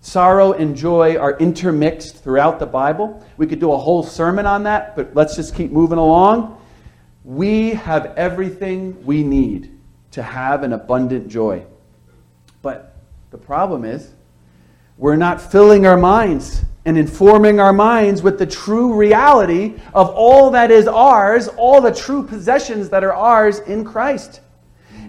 Sorrow 0.00 0.52
and 0.52 0.76
joy 0.76 1.16
are 1.16 1.36
intermixed 1.38 2.16
throughout 2.24 2.58
the 2.58 2.66
Bible. 2.66 3.24
We 3.36 3.46
could 3.46 3.60
do 3.60 3.72
a 3.72 3.76
whole 3.76 4.02
sermon 4.02 4.46
on 4.46 4.62
that, 4.64 4.96
but 4.96 5.14
let's 5.14 5.36
just 5.36 5.54
keep 5.54 5.70
moving 5.70 5.98
along. 5.98 6.59
We 7.30 7.74
have 7.74 8.06
everything 8.16 9.06
we 9.06 9.22
need 9.22 9.78
to 10.10 10.20
have 10.20 10.64
an 10.64 10.72
abundant 10.72 11.28
joy. 11.28 11.64
But 12.60 12.96
the 13.30 13.38
problem 13.38 13.84
is, 13.84 14.10
we're 14.98 15.14
not 15.14 15.40
filling 15.40 15.86
our 15.86 15.96
minds 15.96 16.64
and 16.84 16.98
informing 16.98 17.60
our 17.60 17.72
minds 17.72 18.20
with 18.20 18.36
the 18.36 18.46
true 18.46 18.94
reality 18.94 19.76
of 19.94 20.10
all 20.10 20.50
that 20.50 20.72
is 20.72 20.88
ours, 20.88 21.46
all 21.46 21.80
the 21.80 21.94
true 21.94 22.26
possessions 22.26 22.88
that 22.88 23.04
are 23.04 23.14
ours 23.14 23.60
in 23.60 23.84
Christ. 23.84 24.40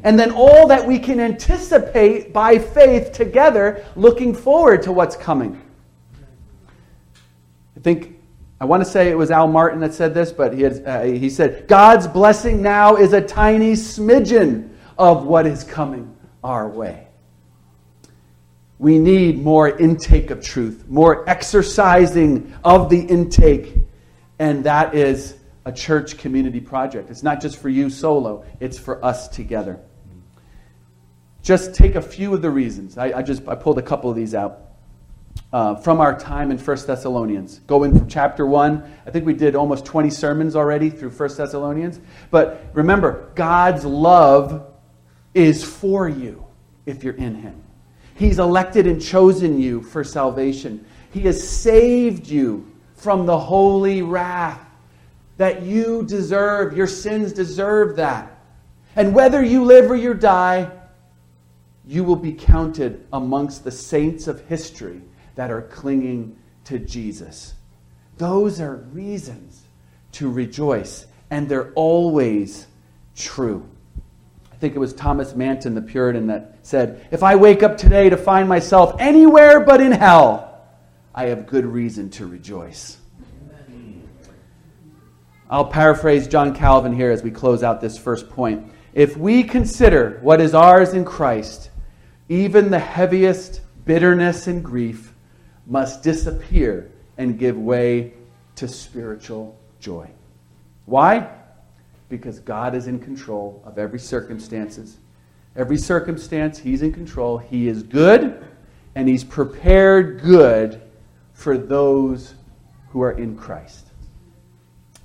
And 0.03 0.19
then 0.19 0.29
all 0.29 0.67
that 0.67 0.85
we 0.85 0.99
can 0.99 1.19
anticipate 1.19 2.31
by 2.31 2.59
faith 2.59 3.13
together, 3.13 3.83
looking 3.95 4.35
forward 4.35 4.83
to 4.83 4.91
what's 4.91 5.15
coming. 5.15 5.59
I 7.75 7.79
think, 7.79 8.20
I 8.61 8.65
want 8.65 8.83
to 8.83 8.89
say 8.89 9.09
it 9.09 9.17
was 9.17 9.31
Al 9.31 9.47
Martin 9.47 9.79
that 9.79 9.91
said 9.91 10.13
this, 10.13 10.31
but 10.31 10.53
he, 10.53 10.61
had, 10.61 10.85
uh, 10.85 11.01
he 11.01 11.31
said, 11.31 11.67
God's 11.67 12.05
blessing 12.05 12.61
now 12.61 12.95
is 12.95 13.11
a 13.11 13.19
tiny 13.19 13.71
smidgen 13.73 14.69
of 14.99 15.25
what 15.25 15.47
is 15.47 15.63
coming 15.63 16.15
our 16.43 16.69
way. 16.69 17.07
We 18.77 18.99
need 18.99 19.41
more 19.41 19.67
intake 19.67 20.29
of 20.29 20.43
truth, 20.43 20.85
more 20.87 21.27
exercising 21.27 22.53
of 22.63 22.91
the 22.91 22.99
intake. 22.99 23.77
And 24.37 24.63
that 24.65 24.93
is 24.93 25.37
a 25.65 25.71
church 25.71 26.19
community 26.19 26.59
project. 26.59 27.09
It's 27.09 27.23
not 27.23 27.41
just 27.41 27.57
for 27.57 27.69
you 27.69 27.89
solo, 27.89 28.45
it's 28.59 28.77
for 28.77 29.03
us 29.03 29.27
together. 29.27 29.79
Just 31.41 31.73
take 31.73 31.95
a 31.95 32.01
few 32.01 32.31
of 32.35 32.43
the 32.43 32.51
reasons. 32.51 32.99
I, 32.99 33.05
I 33.05 33.21
just 33.23 33.47
I 33.47 33.55
pulled 33.55 33.79
a 33.79 33.81
couple 33.81 34.11
of 34.11 34.15
these 34.15 34.35
out. 34.35 34.70
Uh, 35.53 35.75
from 35.75 35.99
our 35.99 36.17
time 36.17 36.49
in 36.49 36.57
1 36.57 36.77
Thessalonians. 36.87 37.59
Going 37.67 37.97
from 37.97 38.07
chapter 38.07 38.45
1, 38.45 38.83
I 39.05 39.11
think 39.11 39.25
we 39.25 39.33
did 39.33 39.53
almost 39.53 39.83
20 39.83 40.09
sermons 40.09 40.55
already 40.55 40.89
through 40.89 41.09
1 41.09 41.35
Thessalonians. 41.35 41.99
But 42.29 42.67
remember, 42.73 43.29
God's 43.35 43.83
love 43.83 44.73
is 45.33 45.61
for 45.61 46.07
you 46.07 46.45
if 46.85 47.03
you're 47.03 47.15
in 47.15 47.35
Him. 47.35 47.61
He's 48.15 48.39
elected 48.39 48.87
and 48.87 49.01
chosen 49.01 49.59
you 49.59 49.81
for 49.81 50.05
salvation. 50.05 50.85
He 51.11 51.21
has 51.21 51.45
saved 51.45 52.27
you 52.27 52.71
from 52.95 53.25
the 53.25 53.37
holy 53.37 54.01
wrath 54.01 54.65
that 55.35 55.63
you 55.63 56.03
deserve. 56.03 56.77
Your 56.77 56.87
sins 56.87 57.33
deserve 57.33 57.97
that. 57.97 58.39
And 58.95 59.13
whether 59.13 59.43
you 59.43 59.65
live 59.65 59.89
or 59.89 59.95
you 59.95 60.13
die, 60.13 60.71
you 61.85 62.03
will 62.03 62.15
be 62.15 62.31
counted 62.31 63.05
amongst 63.11 63.63
the 63.63 63.71
saints 63.71 64.27
of 64.27 64.39
history 64.47 65.01
that 65.35 65.51
are 65.51 65.61
clinging 65.63 66.35
to 66.65 66.79
Jesus. 66.79 67.53
Those 68.17 68.59
are 68.59 68.75
reasons 68.75 69.63
to 70.13 70.29
rejoice, 70.29 71.05
and 71.29 71.47
they're 71.47 71.71
always 71.73 72.67
true 73.15 73.67
I 74.61 74.63
think 74.63 74.75
it 74.75 74.79
was 74.79 74.93
Thomas 74.93 75.33
Manton, 75.33 75.73
the 75.73 75.81
Puritan, 75.81 76.27
that 76.27 76.55
said, 76.61 77.07
If 77.09 77.23
I 77.23 77.35
wake 77.35 77.63
up 77.63 77.79
today 77.79 78.11
to 78.11 78.15
find 78.15 78.47
myself 78.47 78.95
anywhere 78.99 79.59
but 79.59 79.81
in 79.81 79.91
hell, 79.91 80.61
I 81.15 81.25
have 81.29 81.47
good 81.47 81.65
reason 81.65 82.11
to 82.11 82.27
rejoice. 82.27 82.99
I'll 85.49 85.65
paraphrase 85.65 86.27
John 86.27 86.53
Calvin 86.53 86.93
here 86.93 87.09
as 87.09 87.23
we 87.23 87.31
close 87.31 87.63
out 87.63 87.81
this 87.81 87.97
first 87.97 88.29
point. 88.29 88.71
If 88.93 89.17
we 89.17 89.41
consider 89.41 90.19
what 90.21 90.39
is 90.39 90.53
ours 90.53 90.93
in 90.93 91.05
Christ, 91.05 91.71
even 92.29 92.69
the 92.69 92.77
heaviest 92.77 93.61
bitterness 93.83 94.45
and 94.45 94.63
grief 94.63 95.10
must 95.71 96.03
disappear 96.03 96.91
and 97.17 97.39
give 97.39 97.57
way 97.57 98.11
to 98.55 98.67
spiritual 98.67 99.57
joy. 99.79 100.05
Why? 100.85 101.31
Because 102.09 102.39
God 102.39 102.75
is 102.75 102.87
in 102.87 102.99
control 102.99 103.63
of 103.65 103.79
every 103.79 103.97
circumstances. 103.97 104.97
Every 105.55 105.77
circumstance, 105.77 106.59
He's 106.59 106.81
in 106.81 106.91
control. 106.91 107.37
He 107.37 107.69
is 107.69 107.83
good, 107.83 108.45
and 108.95 109.07
He's 109.07 109.23
prepared 109.23 110.19
good 110.19 110.81
for 111.33 111.57
those 111.57 112.35
who 112.89 113.01
are 113.01 113.13
in 113.13 113.37
Christ. 113.37 113.87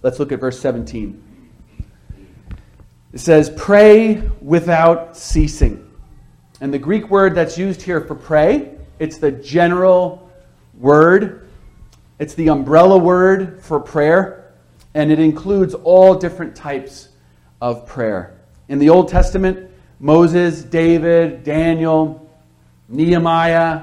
Let's 0.02 0.18
look 0.18 0.32
at 0.32 0.40
verse 0.40 0.58
17. 0.58 1.22
It 3.12 3.20
says, 3.20 3.50
Pray 3.56 4.16
without 4.40 5.16
ceasing. 5.16 5.88
And 6.60 6.74
the 6.74 6.78
Greek 6.78 7.08
word 7.08 7.36
that's 7.36 7.56
used 7.56 7.82
here 7.82 8.00
for 8.00 8.16
pray, 8.16 8.74
it's 8.98 9.18
the 9.18 9.30
general 9.30 10.25
word, 10.78 11.48
it's 12.18 12.34
the 12.34 12.48
umbrella 12.48 12.98
word 12.98 13.62
for 13.62 13.80
prayer, 13.80 14.52
and 14.94 15.10
it 15.12 15.18
includes 15.18 15.74
all 15.74 16.14
different 16.14 16.56
types 16.56 17.08
of 17.60 17.86
prayer. 17.86 18.38
In 18.68 18.78
the 18.78 18.90
Old 18.90 19.08
Testament, 19.08 19.70
Moses, 20.00 20.62
David, 20.62 21.44
Daniel, 21.44 22.30
Nehemiah, 22.88 23.82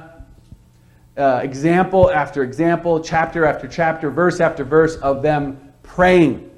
uh, 1.17 1.41
example 1.43 2.11
after 2.11 2.43
example, 2.43 2.99
chapter 2.99 3.45
after 3.45 3.67
chapter, 3.67 4.09
verse 4.09 4.39
after 4.39 4.63
verse 4.63 4.95
of 4.97 5.21
them 5.21 5.73
praying. 5.83 6.49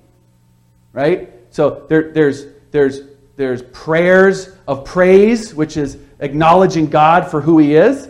Right? 0.93 1.34
So 1.50 1.86
there, 1.89 2.12
there's, 2.12 2.45
there's, 2.71 3.02
there's 3.36 3.63
prayers 3.63 4.50
of 4.67 4.86
praise, 4.86 5.54
which 5.54 5.76
is 5.76 5.98
acknowledging 6.19 6.88
God 6.88 7.30
for 7.30 7.41
who 7.41 7.58
He 7.58 7.76
is. 7.76 8.10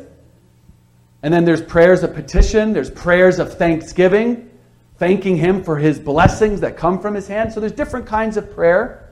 And 1.26 1.34
then 1.34 1.44
there's 1.44 1.64
prayers 1.64 2.04
of 2.04 2.14
petition, 2.14 2.72
there's 2.72 2.92
prayers 2.92 3.40
of 3.40 3.58
thanksgiving, 3.58 4.48
thanking 4.98 5.36
Him 5.36 5.64
for 5.64 5.76
His 5.76 5.98
blessings 5.98 6.62
that 6.62 6.78
come 6.78 7.00
from 7.00 7.16
His 7.16 7.28
hand. 7.28 7.52
So 7.52 7.60
there's 7.60 7.72
different 7.72 8.06
kinds 8.06 8.38
of 8.38 8.54
prayer. 8.54 9.12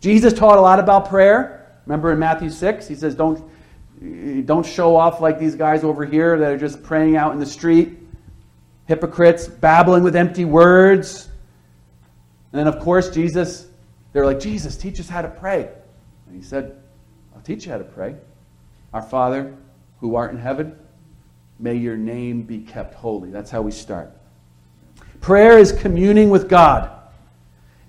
Jesus 0.00 0.32
taught 0.32 0.58
a 0.58 0.60
lot 0.60 0.80
about 0.80 1.08
prayer. 1.08 1.78
Remember 1.86 2.10
in 2.10 2.18
Matthew 2.18 2.50
6, 2.50 2.88
He 2.88 2.96
says, 2.96 3.14
Don't, 3.14 3.40
don't 4.46 4.66
show 4.66 4.96
off 4.96 5.20
like 5.20 5.38
these 5.38 5.54
guys 5.54 5.84
over 5.84 6.04
here 6.04 6.36
that 6.40 6.50
are 6.50 6.58
just 6.58 6.82
praying 6.82 7.16
out 7.16 7.32
in 7.32 7.38
the 7.38 7.46
street, 7.46 7.98
hypocrites, 8.86 9.46
babbling 9.46 10.02
with 10.02 10.16
empty 10.16 10.44
words. 10.44 11.28
And 12.52 12.58
then, 12.58 12.66
of 12.66 12.80
course, 12.80 13.10
Jesus, 13.10 13.68
they're 14.12 14.26
like, 14.26 14.40
Jesus, 14.40 14.76
teach 14.76 14.98
us 14.98 15.08
how 15.08 15.22
to 15.22 15.28
pray. 15.28 15.68
And 16.26 16.34
He 16.34 16.42
said, 16.42 16.82
I'll 17.32 17.42
teach 17.42 17.64
you 17.64 17.70
how 17.70 17.78
to 17.78 17.84
pray. 17.84 18.16
Our 18.92 19.02
Father, 19.02 19.54
who 20.00 20.16
art 20.16 20.32
in 20.32 20.40
heaven, 20.40 20.76
may 21.58 21.74
your 21.74 21.96
name 21.96 22.42
be 22.42 22.58
kept 22.58 22.94
holy. 22.94 23.30
That's 23.30 23.50
how 23.50 23.62
we 23.62 23.70
start. 23.70 24.10
Prayer 25.20 25.58
is 25.58 25.72
communing 25.72 26.30
with 26.30 26.48
God. 26.48 26.90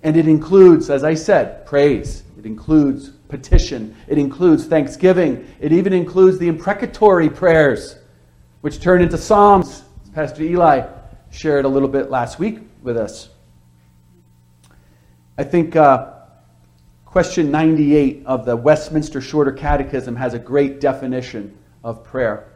And 0.04 0.16
it 0.16 0.28
includes, 0.28 0.90
as 0.90 1.04
I 1.04 1.16
said, 1.16 1.66
praise. 1.66 2.24
It 2.38 2.46
includes 2.46 3.10
petition. 3.28 3.96
It 4.08 4.18
includes 4.18 4.66
thanksgiving. 4.66 5.48
It 5.60 5.72
even 5.72 5.94
includes 5.94 6.38
the 6.38 6.48
imprecatory 6.48 7.30
prayers, 7.30 7.98
which 8.62 8.80
turn 8.80 9.02
into 9.02 9.18
psalms. 9.18 9.84
Pastor 10.14 10.44
Eli 10.44 10.88
shared 11.32 11.66
a 11.66 11.68
little 11.68 11.90
bit 11.90 12.10
last 12.10 12.40
week 12.40 12.60
with 12.84 12.98
us. 12.98 13.30
I 15.38 15.44
think 15.44 15.76
uh, 15.76 16.14
Question 17.16 17.50
98 17.50 18.24
of 18.26 18.46
the 18.46 18.58
Westminster 18.58 19.22
Shorter 19.22 19.54
Catechism 19.54 20.18
has 20.18 20.34
a 20.34 20.40
great 20.40 20.82
definition 20.82 21.58
of 21.82 22.04
prayer. 22.04 22.55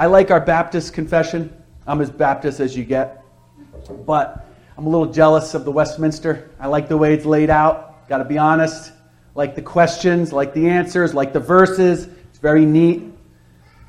I 0.00 0.06
like 0.06 0.30
our 0.30 0.40
Baptist 0.40 0.94
confession. 0.94 1.54
I'm 1.86 2.00
as 2.00 2.08
Baptist 2.08 2.58
as 2.58 2.74
you 2.74 2.84
get. 2.84 3.22
But 4.06 4.46
I'm 4.78 4.86
a 4.86 4.88
little 4.88 5.12
jealous 5.12 5.52
of 5.52 5.66
the 5.66 5.70
Westminster. 5.70 6.48
I 6.58 6.68
like 6.68 6.88
the 6.88 6.96
way 6.96 7.12
it's 7.12 7.26
laid 7.26 7.50
out. 7.50 8.08
Got 8.08 8.16
to 8.16 8.24
be 8.24 8.38
honest. 8.38 8.92
Like 9.34 9.54
the 9.54 9.60
questions, 9.60 10.32
like 10.32 10.54
the 10.54 10.70
answers, 10.70 11.12
like 11.12 11.34
the 11.34 11.40
verses. 11.40 12.08
It's 12.30 12.38
very 12.38 12.64
neat, 12.64 13.12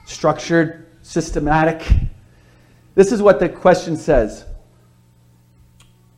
structured, 0.05 0.85
systematic. 1.01 1.81
This 2.93 3.13
is 3.13 3.21
what 3.21 3.39
the 3.39 3.47
question 3.47 3.95
says. 3.95 4.43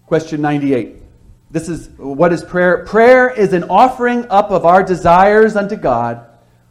Question 0.08 0.41
98. 0.41 1.03
This 1.51 1.69
is 1.69 1.89
what 1.97 2.34
is 2.34 2.43
prayer? 2.43 2.84
Prayer 2.84 3.29
is 3.29 3.53
an 3.53 3.65
offering 3.65 4.25
up 4.32 4.49
of 4.49 4.65
our 4.65 4.82
desires 4.82 5.56
unto 5.56 5.75
God 5.75 6.25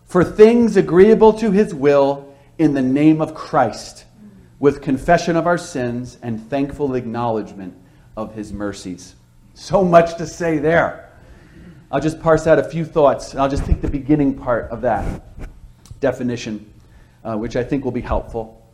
for 0.07 0.25
things 0.25 0.77
agreeable 0.77 1.33
to 1.35 1.53
his 1.53 1.73
will 1.73 2.32
in 2.63 2.75
the 2.75 2.83
name 2.83 3.21
of 3.21 3.35
Christ, 3.35 4.05
with 4.61 4.83
confession 4.83 5.37
of 5.37 5.49
our 5.49 5.59
sins 5.59 6.17
and 6.23 6.49
thankful 6.49 6.95
acknowledgement 6.95 7.77
of 8.17 8.35
his 8.35 8.53
mercies. 8.53 9.17
So 9.55 9.85
much 9.85 10.17
to 10.19 10.27
say 10.27 10.59
there. 10.59 11.11
I'll 11.91 12.01
just 12.01 12.21
parse 12.21 12.47
out 12.47 12.61
a 12.61 12.63
few 12.63 12.85
thoughts, 12.85 13.33
and 13.33 13.41
I'll 13.41 13.49
just 13.49 13.65
take 13.65 13.81
the 13.81 13.91
beginning 13.91 14.39
part 14.39 14.71
of 14.71 14.81
that 14.83 15.23
definition, 16.01 16.73
uh, 17.25 17.37
which 17.37 17.57
I 17.57 17.65
think 17.65 17.85
will 17.85 17.91
be 17.91 18.01
helpful. 18.01 18.65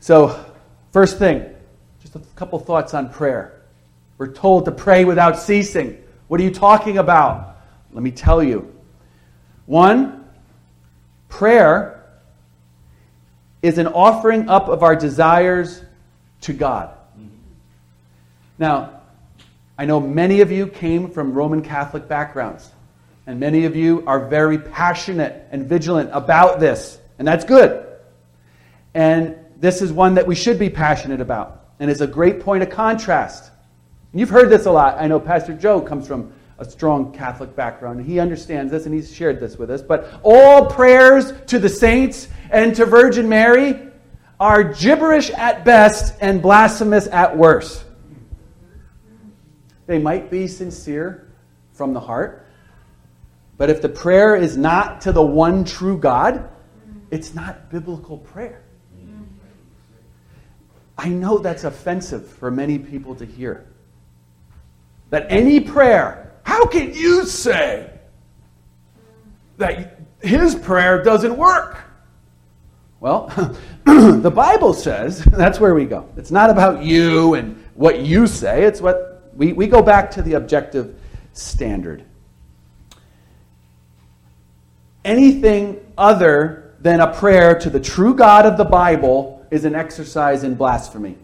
So, 0.00 0.44
first 0.92 1.18
thing, 1.18 1.54
just 2.00 2.14
a 2.16 2.20
couple 2.36 2.58
thoughts 2.58 2.92
on 2.92 3.08
prayer. 3.08 3.62
We're 4.18 4.32
told 4.32 4.66
to 4.66 4.72
pray 4.72 5.06
without 5.06 5.38
ceasing. 5.38 6.04
What 6.28 6.38
are 6.38 6.44
you 6.44 6.52
talking 6.52 6.98
about? 6.98 7.56
Let 7.92 8.02
me 8.02 8.10
tell 8.10 8.42
you. 8.42 8.74
One, 9.64 10.28
prayer 11.30 12.01
is 13.62 13.78
an 13.78 13.86
offering 13.86 14.48
up 14.48 14.68
of 14.68 14.82
our 14.82 14.96
desires 14.96 15.82
to 16.42 16.52
God. 16.52 16.96
Now, 18.58 19.00
I 19.78 19.86
know 19.86 20.00
many 20.00 20.40
of 20.40 20.52
you 20.52 20.66
came 20.66 21.10
from 21.10 21.32
Roman 21.32 21.62
Catholic 21.62 22.06
backgrounds, 22.08 22.70
and 23.26 23.40
many 23.40 23.64
of 23.64 23.74
you 23.74 24.04
are 24.06 24.28
very 24.28 24.58
passionate 24.58 25.46
and 25.50 25.66
vigilant 25.66 26.10
about 26.12 26.60
this, 26.60 26.98
and 27.18 27.26
that's 27.26 27.44
good. 27.44 27.86
And 28.94 29.36
this 29.56 29.80
is 29.80 29.92
one 29.92 30.14
that 30.14 30.26
we 30.26 30.34
should 30.34 30.58
be 30.58 30.68
passionate 30.68 31.20
about, 31.20 31.64
and 31.80 31.90
is 31.90 32.00
a 32.00 32.06
great 32.06 32.40
point 32.40 32.62
of 32.62 32.70
contrast 32.70 33.52
You've 34.14 34.28
heard 34.28 34.50
this 34.50 34.66
a 34.66 34.70
lot. 34.70 34.98
I 34.98 35.06
know 35.06 35.18
Pastor 35.18 35.54
Joe 35.54 35.80
comes 35.80 36.06
from 36.06 36.32
a 36.62 36.70
strong 36.70 37.12
Catholic 37.12 37.56
background, 37.56 37.98
and 37.98 38.08
he 38.08 38.20
understands 38.20 38.70
this, 38.70 38.86
and 38.86 38.94
he's 38.94 39.12
shared 39.12 39.40
this 39.40 39.58
with 39.58 39.68
us. 39.68 39.82
But 39.82 40.20
all 40.22 40.66
prayers 40.66 41.32
to 41.48 41.58
the 41.58 41.68
saints 41.68 42.28
and 42.50 42.74
to 42.76 42.86
Virgin 42.86 43.28
Mary 43.28 43.88
are 44.38 44.62
gibberish 44.62 45.30
at 45.30 45.64
best 45.64 46.14
and 46.20 46.40
blasphemous 46.40 47.08
at 47.08 47.36
worst. 47.36 47.84
They 49.86 49.98
might 49.98 50.30
be 50.30 50.46
sincere 50.46 51.32
from 51.72 51.92
the 51.92 52.00
heart, 52.00 52.46
but 53.58 53.68
if 53.68 53.82
the 53.82 53.88
prayer 53.88 54.36
is 54.36 54.56
not 54.56 55.00
to 55.02 55.12
the 55.12 55.22
one 55.22 55.64
true 55.64 55.98
God, 55.98 56.48
it's 57.10 57.34
not 57.34 57.70
biblical 57.70 58.18
prayer. 58.18 58.62
I 60.96 61.08
know 61.08 61.38
that's 61.38 61.64
offensive 61.64 62.26
for 62.26 62.52
many 62.52 62.78
people 62.78 63.16
to 63.16 63.24
hear 63.24 63.66
that 65.10 65.26
any 65.28 65.60
prayer, 65.60 66.21
how 66.44 66.66
can 66.66 66.94
you 66.94 67.24
say 67.24 67.90
that 69.58 70.00
his 70.20 70.54
prayer 70.54 71.02
doesn't 71.02 71.36
work? 71.36 71.78
Well, 73.00 73.26
the 73.84 74.32
Bible 74.32 74.74
says 74.74 75.24
that's 75.24 75.58
where 75.58 75.74
we 75.74 75.84
go. 75.84 76.08
It's 76.16 76.30
not 76.30 76.50
about 76.50 76.82
you 76.82 77.34
and 77.34 77.62
what 77.74 78.00
you 78.00 78.26
say, 78.26 78.64
it's 78.64 78.80
what 78.80 79.30
we, 79.34 79.52
we 79.52 79.66
go 79.66 79.82
back 79.82 80.10
to 80.12 80.22
the 80.22 80.34
objective 80.34 80.98
standard. 81.32 82.04
Anything 85.04 85.80
other 85.96 86.74
than 86.80 87.00
a 87.00 87.12
prayer 87.12 87.58
to 87.58 87.70
the 87.70 87.80
true 87.80 88.14
God 88.14 88.44
of 88.44 88.56
the 88.56 88.64
Bible 88.64 89.44
is 89.50 89.64
an 89.64 89.74
exercise 89.74 90.44
in 90.44 90.54
blasphemy. 90.54 91.16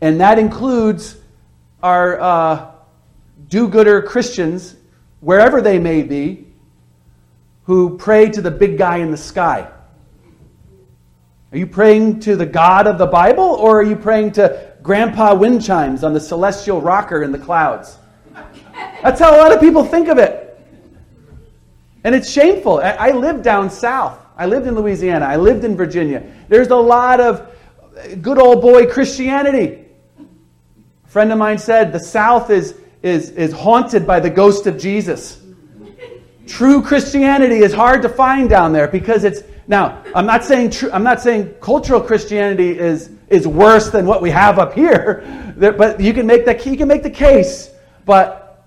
And 0.00 0.20
that 0.20 0.38
includes 0.38 1.16
our. 1.82 2.20
Uh, 2.20 2.70
do 3.48 3.68
gooder 3.68 4.02
Christians, 4.02 4.76
wherever 5.20 5.60
they 5.60 5.78
may 5.78 6.02
be, 6.02 6.46
who 7.64 7.96
pray 7.96 8.28
to 8.30 8.40
the 8.40 8.50
big 8.50 8.78
guy 8.78 8.98
in 8.98 9.10
the 9.10 9.16
sky. 9.16 9.68
Are 11.52 11.58
you 11.58 11.66
praying 11.66 12.20
to 12.20 12.36
the 12.36 12.46
God 12.46 12.86
of 12.86 12.98
the 12.98 13.06
Bible, 13.06 13.44
or 13.44 13.80
are 13.80 13.84
you 13.84 13.96
praying 13.96 14.32
to 14.32 14.72
grandpa 14.82 15.34
wind 15.34 15.64
chimes 15.64 16.04
on 16.04 16.12
the 16.12 16.20
celestial 16.20 16.80
rocker 16.80 17.22
in 17.22 17.32
the 17.32 17.38
clouds? 17.38 17.98
That's 19.02 19.20
how 19.20 19.36
a 19.36 19.38
lot 19.38 19.52
of 19.52 19.60
people 19.60 19.84
think 19.84 20.08
of 20.08 20.18
it. 20.18 20.60
And 22.04 22.14
it's 22.14 22.30
shameful. 22.30 22.80
I 22.82 23.10
lived 23.10 23.42
down 23.42 23.68
south. 23.70 24.20
I 24.36 24.46
lived 24.46 24.66
in 24.66 24.74
Louisiana. 24.74 25.26
I 25.26 25.36
lived 25.36 25.64
in 25.64 25.76
Virginia. 25.76 26.22
There's 26.48 26.68
a 26.68 26.76
lot 26.76 27.20
of 27.20 27.52
good 28.20 28.38
old 28.38 28.60
boy 28.60 28.86
Christianity. 28.86 29.86
A 31.04 31.08
friend 31.08 31.32
of 31.32 31.38
mine 31.38 31.58
said 31.58 31.92
the 31.92 31.98
South 31.98 32.50
is 32.50 32.74
is, 33.06 33.30
is 33.30 33.52
haunted 33.52 34.06
by 34.06 34.18
the 34.18 34.28
ghost 34.28 34.66
of 34.66 34.76
Jesus. 34.76 35.40
True 36.46 36.82
Christianity 36.82 37.58
is 37.58 37.72
hard 37.72 38.02
to 38.02 38.08
find 38.08 38.50
down 38.50 38.72
there 38.72 38.88
because 38.88 39.24
it's 39.24 39.42
Now, 39.68 40.02
I'm 40.14 40.26
not 40.26 40.44
saying 40.44 40.70
tr- 40.70 40.90
I'm 40.92 41.02
not 41.02 41.20
saying 41.20 41.54
cultural 41.60 42.00
Christianity 42.00 42.78
is 42.78 43.10
is 43.28 43.46
worse 43.48 43.90
than 43.90 44.06
what 44.06 44.22
we 44.22 44.30
have 44.30 44.58
up 44.58 44.74
here, 44.74 45.54
but 45.56 46.00
you 46.00 46.12
can 46.12 46.26
make 46.26 46.44
that 46.46 46.64
you 46.66 46.76
can 46.76 46.88
make 46.88 47.02
the 47.02 47.10
case. 47.10 47.70
But 48.04 48.64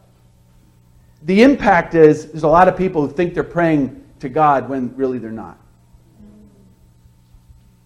the 1.24 1.44
impact 1.44 1.96
is 1.96 2.32
there's 2.32 2.44
a 2.44 2.48
lot 2.48 2.68
of 2.68 2.78
people 2.78 3.06
who 3.06 3.14
think 3.14 3.34
they're 3.34 3.44
praying 3.44 4.04
to 4.20 4.30
God 4.30 4.70
when 4.70 4.96
really 4.96 5.20
they're 5.20 5.32
not. 5.32 5.58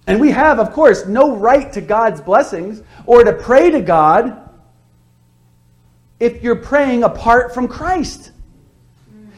And 0.05 0.19
we 0.19 0.31
have, 0.31 0.59
of 0.59 0.73
course, 0.73 1.05
no 1.05 1.35
right 1.35 1.71
to 1.73 1.81
God's 1.81 2.19
blessings 2.19 2.81
or 3.05 3.23
to 3.23 3.33
pray 3.33 3.71
to 3.71 3.81
God 3.81 4.42
if 6.23 6.41
you're 6.41 6.55
praying 6.55 7.03
apart 7.03 7.53
from 7.53 7.67
Christ. 7.67 8.31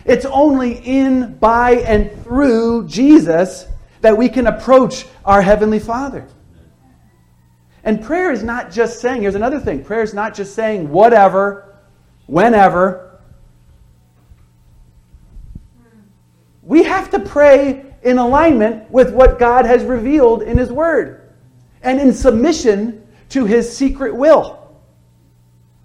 It's 0.06 0.26
only 0.26 0.74
in, 0.74 1.36
by, 1.40 1.78
and 1.78 2.24
through 2.24 2.88
Jesus 2.88 3.66
that 4.02 4.16
we 4.16 4.30
can 4.30 4.46
approach 4.46 5.08
our 5.26 5.42
Heavenly 5.42 5.80
Father. 5.80 6.28
And 7.84 8.04
prayer 8.04 8.32
is 8.32 8.44
not 8.44 8.72
just 8.72 9.00
saying, 9.00 9.24
here's 9.24 9.34
another 9.36 9.60
thing 9.60 9.84
prayer 9.84 10.04
is 10.04 10.14
not 10.14 10.36
just 10.36 10.54
saying 10.54 10.90
whatever, 10.90 11.76
whenever. 12.28 13.20
We 16.62 16.84
have 16.84 17.10
to 17.12 17.20
pray 17.20 17.96
in 18.04 18.20
alignment 18.20 18.92
with 18.92 19.12
what 19.12 19.40
God 19.40 19.66
has 19.66 19.84
revealed 19.84 20.44
in 20.44 20.58
His 20.58 20.72
Word 20.72 21.32
and 21.82 22.00
in 22.00 22.14
submission 22.14 23.08
to 23.30 23.46
His 23.46 23.76
secret 23.76 24.16
will. 24.16 24.65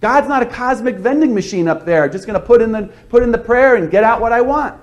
God's 0.01 0.29
not 0.29 0.43
a 0.43 0.47
cosmic 0.47 0.97
vending 0.97 1.35
machine 1.35 1.69
up 1.69 1.85
there, 1.85 2.09
just 2.09 2.27
going 2.27 2.41
to 2.41 2.45
put 2.45 2.63
in 2.63 2.73
the 2.73 2.91
put 3.09 3.23
in 3.23 3.31
the 3.31 3.39
prayer 3.39 3.77
and 3.77 3.91
get 3.91 4.03
out 4.03 4.21
what 4.21 4.33
I 4.33 4.41
want. 4.41 4.81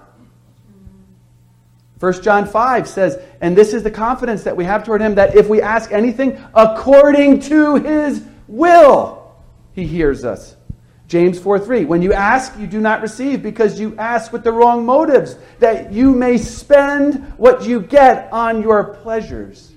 1 1.99 2.21
John 2.21 2.45
5 2.45 2.87
says, 2.87 3.19
and 3.41 3.57
this 3.57 3.73
is 3.73 3.81
the 3.81 3.89
confidence 3.89 4.43
that 4.43 4.55
we 4.55 4.63
have 4.65 4.83
toward 4.83 5.01
him 5.01 5.15
that 5.15 5.35
if 5.35 5.49
we 5.49 5.61
ask 5.61 5.91
anything 5.91 6.39
according 6.53 7.39
to 7.39 7.75
his 7.77 8.23
will, 8.47 9.35
he 9.73 9.85
hears 9.85 10.23
us. 10.23 10.55
James 11.07 11.39
4 11.39 11.59
3, 11.59 11.85
when 11.85 12.01
you 12.01 12.13
ask, 12.13 12.57
you 12.59 12.67
do 12.67 12.79
not 12.81 13.01
receive 13.01 13.41
because 13.41 13.79
you 13.79 13.95
ask 13.97 14.33
with 14.33 14.43
the 14.43 14.51
wrong 14.51 14.85
motives, 14.85 15.37
that 15.59 15.91
you 15.91 16.11
may 16.11 16.37
spend 16.37 17.33
what 17.37 17.65
you 17.65 17.79
get 17.79 18.31
on 18.31 18.61
your 18.61 18.95
pleasures. 18.95 19.71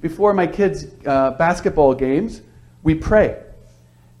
Before 0.00 0.32
my 0.32 0.46
kids' 0.46 0.86
uh, 1.06 1.32
basketball 1.32 1.94
games, 1.94 2.40
we 2.82 2.94
pray. 2.94 3.42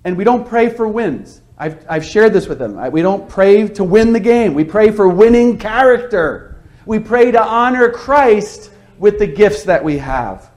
And 0.04 0.16
we 0.16 0.24
don't 0.24 0.46
pray 0.46 0.68
for 0.68 0.86
wins. 0.86 1.40
I've, 1.56 1.84
I've 1.88 2.04
shared 2.04 2.32
this 2.32 2.46
with 2.46 2.58
them. 2.58 2.76
We 2.92 3.02
don't 3.02 3.28
pray 3.28 3.68
to 3.68 3.84
win 3.84 4.12
the 4.12 4.20
game. 4.20 4.54
We 4.54 4.64
pray 4.64 4.90
for 4.90 5.08
winning 5.08 5.58
character. 5.58 6.62
We 6.84 6.98
pray 6.98 7.30
to 7.30 7.42
honor 7.42 7.90
Christ 7.90 8.70
with 8.98 9.18
the 9.18 9.26
gifts 9.26 9.64
that 9.64 9.82
we 9.82 9.98
have. 9.98 10.50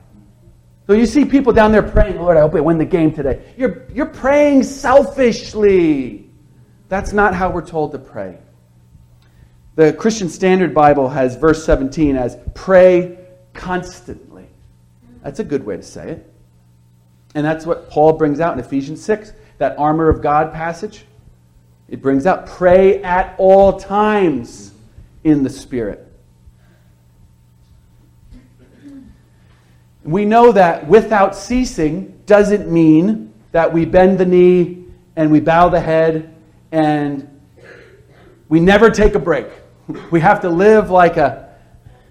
So 0.88 0.94
you 0.94 1.06
see 1.06 1.26
people 1.26 1.54
down 1.54 1.72
there 1.72 1.84
praying, 1.84 2.18
Lord, 2.18 2.38
I 2.38 2.42
hope 2.42 2.56
I 2.56 2.62
win 2.62 2.78
the 2.78 2.86
game 2.86 3.14
today. 3.14 3.54
You're, 3.58 3.86
you're 3.94 4.06
praying 4.06 4.64
selfishly. 4.64 6.30
That's 6.88 7.12
not 7.12 7.36
how 7.36 7.50
we're 7.52 7.66
told 7.66 7.92
to 7.92 8.00
pray. 8.00 8.38
The 9.76 9.94
Christian 9.94 10.30
Standard 10.30 10.74
Bible 10.74 11.10
has 11.10 11.36
verse 11.36 11.64
17 11.66 12.16
as 12.16 12.38
pray 12.56 13.20
constantly. 13.54 14.48
That's 15.24 15.40
a 15.40 15.44
good 15.44 15.66
way 15.66 15.76
to 15.78 15.84
say 15.84 16.12
it. 16.12 16.34
And 17.38 17.46
that's 17.46 17.68
what 17.68 17.88
Paul 17.92 18.14
brings 18.14 18.40
out 18.40 18.54
in 18.54 18.60
Ephesians 18.60 19.00
6, 19.06 19.32
that 19.60 19.78
armor 19.78 20.10
of 20.10 20.24
God 20.24 20.52
passage. 20.52 21.06
It 21.88 22.02
brings 22.02 22.26
out 22.26 22.48
pray 22.48 23.04
at 23.04 23.36
all 23.38 23.80
times 23.80 24.74
in 25.24 25.44
the 25.44 25.50
Spirit. 25.52 26.12
We 30.04 30.26
know 30.26 30.52
that 30.52 30.88
without 30.88 31.36
ceasing 31.36 32.20
doesn't 32.26 32.72
mean 32.72 33.32
that 33.52 33.72
we 33.72 33.86
bend 33.86 34.18
the 34.18 34.26
knee 34.26 34.86
and 35.16 35.32
we 35.32 35.40
bow 35.40 35.70
the 35.70 35.80
head 35.80 36.34
and 36.72 37.40
we 38.50 38.60
never 38.60 38.90
take 38.90 39.14
a 39.14 39.20
break. 39.20 39.46
We 40.10 40.22
have 40.22 40.42
to 40.42 40.50
live 40.50 40.90
like 40.90 41.18
a, 41.18 41.56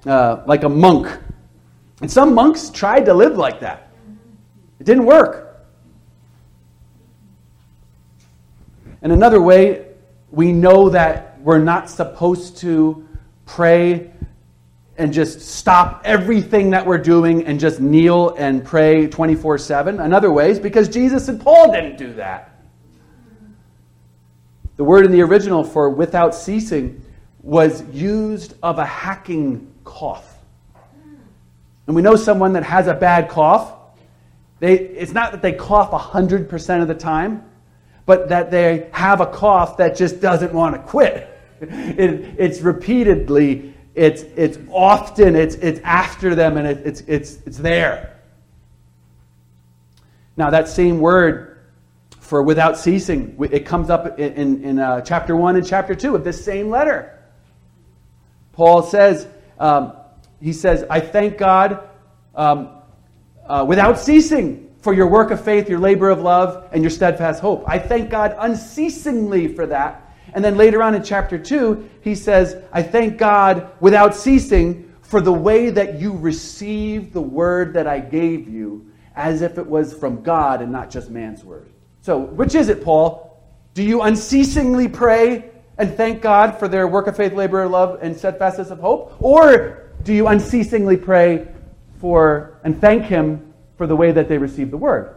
uh, 0.06 0.44
like 0.46 0.62
a 0.62 0.68
monk. 0.68 1.08
And 2.00 2.08
some 2.08 2.32
monks 2.32 2.70
tried 2.70 3.06
to 3.06 3.12
live 3.12 3.36
like 3.36 3.58
that. 3.58 3.85
It 4.78 4.84
didn't 4.84 5.06
work. 5.06 5.66
And 9.02 9.12
another 9.12 9.40
way, 9.40 9.86
we 10.30 10.52
know 10.52 10.88
that 10.90 11.40
we're 11.40 11.58
not 11.58 11.88
supposed 11.88 12.58
to 12.58 13.06
pray 13.44 14.10
and 14.98 15.12
just 15.12 15.40
stop 15.40 16.02
everything 16.04 16.70
that 16.70 16.86
we're 16.86 16.98
doing 16.98 17.44
and 17.44 17.60
just 17.60 17.80
kneel 17.80 18.34
and 18.36 18.64
pray 18.64 19.06
24 19.06 19.58
7. 19.58 20.00
Another 20.00 20.32
way 20.32 20.50
is 20.50 20.58
because 20.58 20.88
Jesus 20.88 21.28
and 21.28 21.40
Paul 21.40 21.72
didn't 21.72 21.98
do 21.98 22.14
that. 22.14 22.56
The 24.76 24.84
word 24.84 25.04
in 25.04 25.12
the 25.12 25.22
original 25.22 25.64
for 25.64 25.90
without 25.90 26.34
ceasing 26.34 27.02
was 27.42 27.82
used 27.92 28.54
of 28.62 28.78
a 28.78 28.84
hacking 28.84 29.72
cough. 29.84 30.36
And 31.86 31.94
we 31.94 32.02
know 32.02 32.16
someone 32.16 32.52
that 32.54 32.64
has 32.64 32.88
a 32.88 32.94
bad 32.94 33.28
cough. 33.28 33.72
They, 34.58 34.78
it's 34.78 35.12
not 35.12 35.32
that 35.32 35.42
they 35.42 35.52
cough 35.52 35.90
100% 35.90 36.82
of 36.82 36.88
the 36.88 36.94
time, 36.94 37.44
but 38.06 38.28
that 38.30 38.50
they 38.50 38.88
have 38.92 39.20
a 39.20 39.26
cough 39.26 39.76
that 39.78 39.96
just 39.96 40.20
doesn't 40.20 40.52
want 40.52 40.74
to 40.74 40.82
quit. 40.82 41.32
It, 41.58 42.36
it's 42.38 42.60
repeatedly 42.60 43.74
it's, 43.96 44.22
it's 44.36 44.58
often, 44.70 45.34
it's, 45.34 45.54
it's 45.54 45.80
after 45.80 46.34
them, 46.34 46.58
and 46.58 46.68
it, 46.68 46.86
it's, 46.86 47.00
it's, 47.06 47.38
it's 47.46 47.56
there. 47.56 48.20
Now, 50.36 50.50
that 50.50 50.68
same 50.68 51.00
word 51.00 51.58
for 52.20 52.42
without 52.42 52.76
ceasing, 52.76 53.38
it 53.50 53.64
comes 53.64 53.88
up 53.88 54.18
in, 54.18 54.32
in, 54.34 54.64
in 54.64 54.78
uh, 54.78 55.00
chapter 55.00 55.34
1 55.34 55.56
and 55.56 55.66
chapter 55.66 55.94
2 55.94 56.14
of 56.14 56.24
this 56.24 56.44
same 56.44 56.68
letter. 56.68 57.18
Paul 58.52 58.82
says, 58.82 59.26
um, 59.58 59.94
he 60.42 60.52
says, 60.52 60.84
I 60.90 61.00
thank 61.00 61.38
God 61.38 61.88
um, 62.34 62.75
uh, 63.48 63.64
without 63.66 63.98
ceasing 63.98 64.74
for 64.80 64.92
your 64.94 65.06
work 65.06 65.30
of 65.30 65.42
faith, 65.44 65.68
your 65.68 65.80
labor 65.80 66.10
of 66.10 66.20
love, 66.20 66.68
and 66.72 66.82
your 66.82 66.90
steadfast 66.90 67.40
hope. 67.40 67.64
I 67.66 67.78
thank 67.78 68.10
God 68.10 68.36
unceasingly 68.38 69.48
for 69.48 69.66
that 69.66 70.06
and 70.36 70.44
then 70.44 70.58
later 70.58 70.82
on 70.82 70.94
in 70.94 71.02
chapter 71.02 71.38
2, 71.38 71.88
he 72.02 72.14
says, 72.14 72.62
I 72.70 72.82
thank 72.82 73.16
God 73.16 73.70
without 73.80 74.14
ceasing 74.14 74.92
for 75.00 75.22
the 75.22 75.32
way 75.32 75.70
that 75.70 75.98
you 75.98 76.14
received 76.14 77.14
the 77.14 77.22
word 77.22 77.72
that 77.72 77.86
I 77.86 78.00
gave 78.00 78.46
you 78.46 78.90
as 79.14 79.40
if 79.40 79.56
it 79.56 79.66
was 79.66 79.94
from 79.94 80.22
God 80.22 80.60
and 80.60 80.70
not 80.70 80.90
just 80.90 81.10
man's 81.10 81.42
word. 81.42 81.70
So, 82.02 82.18
which 82.18 82.54
is 82.54 82.68
it, 82.68 82.84
Paul? 82.84 83.42
Do 83.72 83.82
you 83.82 84.02
unceasingly 84.02 84.88
pray 84.88 85.50
and 85.78 85.94
thank 85.94 86.20
God 86.20 86.58
for 86.58 86.68
their 86.68 86.86
work 86.86 87.06
of 87.06 87.16
faith, 87.16 87.32
labor 87.32 87.62
of 87.62 87.70
love, 87.70 88.00
and 88.02 88.14
steadfastness 88.14 88.68
of 88.68 88.78
hope? 88.78 89.16
Or 89.20 89.90
do 90.02 90.12
you 90.12 90.26
unceasingly 90.28 90.98
pray 90.98 91.48
for 92.00 92.58
and 92.64 92.80
thank 92.80 93.04
Him 93.04 93.52
for 93.76 93.86
the 93.86 93.96
way 93.96 94.12
that 94.12 94.28
they 94.28 94.38
received 94.38 94.70
the 94.70 94.76
word? 94.76 95.14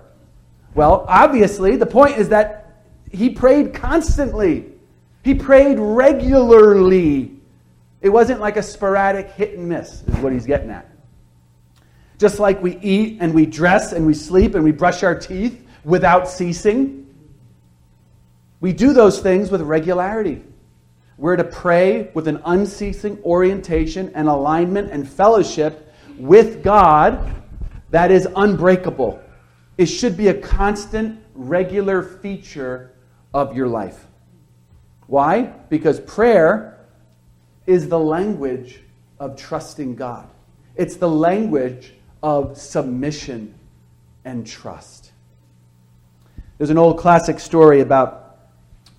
Well, 0.75 1.05
obviously, 1.07 1.75
the 1.75 1.85
point 1.85 2.17
is 2.17 2.29
that 2.29 2.83
he 3.11 3.29
prayed 3.29 3.73
constantly. 3.73 4.65
He 5.23 5.33
prayed 5.33 5.79
regularly. 5.79 7.31
It 8.01 8.09
wasn't 8.09 8.39
like 8.39 8.57
a 8.57 8.63
sporadic 8.63 9.31
hit 9.31 9.57
and 9.57 9.67
miss, 9.67 10.03
is 10.03 10.15
what 10.17 10.31
he's 10.31 10.45
getting 10.45 10.69
at. 10.69 10.89
Just 12.17 12.39
like 12.39 12.61
we 12.61 12.77
eat 12.77 13.17
and 13.19 13.33
we 13.33 13.45
dress 13.45 13.93
and 13.93 14.05
we 14.05 14.13
sleep 14.13 14.55
and 14.55 14.63
we 14.63 14.71
brush 14.71 15.03
our 15.03 15.17
teeth 15.17 15.65
without 15.83 16.27
ceasing, 16.27 17.07
we 18.59 18.73
do 18.73 18.93
those 18.93 19.19
things 19.19 19.49
with 19.49 19.61
regularity. 19.61 20.43
We're 21.17 21.35
to 21.35 21.43
pray 21.43 22.11
with 22.13 22.27
an 22.27 22.41
unceasing 22.45 23.19
orientation 23.23 24.11
and 24.15 24.27
alignment 24.27 24.91
and 24.91 25.07
fellowship 25.07 25.88
with 26.19 26.63
God 26.63 27.35
that 27.91 28.11
is 28.11 28.27
unbreakable. 28.35 29.21
It 29.77 29.87
should 29.87 30.17
be 30.17 30.27
a 30.27 30.33
constant, 30.33 31.23
regular 31.33 32.03
feature 32.03 32.91
of 33.33 33.55
your 33.55 33.67
life. 33.67 34.05
Why? 35.07 35.43
Because 35.69 35.99
prayer 36.01 36.85
is 37.65 37.87
the 37.89 37.99
language 37.99 38.81
of 39.19 39.35
trusting 39.35 39.95
God, 39.95 40.29
it's 40.75 40.95
the 40.95 41.09
language 41.09 41.93
of 42.21 42.57
submission 42.57 43.53
and 44.25 44.45
trust. 44.45 45.11
There's 46.57 46.69
an 46.69 46.77
old 46.77 46.97
classic 46.97 47.39
story 47.39 47.79
about 47.79 48.37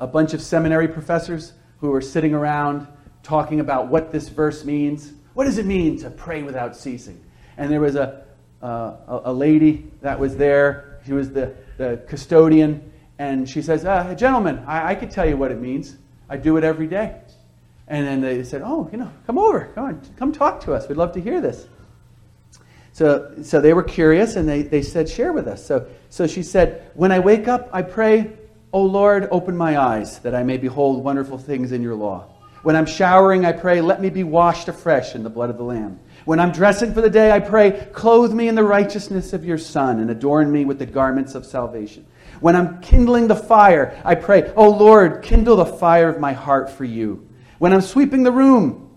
a 0.01 0.07
bunch 0.07 0.33
of 0.33 0.41
seminary 0.41 0.89
professors 0.89 1.53
who 1.81 1.91
were 1.91 2.01
sitting 2.01 2.33
around 2.33 2.87
talking 3.23 3.61
about 3.61 3.89
what 3.89 4.11
this 4.11 4.31
verse 4.31 4.65
means. 4.65 5.13
What 5.35 5.45
does 5.45 5.59
it 5.59 5.67
mean 5.67 5.99
to 6.01 6.11
pray 6.11 6.43
without 6.43 6.77
ceasing? 6.77 7.23
And 7.57 7.71
there 7.71 7.81
was 7.81 7.97
a, 7.97 8.25
uh, 8.63 9.21
a 9.25 9.33
lady 9.33 9.91
that 10.03 10.19
was 10.19 10.37
there. 10.37 11.01
She 11.07 11.13
was 11.13 11.31
the, 11.31 11.55
the 11.79 12.03
custodian. 12.09 12.93
And 13.19 13.49
she 13.49 13.63
says, 13.63 13.85
uh, 13.85 14.15
Gentlemen, 14.15 14.65
I, 14.67 14.91
I 14.91 14.95
could 14.95 15.11
tell 15.11 15.29
you 15.29 15.37
what 15.37 15.53
it 15.53 15.61
means. 15.61 15.97
I 16.29 16.37
do 16.37 16.57
it 16.57 16.65
every 16.65 16.87
day. 16.87 17.21
And 17.87 18.07
then 18.07 18.21
they 18.21 18.45
said, 18.45 18.63
Oh, 18.65 18.89
you 18.93 18.99
know, 18.99 19.11
come 19.27 19.37
over, 19.37 19.67
come 19.75 19.85
on, 19.85 20.03
come 20.17 20.33
talk 20.33 20.61
to 20.63 20.73
us. 20.73 20.89
We'd 20.89 20.97
love 20.97 21.13
to 21.13 21.21
hear 21.21 21.41
this. 21.41 21.67
So, 22.93 23.35
so 23.43 23.61
they 23.61 23.73
were 23.73 23.83
curious 23.83 24.37
and 24.37 24.49
they, 24.49 24.63
they 24.63 24.83
said, 24.83 25.09
Share 25.09 25.33
with 25.33 25.49
us. 25.49 25.65
So, 25.65 25.89
so 26.09 26.27
she 26.27 26.43
said, 26.43 26.91
When 26.95 27.13
I 27.13 27.19
wake 27.19 27.49
up, 27.49 27.69
I 27.73 27.83
pray, 27.83 28.33
O 28.73 28.83
Lord, 28.83 29.29
open 29.31 29.57
my 29.57 29.79
eyes 29.79 30.21
that 30.21 30.35
I 30.35 30.43
may 30.45 30.57
behold 30.57 31.03
wonderful 31.03 31.39
things 31.39 31.73
in 31.73 31.83
your 31.83 31.95
law. 31.95 32.30
When 32.63 32.77
I'm 32.77 32.87
showering, 32.87 33.45
I 33.45 33.53
pray, 33.53 33.81
Let 33.81 34.01
me 34.01 34.11
be 34.11 34.25
washed 34.25 34.69
afresh 34.69 35.15
in 35.15 35.23
the 35.23 35.31
blood 35.31 35.51
of 35.51 35.57
the 35.57 35.65
Lamb. 35.65 36.01
When 36.25 36.39
I'm 36.39 36.53
dressing 36.53 36.93
for 36.93 37.01
the 37.01 37.11
day, 37.11 37.31
I 37.31 37.41
pray, 37.41 37.89
Clothe 37.93 38.33
me 38.33 38.49
in 38.49 38.55
the 38.55 38.65
righteousness 38.65 39.33
of 39.33 39.45
your 39.45 39.59
Son 39.59 40.01
and 40.01 40.11
adorn 40.11 40.53
me 40.53 40.65
with 40.65 40.79
the 40.79 40.87
garments 40.87 41.35
of 41.35 41.47
salvation. 41.47 42.07
When 42.41 42.57
I'm 42.57 42.81
kindling 42.81 43.29
the 43.29 43.37
fire, 43.37 44.01
I 44.05 44.15
pray, 44.15 44.53
Oh 44.57 44.71
Lord, 44.71 45.23
kindle 45.23 45.57
the 45.57 45.67
fire 45.67 46.09
of 46.09 46.21
my 46.21 46.33
heart 46.33 46.71
for 46.71 46.85
you. 46.85 47.27
When 47.59 47.73
I'm 47.73 47.81
sweeping 47.81 48.23
the 48.23 48.33
room, 48.33 48.91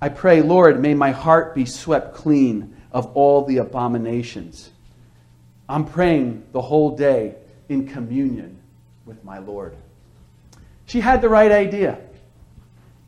I 0.00 0.08
pray, 0.08 0.42
Lord, 0.42 0.80
may 0.80 0.94
my 0.94 1.10
heart 1.10 1.54
be 1.54 1.64
swept 1.64 2.14
clean 2.14 2.76
of 2.90 3.06
all 3.14 3.44
the 3.44 3.58
abominations. 3.58 4.70
I'm 5.68 5.86
praying 5.86 6.44
the 6.52 6.60
whole 6.60 6.96
day 6.96 7.36
in 7.68 7.86
communion 7.86 8.58
with 9.06 9.24
my 9.24 9.38
Lord. 9.38 9.76
She 10.86 11.00
had 11.00 11.22
the 11.22 11.28
right 11.28 11.50
idea. 11.50 11.98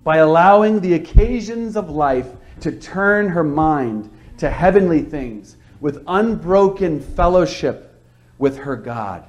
By 0.04 0.18
allowing 0.18 0.80
the 0.80 0.94
occasions 0.94 1.76
of 1.76 1.90
life 1.90 2.28
to 2.60 2.70
turn 2.70 3.28
her 3.30 3.42
mind 3.42 4.10
to 4.38 4.50
heavenly 4.50 5.02
things 5.02 5.56
with 5.80 6.04
unbroken 6.06 7.00
fellowship 7.00 8.00
with 8.38 8.58
her 8.58 8.76
God 8.76 9.24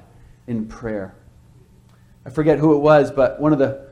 in 0.46 0.66
prayer. 0.66 1.14
I 2.24 2.30
forget 2.30 2.58
who 2.58 2.74
it 2.74 2.78
was, 2.78 3.10
but 3.10 3.40
one 3.40 3.52
of 3.52 3.58
the 3.58 3.86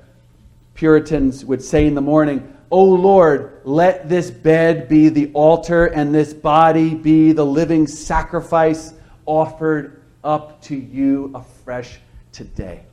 Puritans 0.74 1.44
would 1.44 1.62
say 1.62 1.86
in 1.86 1.94
the 1.94 2.00
morning, 2.00 2.52
O 2.70 2.82
Lord, 2.82 3.60
let 3.64 4.08
this 4.08 4.30
bed 4.30 4.88
be 4.88 5.08
the 5.08 5.30
altar 5.32 5.86
and 5.86 6.12
this 6.14 6.34
body 6.34 6.94
be 6.94 7.32
the 7.32 7.46
living 7.46 7.86
sacrifice 7.86 8.92
offered 9.26 10.02
up 10.24 10.60
to 10.62 10.74
you 10.74 11.30
afresh 11.34 11.98
today. 12.32 12.84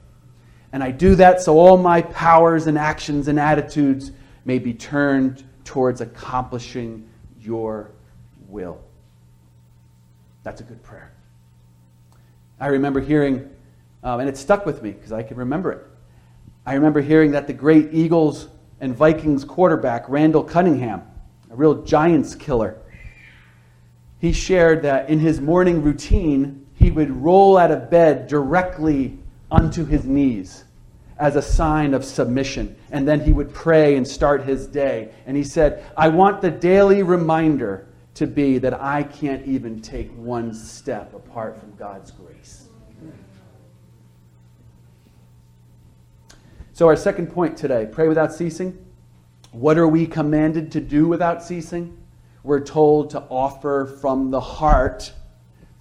And 0.73 0.83
I 0.83 0.91
do 0.91 1.15
that 1.15 1.41
so 1.41 1.59
all 1.59 1.77
my 1.77 2.01
powers 2.01 2.67
and 2.67 2.77
actions 2.77 3.27
and 3.27 3.39
attitudes 3.39 4.11
may 4.45 4.59
be 4.59 4.73
turned 4.73 5.43
towards 5.65 6.01
accomplishing 6.01 7.07
your 7.39 7.91
will. 8.47 8.81
That's 10.43 10.61
a 10.61 10.63
good 10.63 10.81
prayer. 10.81 11.11
I 12.59 12.67
remember 12.67 12.99
hearing, 12.99 13.49
um, 14.03 14.19
and 14.19 14.29
it 14.29 14.37
stuck 14.37 14.65
with 14.65 14.81
me 14.81 14.91
because 14.91 15.11
I 15.11 15.23
can 15.23 15.37
remember 15.37 15.71
it. 15.71 15.85
I 16.65 16.75
remember 16.75 17.01
hearing 17.01 17.31
that 17.31 17.47
the 17.47 17.53
great 17.53 17.93
Eagles 17.93 18.47
and 18.79 18.95
Vikings 18.95 19.43
quarterback, 19.43 20.07
Randall 20.07 20.43
Cunningham, 20.43 21.01
a 21.49 21.55
real 21.55 21.83
Giants 21.83 22.35
killer, 22.35 22.77
he 24.19 24.31
shared 24.31 24.83
that 24.83 25.09
in 25.09 25.19
his 25.19 25.41
morning 25.41 25.81
routine, 25.81 26.67
he 26.75 26.91
would 26.91 27.09
roll 27.09 27.57
out 27.57 27.71
of 27.71 27.89
bed 27.89 28.27
directly 28.27 29.17
onto 29.51 29.85
his 29.85 30.05
knees 30.05 30.63
as 31.19 31.35
a 31.35 31.41
sign 31.41 31.93
of 31.93 32.03
submission. 32.03 32.75
And 32.89 33.07
then 33.07 33.19
he 33.19 33.33
would 33.33 33.53
pray 33.53 33.95
and 33.95 34.07
start 34.07 34.43
his 34.43 34.65
day. 34.65 35.13
And 35.27 35.37
he 35.37 35.43
said, 35.43 35.85
I 35.95 36.07
want 36.07 36.41
the 36.41 36.49
daily 36.49 37.03
reminder 37.03 37.87
to 38.15 38.25
be 38.25 38.57
that 38.57 38.73
I 38.81 39.03
can't 39.03 39.45
even 39.45 39.81
take 39.81 40.09
one 40.15 40.53
step 40.53 41.13
apart 41.13 41.59
from 41.59 41.75
God's 41.75 42.11
grace. 42.11 42.67
So, 46.73 46.87
our 46.87 46.95
second 46.95 47.27
point 47.27 47.57
today 47.57 47.87
pray 47.91 48.07
without 48.07 48.33
ceasing. 48.33 48.83
What 49.51 49.77
are 49.77 49.87
we 49.87 50.07
commanded 50.07 50.71
to 50.71 50.81
do 50.81 51.07
without 51.07 51.43
ceasing? 51.43 51.97
We're 52.43 52.63
told 52.63 53.11
to 53.11 53.19
offer 53.29 53.97
from 54.01 54.31
the 54.31 54.39
heart, 54.39 55.13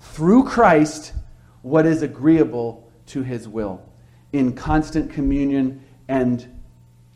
through 0.01 0.45
Christ, 0.45 1.14
what 1.62 1.87
is 1.87 2.03
agreeable 2.03 2.89
to 3.11 3.22
his 3.22 3.48
will, 3.48 3.82
in 4.32 4.54
constant 4.54 5.12
communion 5.12 5.82
and 6.08 6.46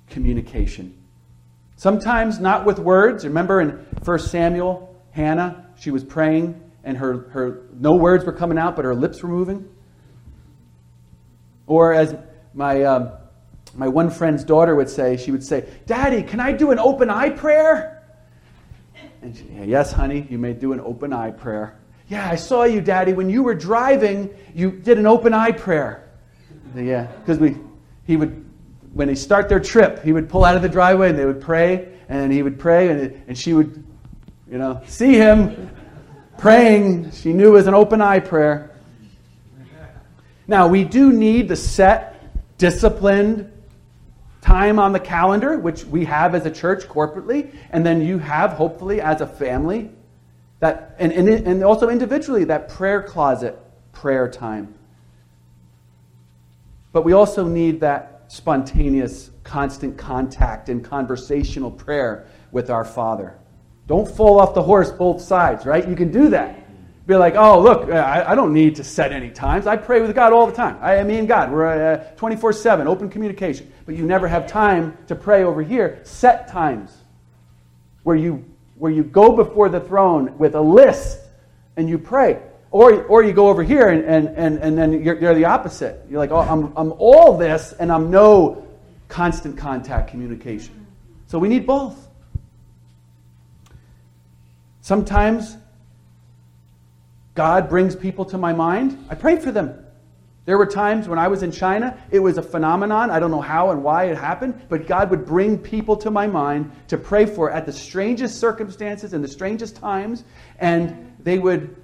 communication. 0.08 0.96
Sometimes 1.76 2.38
not 2.38 2.64
with 2.64 2.78
words. 2.78 3.24
Remember 3.24 3.60
in 3.60 3.70
1 4.04 4.18
Samuel, 4.20 4.94
Hannah, 5.10 5.66
she 5.78 5.90
was 5.90 6.04
praying 6.04 6.60
and 6.84 6.96
her, 6.98 7.28
her 7.30 7.62
no 7.72 7.94
words 7.94 8.24
were 8.24 8.32
coming 8.32 8.58
out, 8.58 8.76
but 8.76 8.84
her 8.84 8.94
lips 8.94 9.22
were 9.22 9.28
moving. 9.28 9.68
Or 11.66 11.94
as 11.94 12.14
my 12.52 12.84
um, 12.84 13.10
my 13.74 13.88
one 13.88 14.10
friend's 14.10 14.44
daughter 14.44 14.76
would 14.76 14.90
say, 14.90 15.16
she 15.16 15.32
would 15.32 15.42
say, 15.42 15.66
Daddy, 15.86 16.22
can 16.22 16.38
I 16.38 16.52
do 16.52 16.70
an 16.70 16.78
open 16.78 17.10
eye 17.10 17.30
prayer? 17.30 18.02
And 19.22 19.36
she, 19.36 19.44
yes, 19.64 19.92
honey, 19.92 20.26
you 20.30 20.38
may 20.38 20.52
do 20.52 20.72
an 20.72 20.80
open 20.80 21.12
eye 21.12 21.30
prayer. 21.30 21.78
Yeah, 22.08 22.28
I 22.28 22.36
saw 22.36 22.64
you, 22.64 22.80
Daddy. 22.80 23.12
When 23.12 23.30
you 23.30 23.42
were 23.42 23.54
driving, 23.54 24.30
you 24.54 24.70
did 24.70 24.98
an 24.98 25.06
open 25.06 25.32
eye 25.32 25.52
prayer. 25.52 26.08
Yeah, 26.76 27.06
because 27.06 27.38
we, 27.38 27.56
he 28.04 28.16
would, 28.16 28.44
when 28.92 29.08
they 29.08 29.14
start 29.14 29.48
their 29.48 29.60
trip, 29.60 30.02
he 30.04 30.12
would 30.12 30.28
pull 30.28 30.44
out 30.44 30.56
of 30.56 30.62
the 30.62 30.68
driveway 30.68 31.10
and 31.10 31.18
they 31.18 31.24
would 31.24 31.40
pray, 31.40 31.88
and 32.08 32.32
he 32.32 32.42
would 32.42 32.58
pray, 32.58 32.88
and, 32.88 33.22
and 33.28 33.38
she 33.38 33.54
would, 33.54 33.82
you 34.50 34.58
know, 34.58 34.82
see 34.86 35.14
him 35.14 35.70
praying. 36.36 37.10
She 37.12 37.32
knew 37.32 37.48
it 37.48 37.52
was 37.52 37.66
an 37.66 37.74
open 37.74 38.00
eye 38.00 38.20
prayer. 38.20 38.70
Now, 40.46 40.68
we 40.68 40.84
do 40.84 41.10
need 41.10 41.48
the 41.48 41.56
set, 41.56 42.58
disciplined, 42.58 43.50
time 44.42 44.78
on 44.78 44.92
the 44.92 45.00
calendar, 45.00 45.58
which 45.58 45.84
we 45.84 46.04
have 46.04 46.34
as 46.34 46.44
a 46.44 46.50
church 46.50 46.84
corporately, 46.84 47.54
and 47.70 47.86
then 47.86 48.02
you 48.02 48.18
have, 48.18 48.52
hopefully, 48.52 49.00
as 49.00 49.22
a 49.22 49.26
family, 49.26 49.90
that, 50.64 50.96
and, 50.98 51.12
and, 51.12 51.28
and 51.28 51.62
also 51.62 51.88
individually, 51.88 52.44
that 52.44 52.68
prayer 52.68 53.02
closet 53.02 53.58
prayer 53.92 54.28
time. 54.28 54.74
But 56.92 57.04
we 57.04 57.12
also 57.12 57.46
need 57.46 57.80
that 57.80 58.24
spontaneous, 58.28 59.30
constant 59.42 59.98
contact 59.98 60.68
and 60.68 60.84
conversational 60.84 61.70
prayer 61.70 62.26
with 62.50 62.70
our 62.70 62.84
Father. 62.84 63.36
Don't 63.86 64.08
fall 64.08 64.40
off 64.40 64.54
the 64.54 64.62
horse 64.62 64.90
both 64.90 65.20
sides, 65.20 65.66
right? 65.66 65.86
You 65.86 65.94
can 65.94 66.10
do 66.10 66.30
that 66.30 66.64
be 67.06 67.14
like, 67.16 67.34
oh, 67.34 67.60
look, 67.60 67.90
I, 67.90 68.30
I, 68.30 68.34
don't 68.34 68.54
need 68.54 68.76
to 68.76 68.84
set 68.84 69.12
any 69.12 69.30
times. 69.30 69.66
I 69.66 69.76
pray 69.76 70.00
with 70.00 70.14
God 70.14 70.32
all 70.32 70.46
the 70.46 70.54
time. 70.54 70.78
I, 70.80 71.02
me 71.02 71.18
and 71.18 71.28
God, 71.28 71.52
we're 71.52 72.02
24 72.16 72.48
uh, 72.48 72.52
7, 72.54 72.88
open 72.88 73.10
communication. 73.10 73.70
But 73.84 73.94
you 73.94 74.06
never 74.06 74.26
have 74.26 74.46
time 74.46 74.96
to 75.08 75.14
pray 75.14 75.44
over 75.44 75.62
here. 75.62 76.00
Set 76.04 76.48
times 76.48 76.96
where 78.04 78.16
you, 78.16 78.42
where 78.84 78.92
you 78.92 79.02
go 79.02 79.34
before 79.34 79.70
the 79.70 79.80
throne 79.80 80.36
with 80.36 80.54
a 80.54 80.60
list 80.60 81.18
and 81.78 81.88
you 81.88 81.96
pray. 81.96 82.38
Or, 82.70 83.04
or 83.04 83.24
you 83.24 83.32
go 83.32 83.48
over 83.48 83.62
here 83.62 83.88
and, 83.88 84.04
and, 84.04 84.28
and, 84.36 84.58
and 84.58 84.76
then 84.76 85.02
you're, 85.02 85.18
you're 85.18 85.34
the 85.34 85.46
opposite. 85.46 86.04
You're 86.10 86.18
like, 86.18 86.30
oh, 86.30 86.40
I'm, 86.40 86.70
I'm 86.76 86.92
all 86.98 87.38
this 87.38 87.72
and 87.72 87.90
I'm 87.90 88.10
no 88.10 88.68
constant 89.08 89.56
contact 89.56 90.10
communication. 90.10 90.86
So 91.28 91.38
we 91.38 91.48
need 91.48 91.66
both. 91.66 91.96
Sometimes 94.82 95.56
God 97.34 97.70
brings 97.70 97.96
people 97.96 98.26
to 98.26 98.36
my 98.36 98.52
mind, 98.52 99.02
I 99.08 99.14
pray 99.14 99.36
for 99.36 99.50
them. 99.50 99.82
There 100.46 100.58
were 100.58 100.66
times 100.66 101.08
when 101.08 101.18
I 101.18 101.28
was 101.28 101.42
in 101.42 101.50
China, 101.50 101.98
it 102.10 102.18
was 102.18 102.36
a 102.36 102.42
phenomenon. 102.42 103.10
I 103.10 103.18
don't 103.18 103.30
know 103.30 103.40
how 103.40 103.70
and 103.70 103.82
why 103.82 104.04
it 104.04 104.18
happened, 104.18 104.60
but 104.68 104.86
God 104.86 105.10
would 105.10 105.24
bring 105.24 105.56
people 105.56 105.96
to 105.98 106.10
my 106.10 106.26
mind 106.26 106.70
to 106.88 106.98
pray 106.98 107.24
for 107.24 107.50
at 107.50 107.64
the 107.64 107.72
strangest 107.72 108.38
circumstances 108.38 109.14
and 109.14 109.24
the 109.24 109.28
strangest 109.28 109.76
times. 109.76 110.24
And 110.58 111.16
they 111.18 111.38
would, 111.38 111.74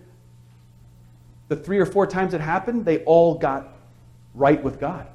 the 1.48 1.56
three 1.56 1.78
or 1.78 1.86
four 1.86 2.06
times 2.06 2.34
it 2.34 2.42
happened, 2.42 2.84
they 2.84 3.02
all 3.04 3.36
got 3.36 3.68
right 4.34 4.62
with 4.62 4.78
God. 4.78 5.06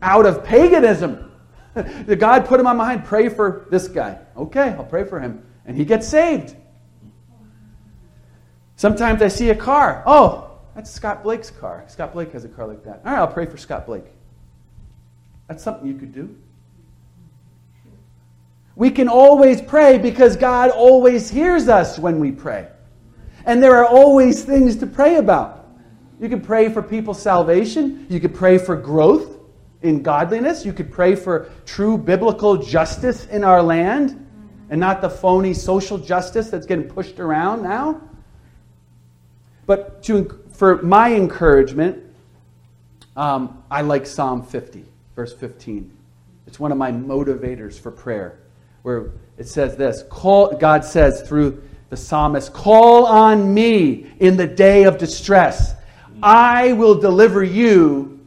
Out 0.00 0.24
of 0.24 0.42
paganism. 0.42 1.30
the 1.74 2.16
God 2.18 2.46
put 2.46 2.58
him 2.58 2.66
on 2.66 2.78
my 2.78 2.94
mind, 2.94 3.04
pray 3.04 3.28
for 3.28 3.66
this 3.70 3.88
guy. 3.88 4.18
Okay, 4.38 4.70
I'll 4.70 4.84
pray 4.84 5.04
for 5.04 5.20
him. 5.20 5.44
And 5.66 5.76
he 5.76 5.84
gets 5.84 6.08
saved. 6.08 6.56
Sometimes 8.76 9.20
I 9.20 9.28
see 9.28 9.50
a 9.50 9.54
car. 9.54 10.02
Oh, 10.06 10.47
that's 10.78 10.92
Scott 10.92 11.24
Blake's 11.24 11.50
car. 11.50 11.82
Scott 11.88 12.12
Blake 12.12 12.30
has 12.30 12.44
a 12.44 12.48
car 12.48 12.64
like 12.64 12.84
that. 12.84 13.02
All 13.04 13.10
right, 13.10 13.18
I'll 13.18 13.26
pray 13.26 13.46
for 13.46 13.56
Scott 13.56 13.84
Blake. 13.84 14.04
That's 15.48 15.60
something 15.60 15.88
you 15.88 15.98
could 15.98 16.14
do. 16.14 16.36
We 18.76 18.92
can 18.92 19.08
always 19.08 19.60
pray 19.60 19.98
because 19.98 20.36
God 20.36 20.70
always 20.70 21.28
hears 21.28 21.66
us 21.66 21.98
when 21.98 22.20
we 22.20 22.30
pray. 22.30 22.68
And 23.44 23.60
there 23.60 23.74
are 23.74 23.86
always 23.86 24.44
things 24.44 24.76
to 24.76 24.86
pray 24.86 25.16
about. 25.16 25.66
You 26.20 26.28
could 26.28 26.44
pray 26.44 26.68
for 26.68 26.80
people's 26.80 27.20
salvation. 27.20 28.06
You 28.08 28.20
could 28.20 28.36
pray 28.36 28.56
for 28.56 28.76
growth 28.76 29.36
in 29.82 30.00
godliness. 30.00 30.64
You 30.64 30.72
could 30.72 30.92
pray 30.92 31.16
for 31.16 31.50
true 31.66 31.98
biblical 31.98 32.56
justice 32.56 33.26
in 33.26 33.42
our 33.42 33.60
land 33.64 34.24
and 34.70 34.78
not 34.78 35.00
the 35.00 35.10
phony 35.10 35.54
social 35.54 35.98
justice 35.98 36.50
that's 36.50 36.66
getting 36.66 36.88
pushed 36.88 37.18
around 37.18 37.64
now. 37.64 38.00
But 39.66 40.02
to, 40.04 40.47
for 40.58 40.82
my 40.82 41.14
encouragement, 41.14 42.02
um, 43.16 43.62
I 43.70 43.82
like 43.82 44.08
Psalm 44.08 44.42
50, 44.42 44.84
verse 45.14 45.32
15. 45.32 45.88
It's 46.48 46.58
one 46.58 46.72
of 46.72 46.78
my 46.78 46.90
motivators 46.90 47.78
for 47.78 47.92
prayer, 47.92 48.40
where 48.82 49.12
it 49.36 49.46
says 49.46 49.76
this 49.76 50.02
call, 50.10 50.56
God 50.56 50.84
says 50.84 51.22
through 51.22 51.62
the 51.90 51.96
psalmist, 51.96 52.52
Call 52.52 53.06
on 53.06 53.54
me 53.54 54.10
in 54.18 54.36
the 54.36 54.48
day 54.48 54.82
of 54.82 54.98
distress. 54.98 55.76
I 56.20 56.72
will 56.72 56.96
deliver 56.96 57.44
you, 57.44 58.26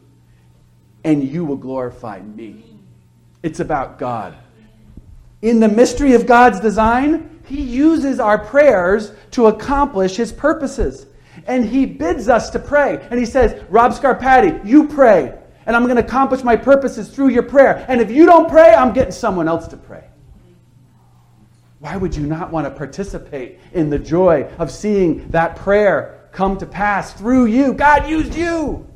and 1.04 1.22
you 1.22 1.44
will 1.44 1.58
glorify 1.58 2.22
me. 2.22 2.64
It's 3.42 3.60
about 3.60 3.98
God. 3.98 4.34
In 5.42 5.60
the 5.60 5.68
mystery 5.68 6.14
of 6.14 6.24
God's 6.24 6.60
design, 6.60 7.42
He 7.44 7.60
uses 7.60 8.18
our 8.18 8.38
prayers 8.38 9.12
to 9.32 9.48
accomplish 9.48 10.16
His 10.16 10.32
purposes. 10.32 11.04
And 11.46 11.64
He 11.64 11.86
bids 11.86 12.28
us 12.28 12.50
to 12.50 12.58
pray. 12.58 13.06
And 13.10 13.18
He 13.18 13.26
says, 13.26 13.62
Rob 13.68 13.92
Scarpati, 13.92 14.64
you 14.66 14.88
pray. 14.88 15.38
And 15.66 15.76
I'm 15.76 15.84
going 15.84 15.96
to 15.96 16.04
accomplish 16.04 16.42
my 16.42 16.56
purposes 16.56 17.08
through 17.08 17.28
your 17.28 17.44
prayer. 17.44 17.84
And 17.88 18.00
if 18.00 18.10
you 18.10 18.26
don't 18.26 18.48
pray, 18.48 18.74
I'm 18.74 18.92
getting 18.92 19.12
someone 19.12 19.48
else 19.48 19.68
to 19.68 19.76
pray. 19.76 20.04
Why 21.78 21.96
would 21.96 22.14
you 22.14 22.26
not 22.26 22.52
want 22.52 22.66
to 22.66 22.70
participate 22.70 23.58
in 23.72 23.90
the 23.90 23.98
joy 23.98 24.44
of 24.58 24.70
seeing 24.70 25.28
that 25.30 25.56
prayer 25.56 26.28
come 26.32 26.56
to 26.58 26.66
pass 26.66 27.12
through 27.12 27.46
you? 27.46 27.72
God 27.74 28.08
used 28.08 28.34
you. 28.34 28.88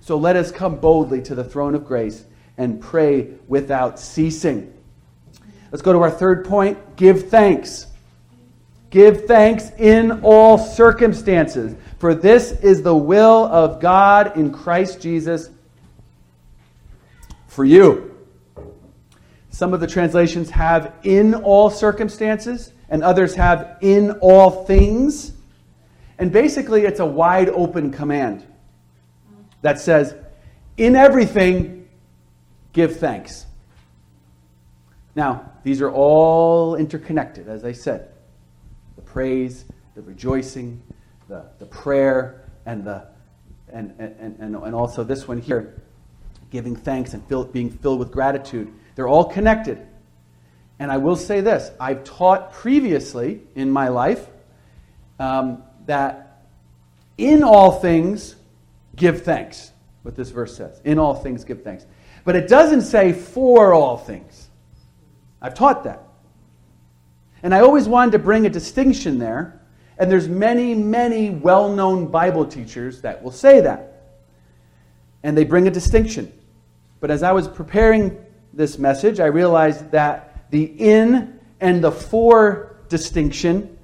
So 0.00 0.16
let 0.16 0.36
us 0.36 0.50
come 0.50 0.76
boldly 0.76 1.22
to 1.22 1.34
the 1.34 1.44
throne 1.44 1.74
of 1.74 1.84
grace 1.84 2.24
and 2.56 2.80
pray 2.80 3.34
without 3.46 3.98
ceasing. 3.98 4.72
Let's 5.70 5.82
go 5.82 5.92
to 5.92 6.00
our 6.00 6.10
third 6.10 6.46
point 6.46 6.96
give 6.96 7.28
thanks. 7.28 7.87
Give 8.90 9.26
thanks 9.26 9.70
in 9.76 10.22
all 10.22 10.56
circumstances, 10.56 11.76
for 11.98 12.14
this 12.14 12.52
is 12.52 12.82
the 12.82 12.94
will 12.94 13.44
of 13.46 13.80
God 13.80 14.36
in 14.36 14.50
Christ 14.50 15.00
Jesus 15.00 15.50
for 17.48 17.66
you. 17.66 18.16
Some 19.50 19.74
of 19.74 19.80
the 19.80 19.86
translations 19.86 20.48
have 20.50 20.94
in 21.02 21.34
all 21.34 21.68
circumstances, 21.68 22.72
and 22.88 23.02
others 23.02 23.34
have 23.34 23.76
in 23.82 24.12
all 24.22 24.64
things. 24.64 25.32
And 26.18 26.32
basically, 26.32 26.84
it's 26.84 27.00
a 27.00 27.06
wide 27.06 27.50
open 27.50 27.92
command 27.92 28.46
that 29.60 29.78
says, 29.80 30.14
in 30.78 30.96
everything, 30.96 31.88
give 32.72 32.98
thanks. 32.98 33.44
Now, 35.14 35.52
these 35.62 35.82
are 35.82 35.90
all 35.90 36.76
interconnected, 36.76 37.48
as 37.48 37.64
I 37.64 37.72
said 37.72 38.12
praise, 39.18 39.64
the 39.96 40.02
rejoicing, 40.02 40.80
the, 41.28 41.44
the 41.58 41.66
prayer, 41.66 42.48
and, 42.66 42.84
the, 42.84 43.04
and, 43.72 43.92
and, 43.98 44.36
and, 44.38 44.54
and 44.54 44.74
also 44.76 45.02
this 45.02 45.26
one 45.26 45.40
here 45.40 45.82
giving 46.52 46.76
thanks 46.76 47.14
and 47.14 47.26
fill, 47.26 47.42
being 47.42 47.68
filled 47.68 47.98
with 47.98 48.12
gratitude. 48.12 48.72
They're 48.94 49.08
all 49.08 49.24
connected. 49.24 49.84
And 50.78 50.92
I 50.92 50.98
will 50.98 51.16
say 51.16 51.40
this 51.40 51.72
I've 51.80 52.04
taught 52.04 52.52
previously 52.52 53.40
in 53.56 53.72
my 53.72 53.88
life 53.88 54.24
um, 55.18 55.64
that 55.86 56.44
in 57.16 57.42
all 57.42 57.72
things, 57.72 58.36
give 58.94 59.22
thanks. 59.22 59.72
What 60.02 60.14
this 60.14 60.30
verse 60.30 60.56
says. 60.56 60.80
In 60.84 61.00
all 61.00 61.16
things, 61.16 61.42
give 61.42 61.64
thanks. 61.64 61.86
But 62.24 62.36
it 62.36 62.46
doesn't 62.46 62.82
say 62.82 63.12
for 63.12 63.74
all 63.74 63.96
things. 63.96 64.48
I've 65.42 65.54
taught 65.54 65.82
that. 65.82 66.07
And 67.42 67.54
I 67.54 67.60
always 67.60 67.88
wanted 67.88 68.12
to 68.12 68.18
bring 68.18 68.46
a 68.46 68.50
distinction 68.50 69.18
there. 69.18 69.60
And 69.98 70.10
there's 70.10 70.28
many, 70.28 70.74
many 70.74 71.30
well 71.30 71.72
known 71.72 72.06
Bible 72.06 72.46
teachers 72.46 73.00
that 73.02 73.22
will 73.22 73.32
say 73.32 73.60
that. 73.60 74.02
And 75.22 75.36
they 75.36 75.44
bring 75.44 75.66
a 75.66 75.70
distinction. 75.70 76.32
But 77.00 77.10
as 77.10 77.22
I 77.22 77.32
was 77.32 77.48
preparing 77.48 78.24
this 78.52 78.78
message, 78.78 79.20
I 79.20 79.26
realized 79.26 79.90
that 79.92 80.50
the 80.50 80.64
in 80.64 81.38
and 81.60 81.82
the 81.82 81.92
for 81.92 82.76
distinction 82.88 83.78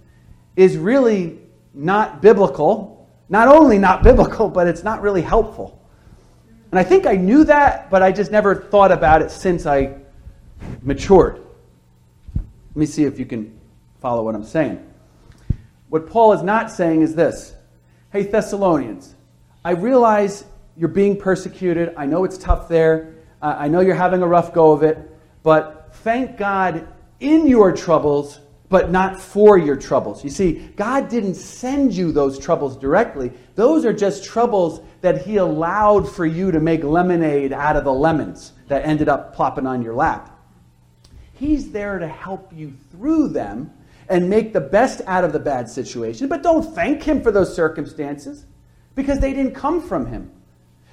is 0.57 0.77
really 0.77 1.39
not 1.73 2.23
biblical. 2.23 3.09
Not 3.29 3.49
only 3.49 3.79
not 3.79 4.03
biblical, 4.03 4.49
but 4.49 4.67
it's 4.67 4.85
not 4.85 5.03
really 5.03 5.23
helpful. 5.23 5.81
And 6.71 6.79
I 6.79 6.85
think 6.85 7.07
I 7.07 7.15
knew 7.15 7.45
that, 7.45 7.91
but 7.91 8.03
I 8.03 8.13
just 8.13 8.31
never 8.31 8.55
thought 8.55 8.91
about 8.91 9.23
it 9.23 9.31
since 9.31 9.67
I 9.67 9.97
matured. 10.83 11.44
Let 12.75 12.81
me 12.81 12.87
see 12.87 13.05
if 13.05 13.21
you 13.21 13.27
can 13.27 13.57
follow 14.01 14.25
what 14.25 14.35
I'm 14.35 14.45
saying. 14.45 14.85
What 15.91 16.09
Paul 16.09 16.33
is 16.33 16.43
not 16.43 16.73
saying 16.73 17.03
is 17.03 17.15
this 17.15 17.55
Hey, 18.11 18.25
Thessalonians, 18.25 19.15
I 19.65 19.73
realize 19.73 20.45
you're 20.77 20.89
being 20.89 21.17
persecuted. 21.17 21.95
I 21.97 22.07
know 22.07 22.25
it's 22.25 22.37
tough 22.37 22.69
there. 22.69 23.15
I 23.41 23.69
know 23.69 23.81
you're 23.81 23.95
having 23.95 24.23
a 24.23 24.27
rough 24.27 24.53
go 24.53 24.73
of 24.73 24.83
it. 24.83 24.99
But 25.45 25.91
thank 25.97 26.37
God 26.37 26.89
in 27.21 27.47
your 27.47 27.71
troubles, 27.71 28.41
but 28.71 28.91
not 28.91 29.21
for 29.21 29.57
your 29.57 29.77
troubles. 29.77 30.25
You 30.25 30.31
see, 30.31 30.71
God 30.75 31.09
didn't 31.09 31.35
send 31.35 31.93
you 31.93 32.11
those 32.11 32.41
troubles 32.41 32.77
directly. 32.77 33.31
Those 33.55 33.85
are 33.85 33.93
just 33.93 34.25
troubles 34.25 34.81
that 35.01 35.25
He 35.25 35.37
allowed 35.37 36.11
for 36.11 36.27
you 36.27 36.51
to 36.51 36.59
make 36.59 36.83
lemonade 36.83 37.53
out 37.53 37.77
of 37.77 37.85
the 37.85 37.93
lemons 37.93 38.53
that 38.67 38.85
ended 38.85 39.09
up 39.09 39.37
plopping 39.37 39.67
on 39.67 39.81
your 39.83 39.95
lap. 39.95 40.34
He's 41.35 41.71
there 41.73 41.99
to 41.99 42.09
help 42.09 42.53
you 42.53 42.73
through 42.91 43.29
them 43.29 43.73
and 44.09 44.29
make 44.29 44.53
the 44.53 44.61
best 44.61 45.01
out 45.07 45.25
of 45.25 45.33
the 45.33 45.39
bad 45.39 45.69
situation. 45.69 46.29
But 46.29 46.43
don't 46.43 46.75
thank 46.75 47.03
Him 47.03 47.23
for 47.23 47.31
those 47.31 47.55
circumstances 47.55 48.47
because 48.95 49.19
they 49.19 49.33
didn't 49.33 49.55
come 49.55 49.81
from 49.81 50.07
Him. 50.07 50.31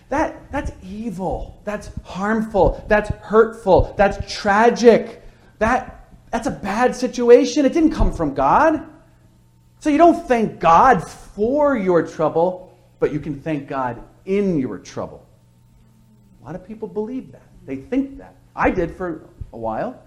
That, 0.09 0.51
that's 0.51 0.71
evil. 0.83 1.61
That's 1.63 1.89
harmful. 2.03 2.83
That's 2.87 3.09
hurtful. 3.09 3.93
That's 3.97 4.33
tragic. 4.33 5.23
That, 5.59 6.09
that's 6.31 6.47
a 6.47 6.51
bad 6.51 6.95
situation. 6.95 7.65
It 7.65 7.73
didn't 7.73 7.91
come 7.91 8.11
from 8.11 8.33
God. 8.33 8.85
So 9.79 9.89
you 9.89 9.97
don't 9.97 10.27
thank 10.27 10.59
God 10.59 10.99
for 11.07 11.77
your 11.77 12.05
trouble, 12.05 12.77
but 12.99 13.13
you 13.13 13.19
can 13.19 13.41
thank 13.41 13.67
God 13.67 14.03
in 14.25 14.59
your 14.59 14.77
trouble. 14.79 15.25
A 16.41 16.45
lot 16.45 16.55
of 16.55 16.67
people 16.67 16.87
believe 16.87 17.31
that. 17.31 17.47
They 17.65 17.77
think 17.77 18.17
that. 18.17 18.35
I 18.55 18.69
did 18.69 18.95
for 18.95 19.29
a 19.53 19.57
while. 19.57 20.01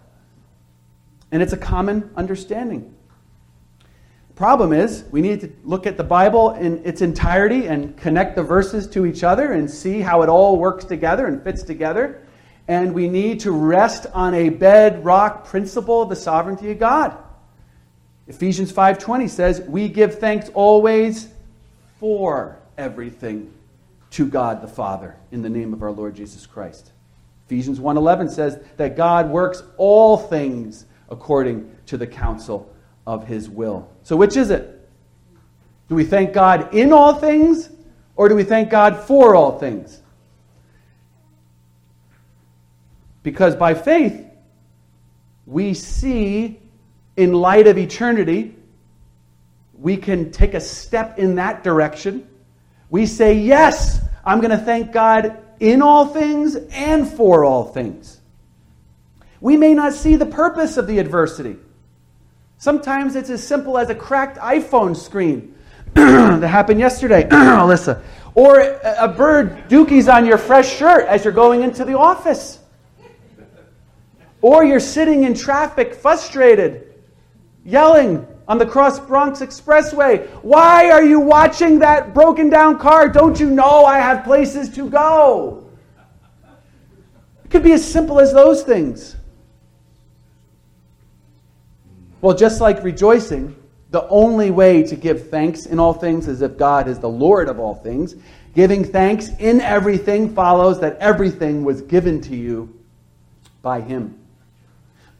And 1.32 1.42
it's 1.42 1.52
a 1.52 1.58
common 1.58 2.10
understanding. 2.16 2.94
Problem 4.34 4.72
is, 4.72 5.04
we 5.12 5.20
need 5.20 5.40
to 5.42 5.52
look 5.62 5.86
at 5.86 5.96
the 5.96 6.04
Bible 6.04 6.50
in 6.54 6.84
its 6.84 7.02
entirety 7.02 7.66
and 7.66 7.96
connect 7.96 8.34
the 8.34 8.42
verses 8.42 8.88
to 8.88 9.06
each 9.06 9.22
other 9.22 9.52
and 9.52 9.70
see 9.70 10.00
how 10.00 10.22
it 10.22 10.28
all 10.28 10.56
works 10.56 10.84
together 10.84 11.26
and 11.26 11.40
fits 11.42 11.62
together. 11.62 12.20
And 12.66 12.94
we 12.94 13.08
need 13.08 13.40
to 13.40 13.52
rest 13.52 14.06
on 14.12 14.34
a 14.34 14.48
bedrock 14.48 15.44
principle 15.44 16.02
of 16.02 16.08
the 16.08 16.16
sovereignty 16.16 16.72
of 16.72 16.80
God. 16.80 17.16
Ephesians 18.26 18.72
5:20 18.72 19.28
says, 19.28 19.60
"We 19.68 19.88
give 19.88 20.18
thanks 20.18 20.50
always 20.54 21.28
for 22.00 22.56
everything 22.76 23.52
to 24.10 24.26
God 24.26 24.62
the 24.62 24.68
Father 24.68 25.16
in 25.30 25.42
the 25.42 25.50
name 25.50 25.72
of 25.72 25.82
our 25.82 25.92
Lord 25.92 26.14
Jesus 26.14 26.46
Christ." 26.46 26.90
Ephesians 27.46 27.78
1:11 27.78 28.30
says 28.30 28.58
that 28.78 28.96
God 28.96 29.30
works 29.30 29.62
all 29.76 30.16
things 30.16 30.86
according 31.08 31.70
to 31.86 31.96
the 31.96 32.06
counsel 32.06 32.74
of 33.06 33.26
his 33.26 33.48
will. 33.48 33.88
So, 34.02 34.16
which 34.16 34.36
is 34.36 34.50
it? 34.50 34.88
Do 35.88 35.94
we 35.94 36.04
thank 36.04 36.32
God 36.32 36.74
in 36.74 36.92
all 36.92 37.14
things, 37.14 37.70
or 38.16 38.28
do 38.28 38.34
we 38.34 38.44
thank 38.44 38.70
God 38.70 39.04
for 39.04 39.34
all 39.34 39.58
things? 39.58 40.00
Because 43.22 43.56
by 43.56 43.74
faith, 43.74 44.24
we 45.46 45.74
see 45.74 46.60
in 47.16 47.32
light 47.32 47.66
of 47.66 47.78
eternity, 47.78 48.56
we 49.78 49.96
can 49.96 50.30
take 50.30 50.54
a 50.54 50.60
step 50.60 51.18
in 51.18 51.34
that 51.36 51.62
direction. 51.62 52.26
We 52.90 53.06
say, 53.06 53.34
Yes, 53.34 54.00
I'm 54.24 54.40
going 54.40 54.50
to 54.50 54.64
thank 54.64 54.92
God 54.92 55.38
in 55.60 55.82
all 55.82 56.06
things 56.06 56.56
and 56.56 57.08
for 57.08 57.44
all 57.44 57.64
things. 57.64 58.20
We 59.44 59.58
may 59.58 59.74
not 59.74 59.92
see 59.92 60.16
the 60.16 60.24
purpose 60.24 60.78
of 60.78 60.86
the 60.86 60.98
adversity. 60.98 61.58
Sometimes 62.56 63.14
it's 63.14 63.28
as 63.28 63.46
simple 63.46 63.76
as 63.76 63.90
a 63.90 63.94
cracked 63.94 64.38
iPhone 64.38 64.96
screen 64.96 65.54
that 65.92 66.48
happened 66.48 66.80
yesterday, 66.80 67.24
Alyssa. 67.28 68.00
Or 68.34 68.58
a 68.82 69.06
bird 69.06 69.68
dookies 69.68 70.10
on 70.10 70.24
your 70.24 70.38
fresh 70.38 70.74
shirt 70.74 71.06
as 71.08 71.24
you're 71.24 71.34
going 71.34 71.62
into 71.62 71.84
the 71.84 71.92
office. 71.92 72.58
Or 74.40 74.64
you're 74.64 74.80
sitting 74.80 75.24
in 75.24 75.34
traffic 75.34 75.92
frustrated, 75.92 76.94
yelling 77.66 78.26
on 78.48 78.56
the 78.56 78.64
Cross 78.64 79.00
Bronx 79.00 79.40
Expressway. 79.40 80.26
Why 80.42 80.90
are 80.90 81.04
you 81.04 81.20
watching 81.20 81.80
that 81.80 82.14
broken 82.14 82.48
down 82.48 82.78
car? 82.78 83.10
Don't 83.10 83.38
you 83.38 83.50
know 83.50 83.84
I 83.84 83.98
have 83.98 84.24
places 84.24 84.70
to 84.76 84.88
go? 84.88 85.68
It 87.44 87.50
could 87.50 87.62
be 87.62 87.72
as 87.72 87.86
simple 87.86 88.20
as 88.20 88.32
those 88.32 88.62
things. 88.62 89.16
Well, 92.24 92.34
just 92.34 92.58
like 92.58 92.82
rejoicing, 92.82 93.54
the 93.90 94.08
only 94.08 94.50
way 94.50 94.82
to 94.84 94.96
give 94.96 95.28
thanks 95.28 95.66
in 95.66 95.78
all 95.78 95.92
things 95.92 96.26
is 96.26 96.40
if 96.40 96.56
God 96.56 96.88
is 96.88 96.98
the 96.98 97.06
Lord 97.06 97.50
of 97.50 97.60
all 97.60 97.74
things. 97.74 98.14
Giving 98.54 98.82
thanks 98.82 99.28
in 99.40 99.60
everything 99.60 100.34
follows 100.34 100.80
that 100.80 100.96
everything 101.00 101.64
was 101.64 101.82
given 101.82 102.22
to 102.22 102.34
you 102.34 102.80
by 103.60 103.82
Him. 103.82 104.18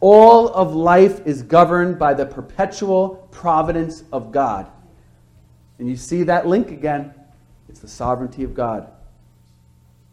All 0.00 0.48
of 0.48 0.74
life 0.74 1.26
is 1.26 1.42
governed 1.42 1.98
by 1.98 2.14
the 2.14 2.24
perpetual 2.24 3.28
providence 3.30 4.04
of 4.10 4.32
God. 4.32 4.66
And 5.78 5.86
you 5.90 5.98
see 5.98 6.22
that 6.22 6.46
link 6.46 6.70
again. 6.70 7.12
It's 7.68 7.80
the 7.80 7.86
sovereignty 7.86 8.44
of 8.44 8.54
God. 8.54 8.90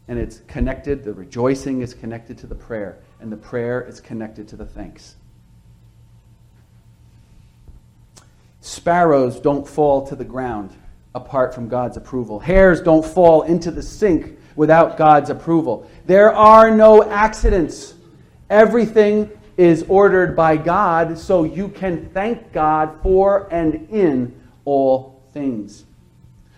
And 0.08 0.18
it's 0.18 0.40
connected, 0.40 1.04
the 1.04 1.14
rejoicing 1.14 1.80
is 1.80 1.94
connected 1.94 2.36
to 2.36 2.46
the 2.46 2.54
prayer, 2.54 2.98
and 3.18 3.32
the 3.32 3.38
prayer 3.38 3.80
is 3.80 3.98
connected 3.98 4.46
to 4.48 4.56
the 4.56 4.66
thanks. 4.66 5.16
Sparrows 8.62 9.40
don't 9.40 9.66
fall 9.66 10.06
to 10.06 10.14
the 10.14 10.24
ground 10.24 10.70
apart 11.16 11.52
from 11.52 11.68
God's 11.68 11.96
approval. 11.96 12.38
Hairs 12.38 12.80
don't 12.80 13.04
fall 13.04 13.42
into 13.42 13.72
the 13.72 13.82
sink 13.82 14.38
without 14.54 14.96
God's 14.96 15.30
approval. 15.30 15.90
There 16.06 16.32
are 16.32 16.70
no 16.70 17.02
accidents. 17.02 17.94
Everything 18.48 19.28
is 19.56 19.84
ordered 19.88 20.36
by 20.36 20.56
God, 20.56 21.18
so 21.18 21.42
you 21.42 21.68
can 21.70 22.08
thank 22.10 22.52
God 22.52 23.00
for 23.02 23.52
and 23.52 23.88
in 23.90 24.40
all 24.64 25.24
things. 25.32 25.84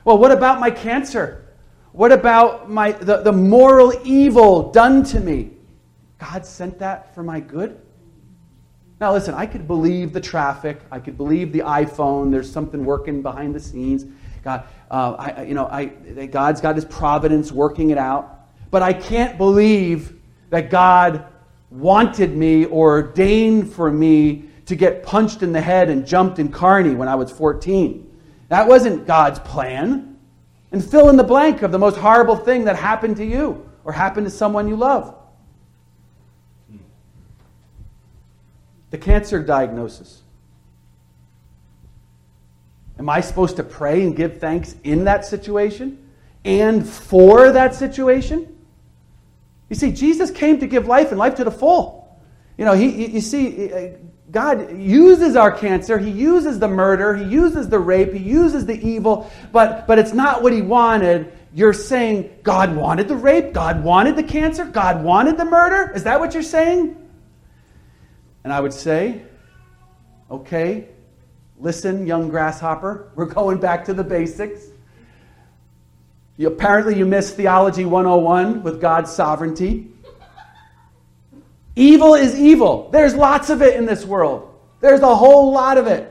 Well, 0.05 0.19
what 0.19 0.31
about 0.31 0.61
my 0.61 0.71
cancer? 0.71 1.47
What 1.93 2.13
about 2.13 2.71
my, 2.71 2.93
the, 2.93 3.23
the 3.23 3.33
moral 3.33 3.95
evil 4.05 4.71
done 4.73 5.05
to 5.05 5.21
me? 5.21 5.53
God 6.19 6.45
sent 6.45 6.79
that 6.81 7.15
for 7.15 7.23
my 7.23 7.41
good? 7.41 7.81
Now, 9.01 9.13
listen, 9.13 9.35
I 9.35 9.47
could 9.47 9.67
believe 9.67 10.13
the 10.13 10.21
traffic. 10.21 10.81
I 10.91 11.01
could 11.01 11.17
believe 11.17 11.53
the 11.53 11.61
iPhone. 11.61 12.31
There's 12.31 12.51
something 12.51 12.85
working 12.85 13.23
behind 13.23 13.55
the 13.55 13.61
scenes. 13.61 14.07
God, 14.43 14.65
uh, 14.91 15.13
I, 15.19 15.43
you 15.45 15.55
know, 15.55 15.67
I, 15.67 15.87
God's 16.27 16.61
got 16.61 16.77
his 16.77 16.85
providence 16.85 17.51
working 17.51 17.91
it 17.91 17.99
out. 17.99 18.49
But 18.71 18.83
I 18.83 18.93
can't 18.93 19.37
believe 19.37 20.21
that 20.51 20.71
God 20.71 21.27
wanted 21.71 22.37
me 22.37 22.67
or 22.67 22.93
ordained 22.93 23.73
for 23.73 23.91
me 23.91 24.45
to 24.67 24.77
get 24.77 25.03
punched 25.03 25.43
in 25.43 25.53
the 25.53 25.61
head 25.61 25.91
and 25.91 26.07
jumped 26.07 26.39
in 26.39 26.49
carny 26.51 26.95
when 26.95 27.09
I 27.09 27.15
was 27.15 27.31
14. 27.31 28.11
That 28.49 28.69
wasn't 28.69 29.07
God's 29.07 29.39
plan. 29.41 30.19
And 30.73 30.85
fill 30.85 31.09
in 31.09 31.17
the 31.17 31.25
blank 31.25 31.63
of 31.63 31.73
the 31.73 31.79
most 31.79 31.97
horrible 31.97 32.37
thing 32.37 32.65
that 32.65 32.77
happened 32.77 33.17
to 33.17 33.25
you 33.25 33.69
or 33.85 33.93
happened 33.93 34.27
to 34.27 34.31
someone 34.31 34.69
you 34.69 34.77
love. 34.77 35.17
The 38.95 38.99
cancer 38.99 39.43
diagnosis. 39.43 40.23
Am 42.97 43.09
I 43.09 43.23
supposed 43.23 43.57
to 43.57 43.65
pray 43.65 44.05
and 44.05 44.15
give 44.15 44.39
thanks 44.39 44.77
in 44.85 45.03
that 45.07 45.25
situation 45.25 45.99
and 46.45 46.89
for 46.89 47.51
that 47.51 47.75
situation? 47.75 48.57
You 49.69 49.75
see, 49.75 49.91
Jesus 49.91 50.31
came 50.31 50.61
to 50.61 50.69
give 50.69 50.87
life 50.87 51.11
and 51.11 51.19
life 51.19 51.35
to 51.35 51.43
the 51.43 51.51
full. 51.51 52.17
You 52.57 52.67
know, 52.67 52.75
he, 52.75 53.09
you 53.09 53.21
see, 53.21 53.73
uh, 53.73 53.89
God 54.31 54.79
uses 54.79 55.35
our 55.35 55.51
cancer, 55.51 55.99
He 55.99 56.13
uses 56.13 56.61
the 56.61 56.69
murder, 56.69 57.17
He 57.17 57.25
uses 57.25 57.69
the 57.69 57.81
rape, 57.81 58.13
He 58.13 58.21
uses 58.21 58.65
the 58.65 58.81
evil, 58.81 59.29
but, 59.51 59.89
but 59.89 59.99
it's 59.99 60.13
not 60.13 60.41
what 60.41 60.53
He 60.53 60.63
wanted. 60.63 61.33
You're 61.53 61.73
saying 61.73 62.31
God 62.45 62.77
wanted 62.77 63.09
the 63.09 63.17
rape, 63.17 63.53
God 63.55 63.83
wanted 63.83 64.15
the 64.15 64.23
cancer, 64.23 64.65
God 64.65 65.03
wanted 65.03 65.37
the 65.37 65.47
murder? 65.47 65.91
Is 65.97 66.05
that 66.05 66.21
what 66.21 66.33
you're 66.33 66.45
saying? 66.45 67.04
And 68.45 68.53
I 68.53 68.61
would 68.61 68.75
say, 68.75 69.23
okay, 70.31 70.89
listen, 71.59 72.07
young 72.07 72.29
grasshopper, 72.29 73.11
we're 73.17 73.25
going 73.25 73.59
back 73.59 73.87
to 73.87 73.95
the 73.95 74.05
basics. 74.05 74.67
You, 76.37 76.49
apparently, 76.49 76.97
you 76.99 77.07
missed 77.07 77.37
Theology 77.37 77.85
101 77.85 78.63
with 78.63 78.81
God's 78.81 79.11
sovereignty. 79.11 79.91
Evil 81.77 82.15
is 82.15 82.39
evil. 82.39 82.91
There's 82.91 83.15
lots 83.15 83.51
of 83.51 83.63
it 83.63 83.77
in 83.77 83.87
this 83.87 84.05
world, 84.05 84.55
there's 84.81 85.01
a 85.01 85.15
whole 85.15 85.53
lot 85.53 85.79
of 85.79 85.87
it. 85.87 86.11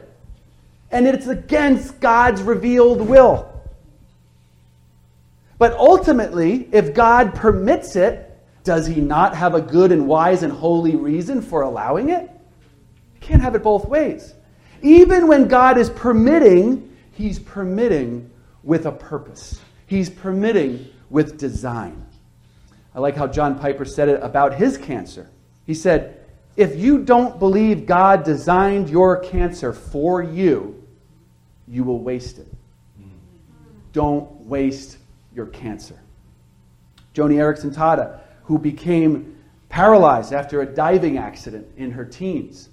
And 0.91 1.07
it's 1.07 1.25
against 1.25 1.99
God's 1.99 2.43
revealed 2.43 3.01
will. 3.01 3.49
But 5.57 5.73
ultimately, 5.73 6.69
if 6.71 6.93
God 6.93 7.33
permits 7.33 7.95
it, 7.95 8.32
does 8.63 8.87
he 8.87 9.01
not 9.01 9.35
have 9.35 9.55
a 9.55 9.61
good 9.61 9.91
and 9.91 10.07
wise 10.07 10.43
and 10.43 10.51
holy 10.51 10.95
reason 10.95 11.41
for 11.41 11.61
allowing 11.61 12.09
it? 12.09 12.23
You 12.23 13.19
can't 13.19 13.41
have 13.41 13.55
it 13.55 13.63
both 13.63 13.85
ways. 13.85 14.33
Even 14.81 15.27
when 15.27 15.47
God 15.47 15.77
is 15.77 15.89
permitting, 15.89 16.95
he's 17.13 17.39
permitting 17.39 18.29
with 18.63 18.85
a 18.85 18.91
purpose. 18.91 19.59
He's 19.87 20.09
permitting 20.09 20.87
with 21.09 21.37
design. 21.37 22.05
I 22.95 22.99
like 22.99 23.15
how 23.15 23.27
John 23.27 23.57
Piper 23.59 23.85
said 23.85 24.09
it 24.09 24.21
about 24.21 24.55
his 24.55 24.77
cancer. 24.77 25.29
He 25.65 25.73
said, 25.73 26.19
If 26.55 26.75
you 26.75 26.99
don't 26.99 27.39
believe 27.39 27.85
God 27.85 28.23
designed 28.23 28.89
your 28.89 29.17
cancer 29.19 29.73
for 29.73 30.21
you, 30.21 30.83
you 31.67 31.83
will 31.83 31.99
waste 31.99 32.39
it. 32.39 32.47
Don't 33.93 34.29
waste 34.41 34.97
your 35.33 35.45
cancer. 35.47 35.99
Joni 37.13 37.35
Eareckson 37.35 37.73
Tada, 37.73 38.19
who 38.45 38.57
became 38.57 39.37
paralyzed 39.69 40.33
after 40.33 40.61
a 40.61 40.65
diving 40.65 41.17
accident 41.17 41.67
in 41.77 41.91
her 41.91 42.05
teens, 42.05 42.69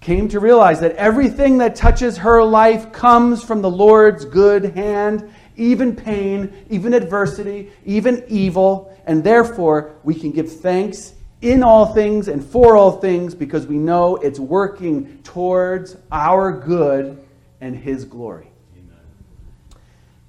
came 0.00 0.28
to 0.28 0.40
realize 0.40 0.80
that 0.80 0.96
everything 0.96 1.58
that 1.58 1.76
touches 1.76 2.18
her 2.18 2.42
life 2.42 2.92
comes 2.92 3.44
from 3.44 3.62
the 3.62 3.70
Lord's 3.70 4.24
good 4.24 4.64
hand 4.76 5.30
even 5.56 5.94
pain, 5.94 6.52
even 6.70 6.94
adversity, 6.94 7.70
even 7.84 8.24
evil, 8.28 8.96
and 9.06 9.22
therefore 9.22 9.94
we 10.02 10.14
can 10.14 10.30
give 10.30 10.50
thanks 10.50 11.14
in 11.40 11.62
all 11.62 11.86
things 11.86 12.28
and 12.28 12.44
for 12.44 12.76
all 12.76 12.92
things 12.92 13.34
because 13.34 13.66
we 13.66 13.76
know 13.76 14.16
it's 14.16 14.38
working 14.38 15.20
towards 15.22 15.96
our 16.10 16.52
good 16.52 17.22
and 17.60 17.76
His 17.76 18.04
glory. 18.04 18.48
Amen. 18.78 19.00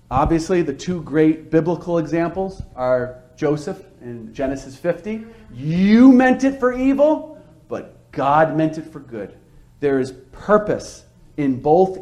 Obviously, 0.10 0.62
the 0.62 0.74
two 0.74 1.02
great 1.04 1.52
biblical 1.52 2.00
examples 2.00 2.62
are 2.76 3.22
Joseph 3.36 3.84
in 4.04 4.34
Genesis 4.34 4.76
50. 4.76 5.26
You 5.54 6.12
meant 6.12 6.44
it 6.44 6.60
for 6.60 6.74
evil, 6.74 7.42
but 7.68 8.12
God 8.12 8.56
meant 8.56 8.78
it 8.78 8.92
for 8.92 9.00
good. 9.00 9.38
There 9.80 10.00
is 10.00 10.14
purpose 10.32 11.06
in 11.38 11.62
both 11.62 12.00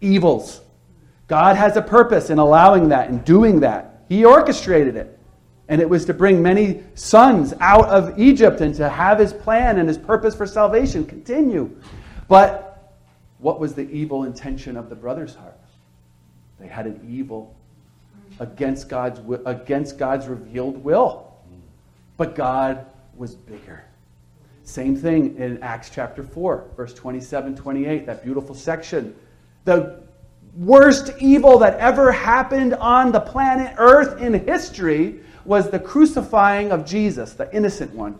evils. 0.00 0.60
God 1.26 1.56
has 1.56 1.76
a 1.76 1.82
purpose 1.82 2.30
in 2.30 2.38
allowing 2.38 2.88
that 2.90 3.10
and 3.10 3.24
doing 3.24 3.60
that. 3.60 4.04
He 4.08 4.24
orchestrated 4.24 4.96
it. 4.96 5.18
And 5.68 5.82
it 5.82 5.88
was 5.88 6.06
to 6.06 6.14
bring 6.14 6.40
many 6.40 6.82
sons 6.94 7.52
out 7.60 7.88
of 7.88 8.18
Egypt 8.18 8.62
and 8.62 8.74
to 8.76 8.88
have 8.88 9.18
his 9.18 9.34
plan 9.34 9.78
and 9.78 9.86
his 9.86 9.98
purpose 9.98 10.34
for 10.34 10.46
salvation 10.46 11.04
continue. 11.04 11.76
But 12.26 12.94
what 13.38 13.60
was 13.60 13.74
the 13.74 13.88
evil 13.90 14.24
intention 14.24 14.78
of 14.78 14.88
the 14.88 14.94
brothers' 14.94 15.34
heart? 15.34 15.58
They 16.58 16.66
had 16.66 16.86
an 16.86 17.06
evil 17.06 17.54
against 18.40 18.88
God's, 18.88 19.20
against 19.44 19.98
God's 19.98 20.26
revealed 20.26 20.82
will. 20.82 21.27
But 22.18 22.34
God 22.34 22.84
was 23.16 23.34
bigger. 23.34 23.84
Same 24.64 24.94
thing 24.96 25.36
in 25.36 25.62
Acts 25.62 25.88
chapter 25.88 26.22
4, 26.22 26.72
verse 26.76 26.92
27 26.92 27.56
28, 27.56 28.04
that 28.04 28.22
beautiful 28.22 28.54
section. 28.54 29.16
The 29.64 30.02
worst 30.54 31.12
evil 31.20 31.60
that 31.60 31.78
ever 31.78 32.12
happened 32.12 32.74
on 32.74 33.12
the 33.12 33.20
planet 33.20 33.74
Earth 33.78 34.20
in 34.20 34.34
history 34.34 35.20
was 35.44 35.70
the 35.70 35.78
crucifying 35.78 36.72
of 36.72 36.84
Jesus, 36.84 37.32
the 37.32 37.54
innocent 37.54 37.94
one. 37.94 38.18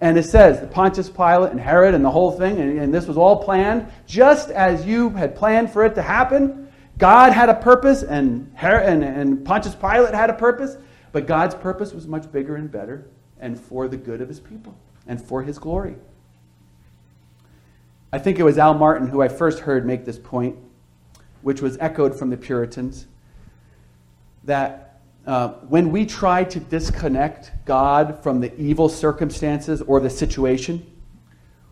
And 0.00 0.18
it 0.18 0.24
says, 0.24 0.60
the 0.60 0.66
Pontius 0.66 1.08
Pilate 1.08 1.52
and 1.52 1.60
Herod 1.60 1.94
and 1.94 2.04
the 2.04 2.10
whole 2.10 2.32
thing, 2.32 2.60
and, 2.60 2.78
and 2.78 2.92
this 2.92 3.06
was 3.06 3.16
all 3.16 3.42
planned 3.42 3.90
just 4.06 4.50
as 4.50 4.84
you 4.84 5.08
had 5.10 5.34
planned 5.36 5.72
for 5.72 5.84
it 5.86 5.94
to 5.94 6.02
happen. 6.02 6.68
God 6.98 7.32
had 7.32 7.48
a 7.48 7.54
purpose, 7.54 8.02
and, 8.02 8.50
Herod, 8.54 8.86
and, 8.86 9.02
and 9.02 9.44
Pontius 9.44 9.74
Pilate 9.74 10.14
had 10.14 10.30
a 10.30 10.34
purpose, 10.34 10.76
but 11.12 11.26
God's 11.26 11.54
purpose 11.54 11.94
was 11.94 12.06
much 12.06 12.30
bigger 12.30 12.56
and 12.56 12.70
better 12.70 13.06
and 13.40 13.58
for 13.58 13.88
the 13.88 13.96
good 13.96 14.20
of 14.20 14.28
his 14.28 14.40
people 14.40 14.76
and 15.06 15.20
for 15.20 15.42
his 15.42 15.58
glory. 15.58 15.96
I 18.12 18.18
think 18.18 18.38
it 18.38 18.44
was 18.44 18.58
Al 18.58 18.74
Martin 18.74 19.08
who 19.08 19.20
I 19.20 19.28
first 19.28 19.60
heard 19.60 19.86
make 19.86 20.04
this 20.04 20.18
point 20.18 20.56
which 21.46 21.62
was 21.62 21.78
echoed 21.78 22.12
from 22.12 22.28
the 22.28 22.36
Puritans, 22.36 23.06
that 24.42 24.98
uh, 25.28 25.50
when 25.68 25.92
we 25.92 26.04
try 26.04 26.42
to 26.42 26.58
disconnect 26.58 27.52
God 27.64 28.20
from 28.20 28.40
the 28.40 28.52
evil 28.60 28.88
circumstances 28.88 29.80
or 29.82 30.00
the 30.00 30.10
situation, 30.10 30.84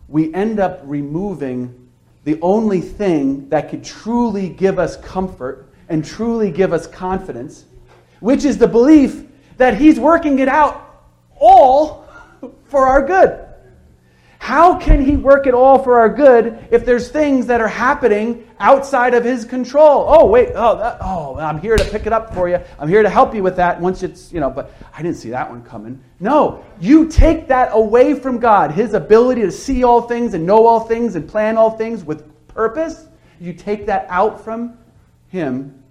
we 0.07 0.33
end 0.33 0.61
up 0.61 0.79
removing 0.85 1.89
the 2.23 2.39
only 2.41 2.79
thing 2.79 3.49
that 3.49 3.69
could 3.69 3.83
truly 3.83 4.47
give 4.47 4.79
us 4.79 4.95
comfort 4.95 5.67
and 5.89 6.05
truly 6.05 6.51
give 6.51 6.71
us 6.71 6.87
confidence, 6.87 7.65
which 8.21 8.45
is 8.45 8.57
the 8.57 8.67
belief 8.67 9.25
that 9.57 9.77
He's 9.77 9.99
working 9.99 10.39
it 10.39 10.47
out 10.47 10.84
all 11.39 12.07
for 12.65 12.87
our 12.87 13.05
good. 13.05 13.41
How 14.45 14.77
can 14.77 15.03
He 15.03 15.15
work 15.15 15.47
it 15.47 15.55
all 15.55 15.79
for 15.79 15.97
our 15.97 16.07
good 16.07 16.67
if 16.69 16.85
there's 16.85 17.09
things 17.09 17.47
that 17.47 17.61
are 17.61 17.67
happening 17.67 18.47
outside 18.59 19.15
of 19.15 19.23
His 19.23 19.43
control? 19.43 20.05
Oh, 20.07 20.27
wait, 20.27 20.49
oh, 20.53 20.77
that, 20.77 20.97
oh, 21.01 21.35
I'm 21.39 21.59
here 21.59 21.75
to 21.75 21.83
pick 21.85 22.05
it 22.05 22.13
up 22.13 22.31
for 22.31 22.47
you. 22.47 22.59
I'm 22.77 22.87
here 22.87 23.01
to 23.01 23.09
help 23.09 23.33
you 23.33 23.41
with 23.41 23.55
that 23.55 23.81
once 23.81 24.03
it's, 24.03 24.31
you 24.31 24.39
know, 24.39 24.51
but 24.51 24.71
I 24.93 25.01
didn't 25.01 25.17
see 25.17 25.31
that 25.31 25.49
one 25.49 25.63
coming. 25.63 25.99
No, 26.19 26.63
you 26.79 27.07
take 27.07 27.47
that 27.47 27.69
away 27.71 28.13
from 28.13 28.37
God, 28.37 28.69
His 28.69 28.93
ability 28.93 29.41
to 29.41 29.51
see 29.51 29.83
all 29.83 30.03
things 30.03 30.35
and 30.35 30.45
know 30.45 30.67
all 30.67 30.81
things 30.81 31.15
and 31.15 31.27
plan 31.27 31.57
all 31.57 31.71
things 31.71 32.03
with 32.03 32.23
purpose. 32.47 33.07
You 33.39 33.51
take 33.51 33.87
that 33.87 34.05
out 34.09 34.43
from 34.43 34.77
Him, 35.29 35.83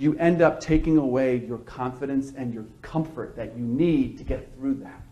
you 0.00 0.16
end 0.18 0.40
up 0.40 0.60
taking 0.60 0.96
away 0.96 1.36
your 1.36 1.58
confidence 1.58 2.32
and 2.36 2.54
your 2.54 2.64
comfort 2.80 3.36
that 3.36 3.56
you 3.56 3.62
need 3.62 4.16
to 4.18 4.24
get 4.24 4.50
through 4.54 4.74
that. 4.74 5.02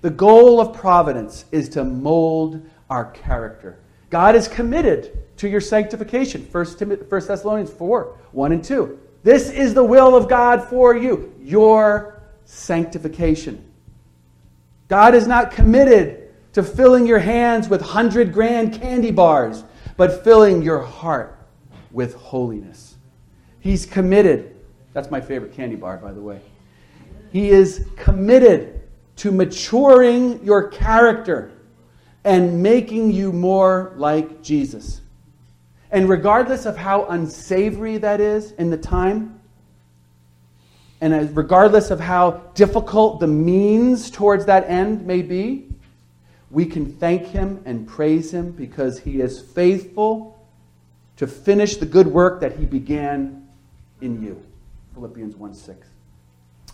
The 0.00 0.10
goal 0.10 0.60
of 0.60 0.76
providence 0.76 1.44
is 1.52 1.68
to 1.70 1.84
mold 1.84 2.68
our 2.90 3.10
character. 3.12 3.78
God 4.10 4.34
is 4.34 4.48
committed 4.48 5.18
to 5.38 5.48
your 5.48 5.60
sanctification. 5.60 6.46
1 6.50 6.66
Thessalonians 7.08 7.70
4 7.70 8.18
1 8.32 8.52
and 8.52 8.64
2. 8.64 8.98
This 9.22 9.50
is 9.50 9.72
the 9.72 9.84
will 9.84 10.14
of 10.14 10.28
God 10.28 10.68
for 10.68 10.94
you, 10.94 11.32
your 11.40 12.22
sanctification. 12.44 13.64
God 14.88 15.14
is 15.14 15.26
not 15.26 15.50
committed 15.50 16.34
to 16.52 16.62
filling 16.62 17.06
your 17.06 17.18
hands 17.18 17.68
with 17.68 17.80
100 17.80 18.32
grand 18.32 18.74
candy 18.74 19.10
bars, 19.10 19.64
but 19.96 20.22
filling 20.22 20.62
your 20.62 20.80
heart 20.80 21.38
with 21.90 22.14
holiness. 22.14 22.93
He's 23.64 23.86
committed. 23.86 24.54
That's 24.92 25.10
my 25.10 25.22
favorite 25.22 25.54
candy 25.54 25.74
bar, 25.74 25.96
by 25.96 26.12
the 26.12 26.20
way. 26.20 26.38
He 27.32 27.48
is 27.48 27.88
committed 27.96 28.82
to 29.16 29.32
maturing 29.32 30.44
your 30.44 30.68
character 30.68 31.50
and 32.24 32.62
making 32.62 33.12
you 33.12 33.32
more 33.32 33.94
like 33.96 34.42
Jesus. 34.42 35.00
And 35.90 36.10
regardless 36.10 36.66
of 36.66 36.76
how 36.76 37.06
unsavory 37.06 37.96
that 37.96 38.20
is 38.20 38.52
in 38.52 38.68
the 38.68 38.76
time, 38.76 39.40
and 41.00 41.34
regardless 41.34 41.90
of 41.90 41.98
how 41.98 42.42
difficult 42.54 43.18
the 43.18 43.26
means 43.26 44.10
towards 44.10 44.44
that 44.44 44.68
end 44.68 45.06
may 45.06 45.22
be, 45.22 45.68
we 46.50 46.66
can 46.66 46.92
thank 46.96 47.28
Him 47.28 47.62
and 47.64 47.88
praise 47.88 48.30
Him 48.34 48.50
because 48.50 48.98
He 48.98 49.22
is 49.22 49.40
faithful 49.40 50.38
to 51.16 51.26
finish 51.26 51.78
the 51.78 51.86
good 51.86 52.06
work 52.06 52.40
that 52.40 52.58
He 52.58 52.66
began 52.66 53.40
in 54.04 54.22
you. 54.22 54.44
Philippians 54.92 55.34
1 55.34 55.54
6. 55.54 55.88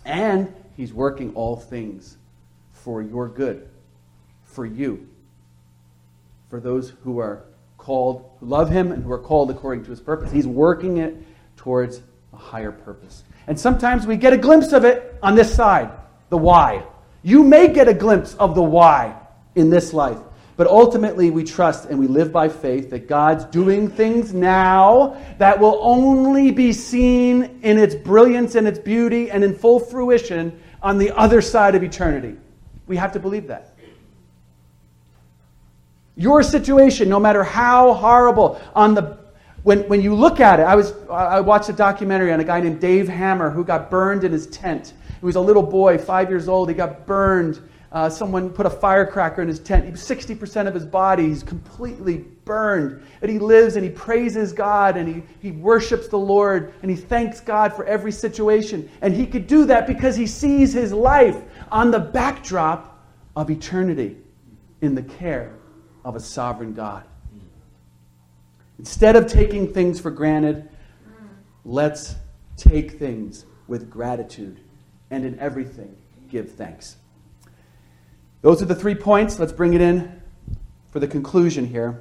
And 0.04 0.52
He's 0.76 0.92
working 0.92 1.34
all 1.34 1.56
things 1.56 2.16
for 2.72 3.02
your 3.02 3.28
good, 3.28 3.68
for 4.44 4.66
you, 4.66 5.08
for 6.48 6.60
those 6.60 6.90
who 7.04 7.18
are 7.18 7.44
called, 7.78 8.30
who 8.40 8.46
love 8.46 8.70
Him 8.70 8.92
and 8.92 9.04
who 9.04 9.12
are 9.12 9.18
called 9.18 9.50
according 9.50 9.84
to 9.84 9.90
His 9.90 10.00
purpose. 10.00 10.30
He's 10.32 10.46
working 10.46 10.98
it 10.98 11.16
towards 11.56 12.00
a 12.32 12.36
higher 12.36 12.72
purpose. 12.72 13.24
And 13.46 13.58
sometimes 13.58 14.06
we 14.06 14.16
get 14.16 14.32
a 14.32 14.38
glimpse 14.38 14.72
of 14.72 14.84
it 14.84 15.18
on 15.22 15.34
this 15.34 15.54
side, 15.54 15.90
the 16.28 16.38
why. 16.38 16.84
You 17.22 17.42
may 17.42 17.68
get 17.68 17.88
a 17.88 17.94
glimpse 17.94 18.34
of 18.34 18.54
the 18.54 18.62
why 18.62 19.16
in 19.54 19.70
this 19.70 19.92
life. 19.92 20.18
But 20.60 20.66
ultimately, 20.66 21.30
we 21.30 21.42
trust 21.42 21.88
and 21.88 21.98
we 21.98 22.06
live 22.06 22.32
by 22.32 22.50
faith 22.50 22.90
that 22.90 23.08
God's 23.08 23.46
doing 23.46 23.88
things 23.88 24.34
now 24.34 25.16
that 25.38 25.58
will 25.58 25.78
only 25.80 26.50
be 26.50 26.70
seen 26.74 27.60
in 27.62 27.78
its 27.78 27.94
brilliance 27.94 28.56
and 28.56 28.68
its 28.68 28.78
beauty 28.78 29.30
and 29.30 29.42
in 29.42 29.54
full 29.54 29.80
fruition 29.80 30.60
on 30.82 30.98
the 30.98 31.16
other 31.16 31.40
side 31.40 31.76
of 31.76 31.82
eternity. 31.82 32.36
We 32.86 32.98
have 32.98 33.10
to 33.12 33.18
believe 33.18 33.46
that. 33.46 33.72
Your 36.14 36.42
situation, 36.42 37.08
no 37.08 37.18
matter 37.18 37.42
how 37.42 37.94
horrible, 37.94 38.60
on 38.74 38.92
the 38.92 39.16
when, 39.62 39.88
when 39.88 40.02
you 40.02 40.14
look 40.14 40.40
at 40.40 40.60
it, 40.60 40.64
I 40.64 40.76
was 40.76 40.92
I 41.08 41.40
watched 41.40 41.70
a 41.70 41.72
documentary 41.72 42.34
on 42.34 42.40
a 42.40 42.44
guy 42.44 42.60
named 42.60 42.82
Dave 42.82 43.08
Hammer 43.08 43.48
who 43.48 43.64
got 43.64 43.90
burned 43.90 44.24
in 44.24 44.32
his 44.32 44.46
tent. 44.48 44.92
He 45.20 45.24
was 45.24 45.36
a 45.36 45.40
little 45.40 45.62
boy, 45.62 45.96
five 45.96 46.28
years 46.28 46.48
old. 46.48 46.68
He 46.68 46.74
got 46.74 47.06
burned. 47.06 47.66
Uh, 47.92 48.08
someone 48.08 48.50
put 48.50 48.66
a 48.66 48.70
firecracker 48.70 49.42
in 49.42 49.48
his 49.48 49.58
tent. 49.58 49.84
He 49.84 49.90
60% 49.90 50.68
of 50.68 50.74
his 50.74 50.86
body, 50.86 51.28
he's 51.28 51.42
completely 51.42 52.18
burned. 52.44 53.02
And 53.20 53.30
he 53.30 53.40
lives 53.40 53.74
and 53.74 53.84
he 53.84 53.90
praises 53.90 54.52
God 54.52 54.96
and 54.96 55.08
he, 55.08 55.22
he 55.40 55.50
worships 55.50 56.06
the 56.06 56.18
Lord 56.18 56.72
and 56.82 56.90
he 56.90 56.96
thanks 56.96 57.40
God 57.40 57.74
for 57.74 57.84
every 57.84 58.12
situation. 58.12 58.88
And 59.02 59.12
he 59.12 59.26
could 59.26 59.48
do 59.48 59.64
that 59.66 59.88
because 59.88 60.14
he 60.14 60.28
sees 60.28 60.72
his 60.72 60.92
life 60.92 61.36
on 61.72 61.90
the 61.90 61.98
backdrop 61.98 63.04
of 63.34 63.50
eternity 63.50 64.16
in 64.80 64.94
the 64.94 65.02
care 65.02 65.52
of 66.04 66.14
a 66.14 66.20
sovereign 66.20 66.74
God. 66.74 67.04
Instead 68.78 69.16
of 69.16 69.26
taking 69.26 69.72
things 69.72 70.00
for 70.00 70.10
granted, 70.10 70.68
let's 71.64 72.14
take 72.56 72.92
things 72.92 73.44
with 73.66 73.90
gratitude 73.90 74.60
and 75.10 75.24
in 75.24 75.38
everything 75.38 75.96
give 76.30 76.52
thanks. 76.52 76.96
Those 78.42 78.62
are 78.62 78.66
the 78.66 78.74
three 78.74 78.94
points. 78.94 79.38
Let's 79.38 79.52
bring 79.52 79.74
it 79.74 79.80
in 79.80 80.20
for 80.90 81.00
the 81.00 81.08
conclusion 81.08 81.66
here. 81.66 82.00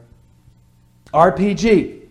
RPG. 1.14 2.08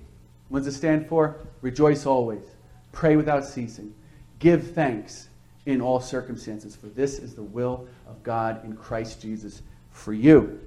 What 0.48 0.60
does 0.60 0.68
it 0.68 0.78
stand 0.78 1.08
for? 1.08 1.36
Rejoice 1.60 2.06
always. 2.06 2.44
Pray 2.92 3.16
without 3.16 3.44
ceasing. 3.44 3.94
Give 4.38 4.72
thanks 4.72 5.28
in 5.66 5.80
all 5.80 6.00
circumstances, 6.00 6.74
for 6.74 6.86
this 6.86 7.18
is 7.18 7.34
the 7.34 7.42
will 7.42 7.86
of 8.06 8.22
God 8.22 8.64
in 8.64 8.74
Christ 8.74 9.20
Jesus 9.20 9.62
for 9.90 10.12
you. 10.12 10.60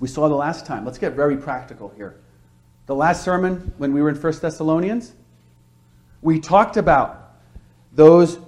We 0.00 0.08
saw 0.08 0.28
the 0.28 0.34
last 0.34 0.66
time. 0.66 0.84
Let's 0.84 0.98
get 0.98 1.12
very 1.12 1.36
practical 1.36 1.92
here. 1.96 2.16
The 2.86 2.94
last 2.94 3.22
sermon, 3.22 3.72
when 3.78 3.92
we 3.92 4.02
were 4.02 4.08
in 4.08 4.16
1 4.16 4.32
Thessalonians, 4.40 5.12
we 6.22 6.40
talked 6.40 6.76
about 6.76 7.36
those, 7.92 8.38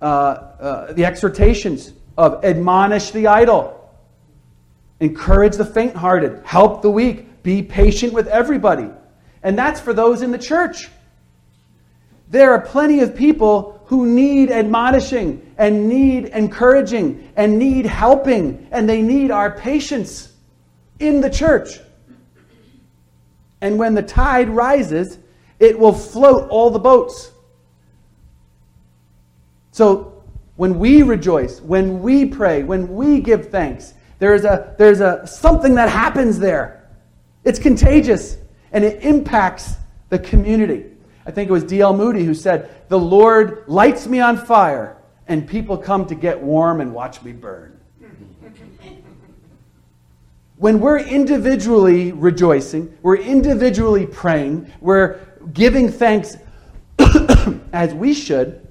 uh, 0.00 0.04
uh, 0.04 0.92
the 0.92 1.04
exhortations 1.04 1.92
of 2.16 2.44
admonish 2.44 3.10
the 3.10 3.26
idle, 3.26 3.90
encourage 5.00 5.56
the 5.56 5.64
faint 5.64 5.96
hearted, 5.96 6.42
help 6.44 6.82
the 6.82 6.90
weak, 6.90 7.42
be 7.42 7.62
patient 7.62 8.12
with 8.12 8.28
everybody. 8.28 8.88
And 9.42 9.58
that's 9.58 9.80
for 9.80 9.92
those 9.92 10.22
in 10.22 10.30
the 10.30 10.38
church. 10.38 10.88
There 12.30 12.52
are 12.52 12.60
plenty 12.60 13.00
of 13.00 13.14
people 13.14 13.82
who 13.86 14.06
need 14.06 14.50
admonishing 14.50 15.54
and 15.58 15.88
need 15.88 16.26
encouraging 16.26 17.30
and 17.36 17.58
need 17.58 17.84
helping, 17.84 18.68
and 18.70 18.88
they 18.88 19.02
need 19.02 19.30
our 19.30 19.50
patience 19.50 20.32
in 20.98 21.20
the 21.20 21.28
church. 21.28 21.80
And 23.60 23.78
when 23.78 23.94
the 23.94 24.02
tide 24.02 24.48
rises, 24.48 25.18
it 25.58 25.78
will 25.78 25.92
float 25.92 26.48
all 26.48 26.70
the 26.70 26.78
boats. 26.78 27.30
So 29.72 30.11
when 30.56 30.78
we 30.78 31.02
rejoice, 31.02 31.60
when 31.60 32.02
we 32.02 32.26
pray, 32.26 32.62
when 32.62 32.94
we 32.94 33.20
give 33.20 33.50
thanks, 33.50 33.94
there's 34.18 34.44
a 34.44 34.74
there's 34.78 35.00
a 35.00 35.26
something 35.26 35.74
that 35.74 35.88
happens 35.88 36.38
there. 36.38 36.88
It's 37.44 37.58
contagious 37.58 38.36
and 38.72 38.84
it 38.84 39.02
impacts 39.02 39.74
the 40.08 40.18
community. 40.18 40.86
I 41.24 41.30
think 41.30 41.48
it 41.48 41.52
was 41.52 41.64
D.L. 41.64 41.94
Moody 41.96 42.24
who 42.24 42.34
said, 42.34 42.70
The 42.88 42.98
Lord 42.98 43.64
lights 43.66 44.06
me 44.06 44.20
on 44.20 44.36
fire, 44.36 44.96
and 45.28 45.46
people 45.46 45.76
come 45.76 46.06
to 46.06 46.14
get 46.14 46.40
warm 46.40 46.80
and 46.80 46.92
watch 46.92 47.22
me 47.22 47.32
burn. 47.32 47.78
when 50.56 50.80
we're 50.80 50.98
individually 50.98 52.12
rejoicing, 52.12 52.96
we're 53.02 53.16
individually 53.16 54.06
praying, 54.06 54.70
we're 54.80 55.20
giving 55.52 55.90
thanks 55.90 56.36
as 57.72 57.94
we 57.94 58.14
should, 58.14 58.61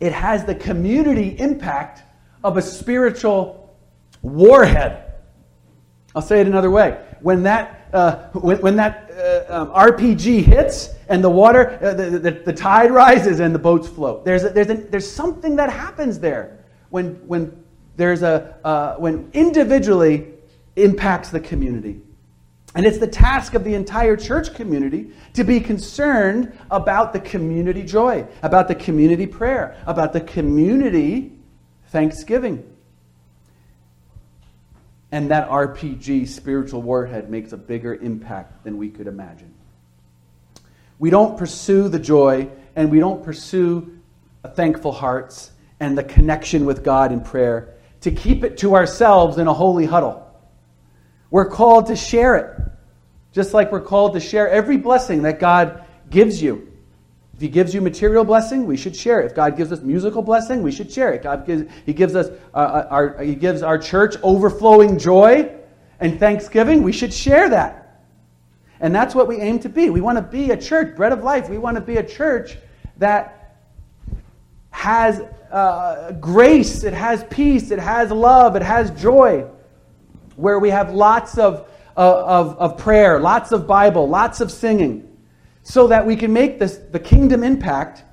it 0.00 0.12
has 0.12 0.44
the 0.44 0.54
community 0.54 1.38
impact 1.38 2.02
of 2.42 2.56
a 2.56 2.62
spiritual 2.62 3.76
warhead. 4.22 5.12
I'll 6.14 6.22
say 6.22 6.40
it 6.40 6.46
another 6.46 6.70
way. 6.70 7.04
When 7.20 7.42
that, 7.44 7.88
uh, 7.92 8.28
when, 8.32 8.58
when 8.60 8.76
that 8.76 9.10
uh, 9.12 9.62
um, 9.62 9.68
RPG 9.70 10.42
hits 10.42 10.94
and 11.08 11.22
the 11.22 11.30
water, 11.30 11.78
uh, 11.82 11.94
the, 11.94 12.10
the, 12.18 12.30
the, 12.30 12.52
tide 12.52 12.90
rises 12.90 13.40
and 13.40 13.54
the 13.54 13.58
boats 13.58 13.88
float. 13.88 14.24
There's, 14.24 14.44
a, 14.44 14.48
there's, 14.48 14.70
a, 14.70 14.74
there's 14.74 15.10
something 15.10 15.56
that 15.56 15.70
happens 15.70 16.18
there 16.18 16.64
when, 16.88 17.14
when, 17.26 17.62
there's 17.96 18.22
a, 18.22 18.56
uh, 18.64 18.96
when 18.96 19.28
individually 19.34 20.28
impacts 20.76 21.28
the 21.28 21.40
community. 21.40 22.00
And 22.74 22.86
it's 22.86 22.98
the 22.98 23.06
task 23.06 23.54
of 23.54 23.64
the 23.64 23.74
entire 23.74 24.16
church 24.16 24.54
community 24.54 25.12
to 25.34 25.42
be 25.42 25.60
concerned 25.60 26.56
about 26.70 27.12
the 27.12 27.20
community 27.20 27.82
joy, 27.82 28.26
about 28.42 28.68
the 28.68 28.76
community 28.76 29.26
prayer, 29.26 29.76
about 29.86 30.12
the 30.12 30.20
community 30.20 31.32
thanksgiving. 31.88 32.64
And 35.10 35.30
that 35.32 35.48
RPG, 35.48 36.28
spiritual 36.28 36.82
warhead, 36.82 37.28
makes 37.28 37.52
a 37.52 37.56
bigger 37.56 37.96
impact 37.96 38.62
than 38.62 38.76
we 38.76 38.88
could 38.88 39.08
imagine. 39.08 39.52
We 41.00 41.10
don't 41.10 41.36
pursue 41.36 41.88
the 41.88 41.98
joy 41.98 42.48
and 42.76 42.90
we 42.90 43.00
don't 43.00 43.24
pursue 43.24 43.98
thankful 44.54 44.92
hearts 44.92 45.50
and 45.80 45.98
the 45.98 46.04
connection 46.04 46.66
with 46.66 46.84
God 46.84 47.10
in 47.10 47.22
prayer 47.22 47.74
to 48.02 48.12
keep 48.12 48.44
it 48.44 48.58
to 48.58 48.76
ourselves 48.76 49.38
in 49.38 49.48
a 49.48 49.52
holy 49.52 49.86
huddle. 49.86 50.29
We're 51.30 51.48
called 51.48 51.86
to 51.86 51.96
share 51.96 52.36
it, 52.36 52.60
just 53.32 53.54
like 53.54 53.70
we're 53.70 53.80
called 53.80 54.14
to 54.14 54.20
share 54.20 54.48
every 54.48 54.76
blessing 54.76 55.22
that 55.22 55.38
God 55.38 55.84
gives 56.10 56.42
you. 56.42 56.72
If 57.34 57.40
He 57.40 57.48
gives 57.48 57.72
you 57.72 57.80
material 57.80 58.24
blessing, 58.24 58.66
we 58.66 58.76
should 58.76 58.96
share 58.96 59.20
it. 59.20 59.26
If 59.26 59.34
God 59.34 59.56
gives 59.56 59.72
us 59.72 59.80
musical 59.80 60.22
blessing, 60.22 60.62
we 60.62 60.72
should 60.72 60.90
share 60.92 61.12
it. 61.12 61.22
God 61.22 61.46
gives, 61.46 61.70
He 61.86 61.92
gives 61.92 62.14
us 62.14 62.28
uh, 62.52 62.56
uh 62.56 62.86
our, 62.90 63.22
He 63.22 63.34
gives 63.34 63.62
our 63.62 63.78
church 63.78 64.16
overflowing 64.22 64.98
joy 64.98 65.50
and 66.00 66.18
thanksgiving. 66.18 66.82
We 66.82 66.92
should 66.92 67.14
share 67.14 67.48
that, 67.50 68.04
and 68.80 68.94
that's 68.94 69.14
what 69.14 69.28
we 69.28 69.36
aim 69.36 69.60
to 69.60 69.68
be. 69.68 69.90
We 69.90 70.00
want 70.00 70.18
to 70.18 70.22
be 70.22 70.50
a 70.50 70.56
church, 70.56 70.96
bread 70.96 71.12
of 71.12 71.22
life. 71.22 71.48
We 71.48 71.58
want 71.58 71.76
to 71.76 71.80
be 71.80 71.98
a 71.98 72.06
church 72.06 72.58
that 72.98 73.56
has 74.70 75.22
uh, 75.50 76.12
grace, 76.12 76.84
it 76.84 76.94
has 76.94 77.24
peace, 77.24 77.70
it 77.70 77.78
has 77.78 78.10
love, 78.10 78.56
it 78.56 78.62
has 78.62 78.90
joy, 79.00 79.46
where 80.40 80.58
we 80.58 80.70
have 80.70 80.92
lots 80.92 81.38
of, 81.38 81.68
uh, 81.96 82.24
of, 82.24 82.58
of 82.58 82.78
prayer, 82.78 83.20
lots 83.20 83.52
of 83.52 83.66
Bible, 83.66 84.08
lots 84.08 84.40
of 84.40 84.50
singing, 84.50 85.06
so 85.62 85.86
that 85.86 86.06
we 86.06 86.16
can 86.16 86.32
make 86.32 86.58
this, 86.58 86.76
the 86.76 86.98
kingdom 86.98 87.42
impact 87.42 88.04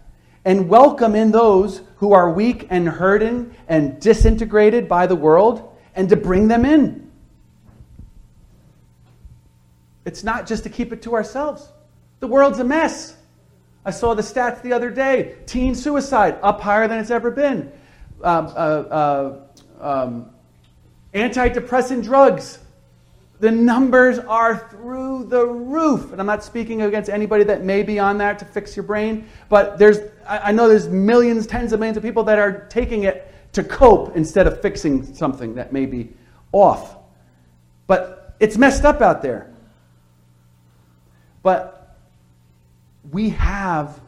and 0.45 0.69
welcome 0.69 1.15
in 1.15 1.31
those 1.31 1.81
who 1.97 2.13
are 2.13 2.31
weak 2.31 2.67
and 2.69 2.87
hurting 2.87 3.53
and 3.67 3.99
disintegrated 3.99 4.87
by 4.87 5.07
the 5.07 5.15
world 5.15 5.75
and 5.95 6.07
to 6.09 6.15
bring 6.15 6.47
them 6.47 6.63
in. 6.63 7.11
It's 10.05 10.23
not 10.23 10.47
just 10.47 10.63
to 10.63 10.69
keep 10.69 10.93
it 10.93 11.01
to 11.01 11.15
ourselves. 11.15 11.69
The 12.21 12.27
world's 12.27 12.59
a 12.59 12.63
mess. 12.63 13.17
I 13.83 13.91
saw 13.91 14.13
the 14.13 14.21
stats 14.21 14.61
the 14.61 14.73
other 14.73 14.89
day 14.89 15.35
teen 15.45 15.75
suicide 15.75 16.37
up 16.41 16.61
higher 16.61 16.87
than 16.87 16.99
it's 16.99 17.11
ever 17.11 17.31
been. 17.31 17.71
Um, 18.23 18.47
uh, 18.47 18.49
uh, 18.49 19.39
um, 19.79 20.29
antidepressant 21.13 22.03
drugs. 22.03 22.59
The 23.39 23.51
numbers 23.51 24.17
are 24.17 24.67
through 24.69 25.25
the 25.25 25.45
roof. 25.45 26.11
And 26.11 26.19
I'm 26.19 26.25
not 26.25 26.43
speaking 26.43 26.81
against 26.81 27.09
anybody 27.09 27.43
that 27.45 27.63
may 27.63 27.83
be 27.83 27.99
on 27.99 28.17
that 28.17 28.39
to 28.39 28.45
fix 28.45 28.75
your 28.75 28.83
brain, 28.83 29.27
but 29.47 29.77
there's, 29.77 29.99
I 30.27 30.51
know 30.51 30.67
there's 30.67 30.87
millions, 30.87 31.45
tens 31.45 31.71
of 31.71 31.79
millions 31.79 31.97
of 31.97 32.03
people 32.03 32.23
that 32.23 32.39
are 32.39 32.65
taking 32.69 33.03
it 33.03 33.31
to 33.53 33.63
cope 33.63 34.15
instead 34.15 34.47
of 34.47 34.61
fixing 34.61 35.13
something 35.13 35.55
that 35.55 35.71
may 35.71 35.85
be 35.85 36.13
off. 36.51 36.95
But 37.85 38.35
it's 38.39 38.57
messed 38.57 38.85
up 38.85 39.01
out 39.01 39.21
there. 39.21 39.53
But 41.43 41.95
we 43.11 43.29
have 43.29 43.99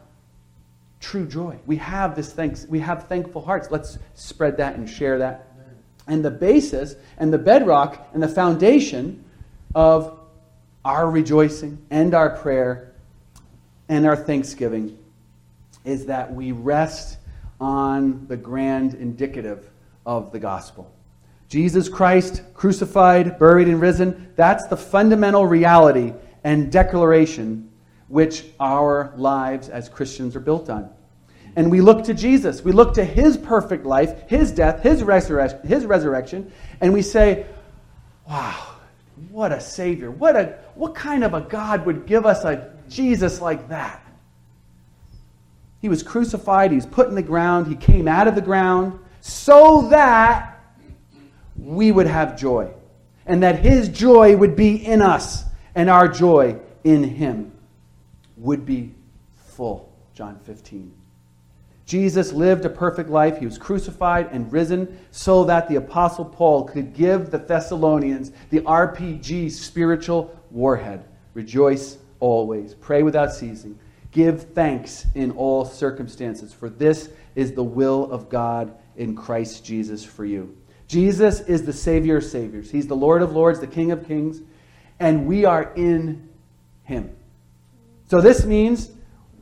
true 1.00 1.26
joy. 1.26 1.58
We 1.66 1.76
have 1.76 2.14
this 2.14 2.32
thanks, 2.32 2.66
we 2.66 2.80
have 2.80 3.08
thankful 3.08 3.42
hearts. 3.42 3.70
Let's 3.70 3.98
spread 4.14 4.58
that 4.58 4.76
and 4.76 4.88
share 4.88 5.18
that. 5.18 5.49
And 6.10 6.24
the 6.24 6.30
basis 6.30 6.96
and 7.18 7.32
the 7.32 7.38
bedrock 7.38 8.08
and 8.12 8.20
the 8.20 8.28
foundation 8.28 9.24
of 9.76 10.18
our 10.84 11.08
rejoicing 11.08 11.78
and 11.88 12.14
our 12.14 12.30
prayer 12.30 12.92
and 13.88 14.04
our 14.04 14.16
thanksgiving 14.16 14.98
is 15.84 16.06
that 16.06 16.34
we 16.34 16.50
rest 16.50 17.18
on 17.60 18.26
the 18.26 18.36
grand 18.36 18.94
indicative 18.94 19.70
of 20.04 20.32
the 20.32 20.40
gospel. 20.40 20.92
Jesus 21.48 21.88
Christ, 21.88 22.42
crucified, 22.54 23.38
buried, 23.38 23.68
and 23.68 23.80
risen, 23.80 24.32
that's 24.34 24.66
the 24.66 24.76
fundamental 24.76 25.46
reality 25.46 26.12
and 26.42 26.72
declaration 26.72 27.70
which 28.08 28.46
our 28.58 29.12
lives 29.16 29.68
as 29.68 29.88
Christians 29.88 30.34
are 30.34 30.40
built 30.40 30.70
on. 30.70 30.90
And 31.56 31.70
we 31.70 31.80
look 31.80 32.04
to 32.04 32.14
Jesus. 32.14 32.62
We 32.62 32.72
look 32.72 32.94
to 32.94 33.04
his 33.04 33.36
perfect 33.36 33.84
life, 33.84 34.28
his 34.28 34.52
death, 34.52 34.82
his, 34.82 35.02
resurrection, 35.02 35.60
his 35.66 35.84
resurrection, 35.84 36.52
and 36.80 36.92
we 36.92 37.02
say, 37.02 37.46
wow, 38.28 38.74
what 39.30 39.52
a 39.52 39.60
Savior. 39.60 40.10
What, 40.10 40.36
a, 40.36 40.58
what 40.74 40.94
kind 40.94 41.24
of 41.24 41.34
a 41.34 41.40
God 41.40 41.84
would 41.86 42.06
give 42.06 42.24
us 42.24 42.44
a 42.44 42.72
Jesus 42.88 43.40
like 43.40 43.68
that? 43.68 44.04
He 45.80 45.88
was 45.88 46.02
crucified, 46.02 46.70
he 46.70 46.76
was 46.76 46.86
put 46.86 47.08
in 47.08 47.14
the 47.14 47.22
ground, 47.22 47.66
he 47.66 47.74
came 47.74 48.06
out 48.06 48.28
of 48.28 48.34
the 48.34 48.42
ground 48.42 48.98
so 49.20 49.88
that 49.90 50.62
we 51.56 51.90
would 51.90 52.06
have 52.06 52.38
joy. 52.38 52.70
And 53.26 53.42
that 53.42 53.60
his 53.60 53.88
joy 53.88 54.36
would 54.36 54.56
be 54.56 54.74
in 54.74 55.02
us 55.02 55.44
and 55.74 55.88
our 55.88 56.08
joy 56.08 56.58
in 56.84 57.04
him 57.04 57.52
would 58.36 58.66
be 58.66 58.94
full. 59.36 59.92
John 60.14 60.38
15. 60.44 60.99
Jesus 61.90 62.32
lived 62.32 62.64
a 62.64 62.70
perfect 62.70 63.10
life. 63.10 63.40
He 63.40 63.46
was 63.46 63.58
crucified 63.58 64.28
and 64.30 64.52
risen 64.52 64.96
so 65.10 65.42
that 65.42 65.68
the 65.68 65.74
Apostle 65.74 66.24
Paul 66.24 66.62
could 66.62 66.94
give 66.94 67.32
the 67.32 67.38
Thessalonians 67.38 68.30
the 68.50 68.60
RPG 68.60 69.50
spiritual 69.50 70.32
warhead. 70.52 71.02
Rejoice 71.34 71.98
always. 72.20 72.74
Pray 72.74 73.02
without 73.02 73.32
ceasing. 73.32 73.76
Give 74.12 74.40
thanks 74.40 75.04
in 75.16 75.32
all 75.32 75.64
circumstances, 75.64 76.52
for 76.52 76.70
this 76.70 77.10
is 77.34 77.54
the 77.54 77.64
will 77.64 78.08
of 78.12 78.28
God 78.28 78.72
in 78.94 79.16
Christ 79.16 79.64
Jesus 79.64 80.04
for 80.04 80.24
you. 80.24 80.56
Jesus 80.86 81.40
is 81.40 81.64
the 81.64 81.72
Savior 81.72 82.18
of 82.18 82.24
Saviors. 82.24 82.70
He's 82.70 82.86
the 82.86 82.94
Lord 82.94 83.20
of 83.20 83.32
Lords, 83.32 83.58
the 83.58 83.66
King 83.66 83.90
of 83.90 84.06
Kings, 84.06 84.42
and 85.00 85.26
we 85.26 85.44
are 85.44 85.72
in 85.74 86.28
Him. 86.84 87.10
So 88.06 88.20
this 88.20 88.44
means 88.44 88.92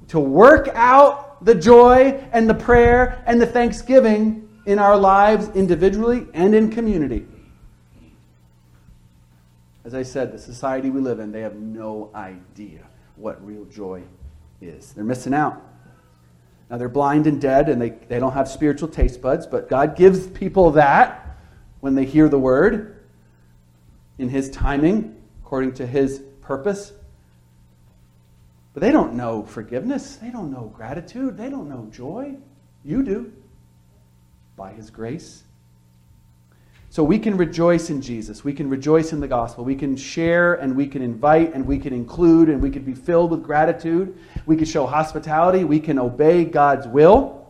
to 0.06 0.18
work 0.18 0.70
out 0.72 1.27
the 1.40 1.54
joy 1.54 2.22
and 2.32 2.48
the 2.48 2.54
prayer 2.54 3.22
and 3.26 3.40
the 3.40 3.46
thanksgiving 3.46 4.48
in 4.66 4.78
our 4.78 4.96
lives 4.96 5.48
individually 5.54 6.26
and 6.34 6.54
in 6.54 6.70
community. 6.70 7.26
As 9.84 9.94
I 9.94 10.02
said, 10.02 10.32
the 10.32 10.38
society 10.38 10.90
we 10.90 11.00
live 11.00 11.20
in, 11.20 11.32
they 11.32 11.40
have 11.40 11.56
no 11.56 12.10
idea 12.14 12.80
what 13.16 13.44
real 13.44 13.64
joy 13.64 14.02
is. 14.60 14.92
They're 14.92 15.04
missing 15.04 15.32
out. 15.32 15.62
Now, 16.68 16.76
they're 16.76 16.90
blind 16.90 17.26
and 17.26 17.40
dead, 17.40 17.70
and 17.70 17.80
they, 17.80 17.90
they 17.90 18.18
don't 18.18 18.32
have 18.32 18.48
spiritual 18.48 18.88
taste 18.88 19.22
buds, 19.22 19.46
but 19.46 19.70
God 19.70 19.96
gives 19.96 20.26
people 20.26 20.72
that 20.72 21.38
when 21.80 21.94
they 21.94 22.04
hear 22.04 22.28
the 22.28 22.38
word 22.38 23.02
in 24.18 24.28
His 24.28 24.50
timing, 24.50 25.16
according 25.42 25.72
to 25.74 25.86
His 25.86 26.22
purpose. 26.42 26.92
But 28.78 28.86
they 28.86 28.92
don't 28.92 29.14
know 29.14 29.42
forgiveness. 29.42 30.14
They 30.22 30.30
don't 30.30 30.52
know 30.52 30.72
gratitude. 30.72 31.36
They 31.36 31.50
don't 31.50 31.68
know 31.68 31.88
joy. 31.90 32.36
You 32.84 33.02
do. 33.02 33.32
By 34.54 34.70
His 34.70 34.88
grace. 34.90 35.42
So 36.88 37.02
we 37.02 37.18
can 37.18 37.36
rejoice 37.36 37.90
in 37.90 38.00
Jesus. 38.00 38.44
We 38.44 38.52
can 38.52 38.70
rejoice 38.70 39.12
in 39.12 39.18
the 39.18 39.26
gospel. 39.26 39.64
We 39.64 39.74
can 39.74 39.96
share 39.96 40.54
and 40.54 40.76
we 40.76 40.86
can 40.86 41.02
invite 41.02 41.54
and 41.54 41.66
we 41.66 41.80
can 41.80 41.92
include 41.92 42.48
and 42.48 42.62
we 42.62 42.70
can 42.70 42.84
be 42.84 42.94
filled 42.94 43.32
with 43.32 43.42
gratitude. 43.42 44.16
We 44.46 44.54
can 44.54 44.66
show 44.66 44.86
hospitality. 44.86 45.64
We 45.64 45.80
can 45.80 45.98
obey 45.98 46.44
God's 46.44 46.86
will. 46.86 47.48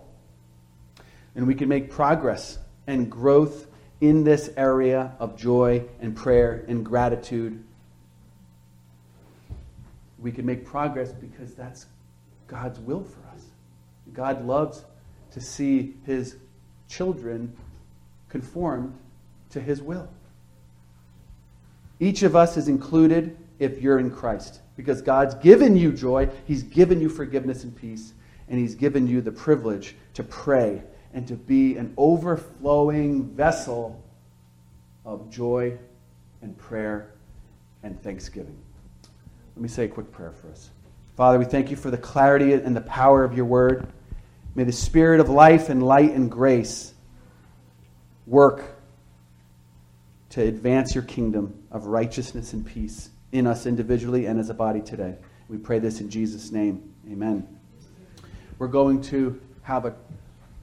And 1.35 1.47
we 1.47 1.55
can 1.55 1.69
make 1.69 1.91
progress 1.91 2.59
and 2.87 3.11
growth 3.11 3.67
in 4.01 4.25
this 4.25 4.49
area 4.57 5.13
of 5.19 5.37
joy 5.37 5.85
and 6.01 6.17
prayer 6.17 6.65
and 6.69 6.87
gratitude 6.87 7.63
we 10.21 10.33
can 10.33 10.45
make 10.45 10.65
progress 10.65 11.13
because 11.13 11.55
that's 11.55 11.87
God's 12.47 12.81
will 12.81 13.05
for 13.05 13.21
us. 13.35 13.45
God 14.13 14.45
loves 14.45 14.85
to 15.33 15.41
see 15.41 15.95
his 16.07 16.37
children 16.89 17.55
conformed 18.29 18.97
to 19.51 19.61
his 19.61 19.83
will. 19.83 20.09
Each 22.01 22.23
of 22.23 22.37
us 22.37 22.57
is 22.57 22.69
included 22.69 23.37
if 23.59 23.83
you're 23.83 23.99
in 23.99 24.11
Christ 24.11 24.61
because 24.77 25.03
God's 25.03 25.35
given 25.37 25.77
you 25.77 25.93
joy, 25.93 26.29
he's 26.47 26.63
given 26.63 27.01
you 27.01 27.09
forgiveness 27.09 27.65
and 27.65 27.75
peace, 27.75 28.13
and 28.49 28.59
he's 28.59 28.75
given 28.75 29.07
you 29.07 29.21
the 29.21 29.33
privilege 29.33 29.97
to 30.15 30.23
pray 30.23 30.83
and 31.13 31.27
to 31.27 31.35
be 31.35 31.77
an 31.77 31.93
overflowing 31.97 33.25
vessel 33.31 34.03
of 35.05 35.31
joy 35.31 35.77
and 36.43 36.57
prayer 36.57 37.13
and 37.83 38.01
thanksgiving. 38.03 38.57
Let 39.59 39.63
me 39.63 39.69
say 39.69 39.87
a 39.87 39.89
quick 39.89 40.13
prayer 40.13 40.31
for 40.31 40.53
us. 40.53 40.71
Father, 41.17 41.37
we 41.37 41.45
thank 41.45 41.69
you 41.69 41.75
for 41.75 41.91
the 41.91 41.99
clarity 41.99 42.53
and 42.53 42.77
the 42.77 42.81
power 42.81 43.25
of 43.25 43.35
your 43.35 43.45
word. 43.45 43.89
May 44.55 44.63
the 44.63 44.71
spirit 44.71 45.19
of 45.19 45.29
life 45.29 45.69
and 45.69 45.83
light 45.83 46.13
and 46.13 46.31
grace 46.31 46.95
work 48.25 48.63
to 50.31 50.43
advance 50.43 50.95
your 50.95 51.03
kingdom 51.03 51.61
of 51.73 51.87
righteousness 51.87 52.53
and 52.53 52.65
peace 52.65 53.11
in 53.33 53.49
us 53.49 53.67
individually 53.67 54.27
and 54.27 54.39
as 54.39 54.49
a 54.49 54.55
body 54.55 54.81
today. 54.81 55.17
We 55.49 55.59
pray 55.59 55.81
this 55.81 56.01
in 56.01 56.09
Jesus' 56.09 56.53
name. 56.53 56.95
Amen. 57.11 57.59
We're 58.61 58.69
going 58.69 59.03
to 59.03 59.41
have 59.63 59.87
a 59.87 59.97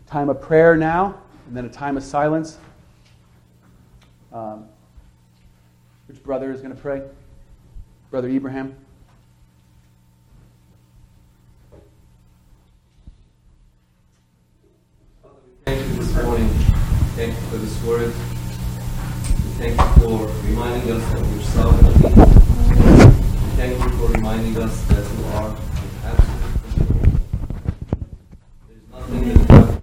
time 0.08 0.30
of 0.30 0.40
prayer 0.40 0.78
now 0.78 1.20
and 1.48 1.58
then 1.58 1.66
a 1.66 1.70
time 1.70 1.98
of 1.98 2.04
silence. 2.04 2.58
Um, 4.32 4.70
which 6.08 6.24
brother 6.24 6.54
is 6.54 6.62
going 6.62 6.74
to 6.74 6.82
pray? 6.82 7.02
Brother 8.10 8.30
Ibrahim. 8.30 8.78
morning. 16.24 16.48
Thank 17.18 17.34
you 17.34 17.42
for 17.48 17.58
this 17.58 17.84
word. 17.84 18.14
Thank 19.58 19.80
you 19.80 20.02
for 20.02 20.28
reminding 20.48 20.92
us 20.92 21.04
that 21.12 21.26
you're 21.34 21.44
sovereign. 21.44 21.94
thank 23.58 23.84
you 23.84 23.90
for 23.98 24.08
reminding 24.14 24.58
us 24.58 24.86
that 24.86 25.04
you 25.18 25.26
are 25.34 25.56
absolutely. 26.06 27.12
There's 28.68 28.90
nothing 28.92 29.46
that 29.48 29.75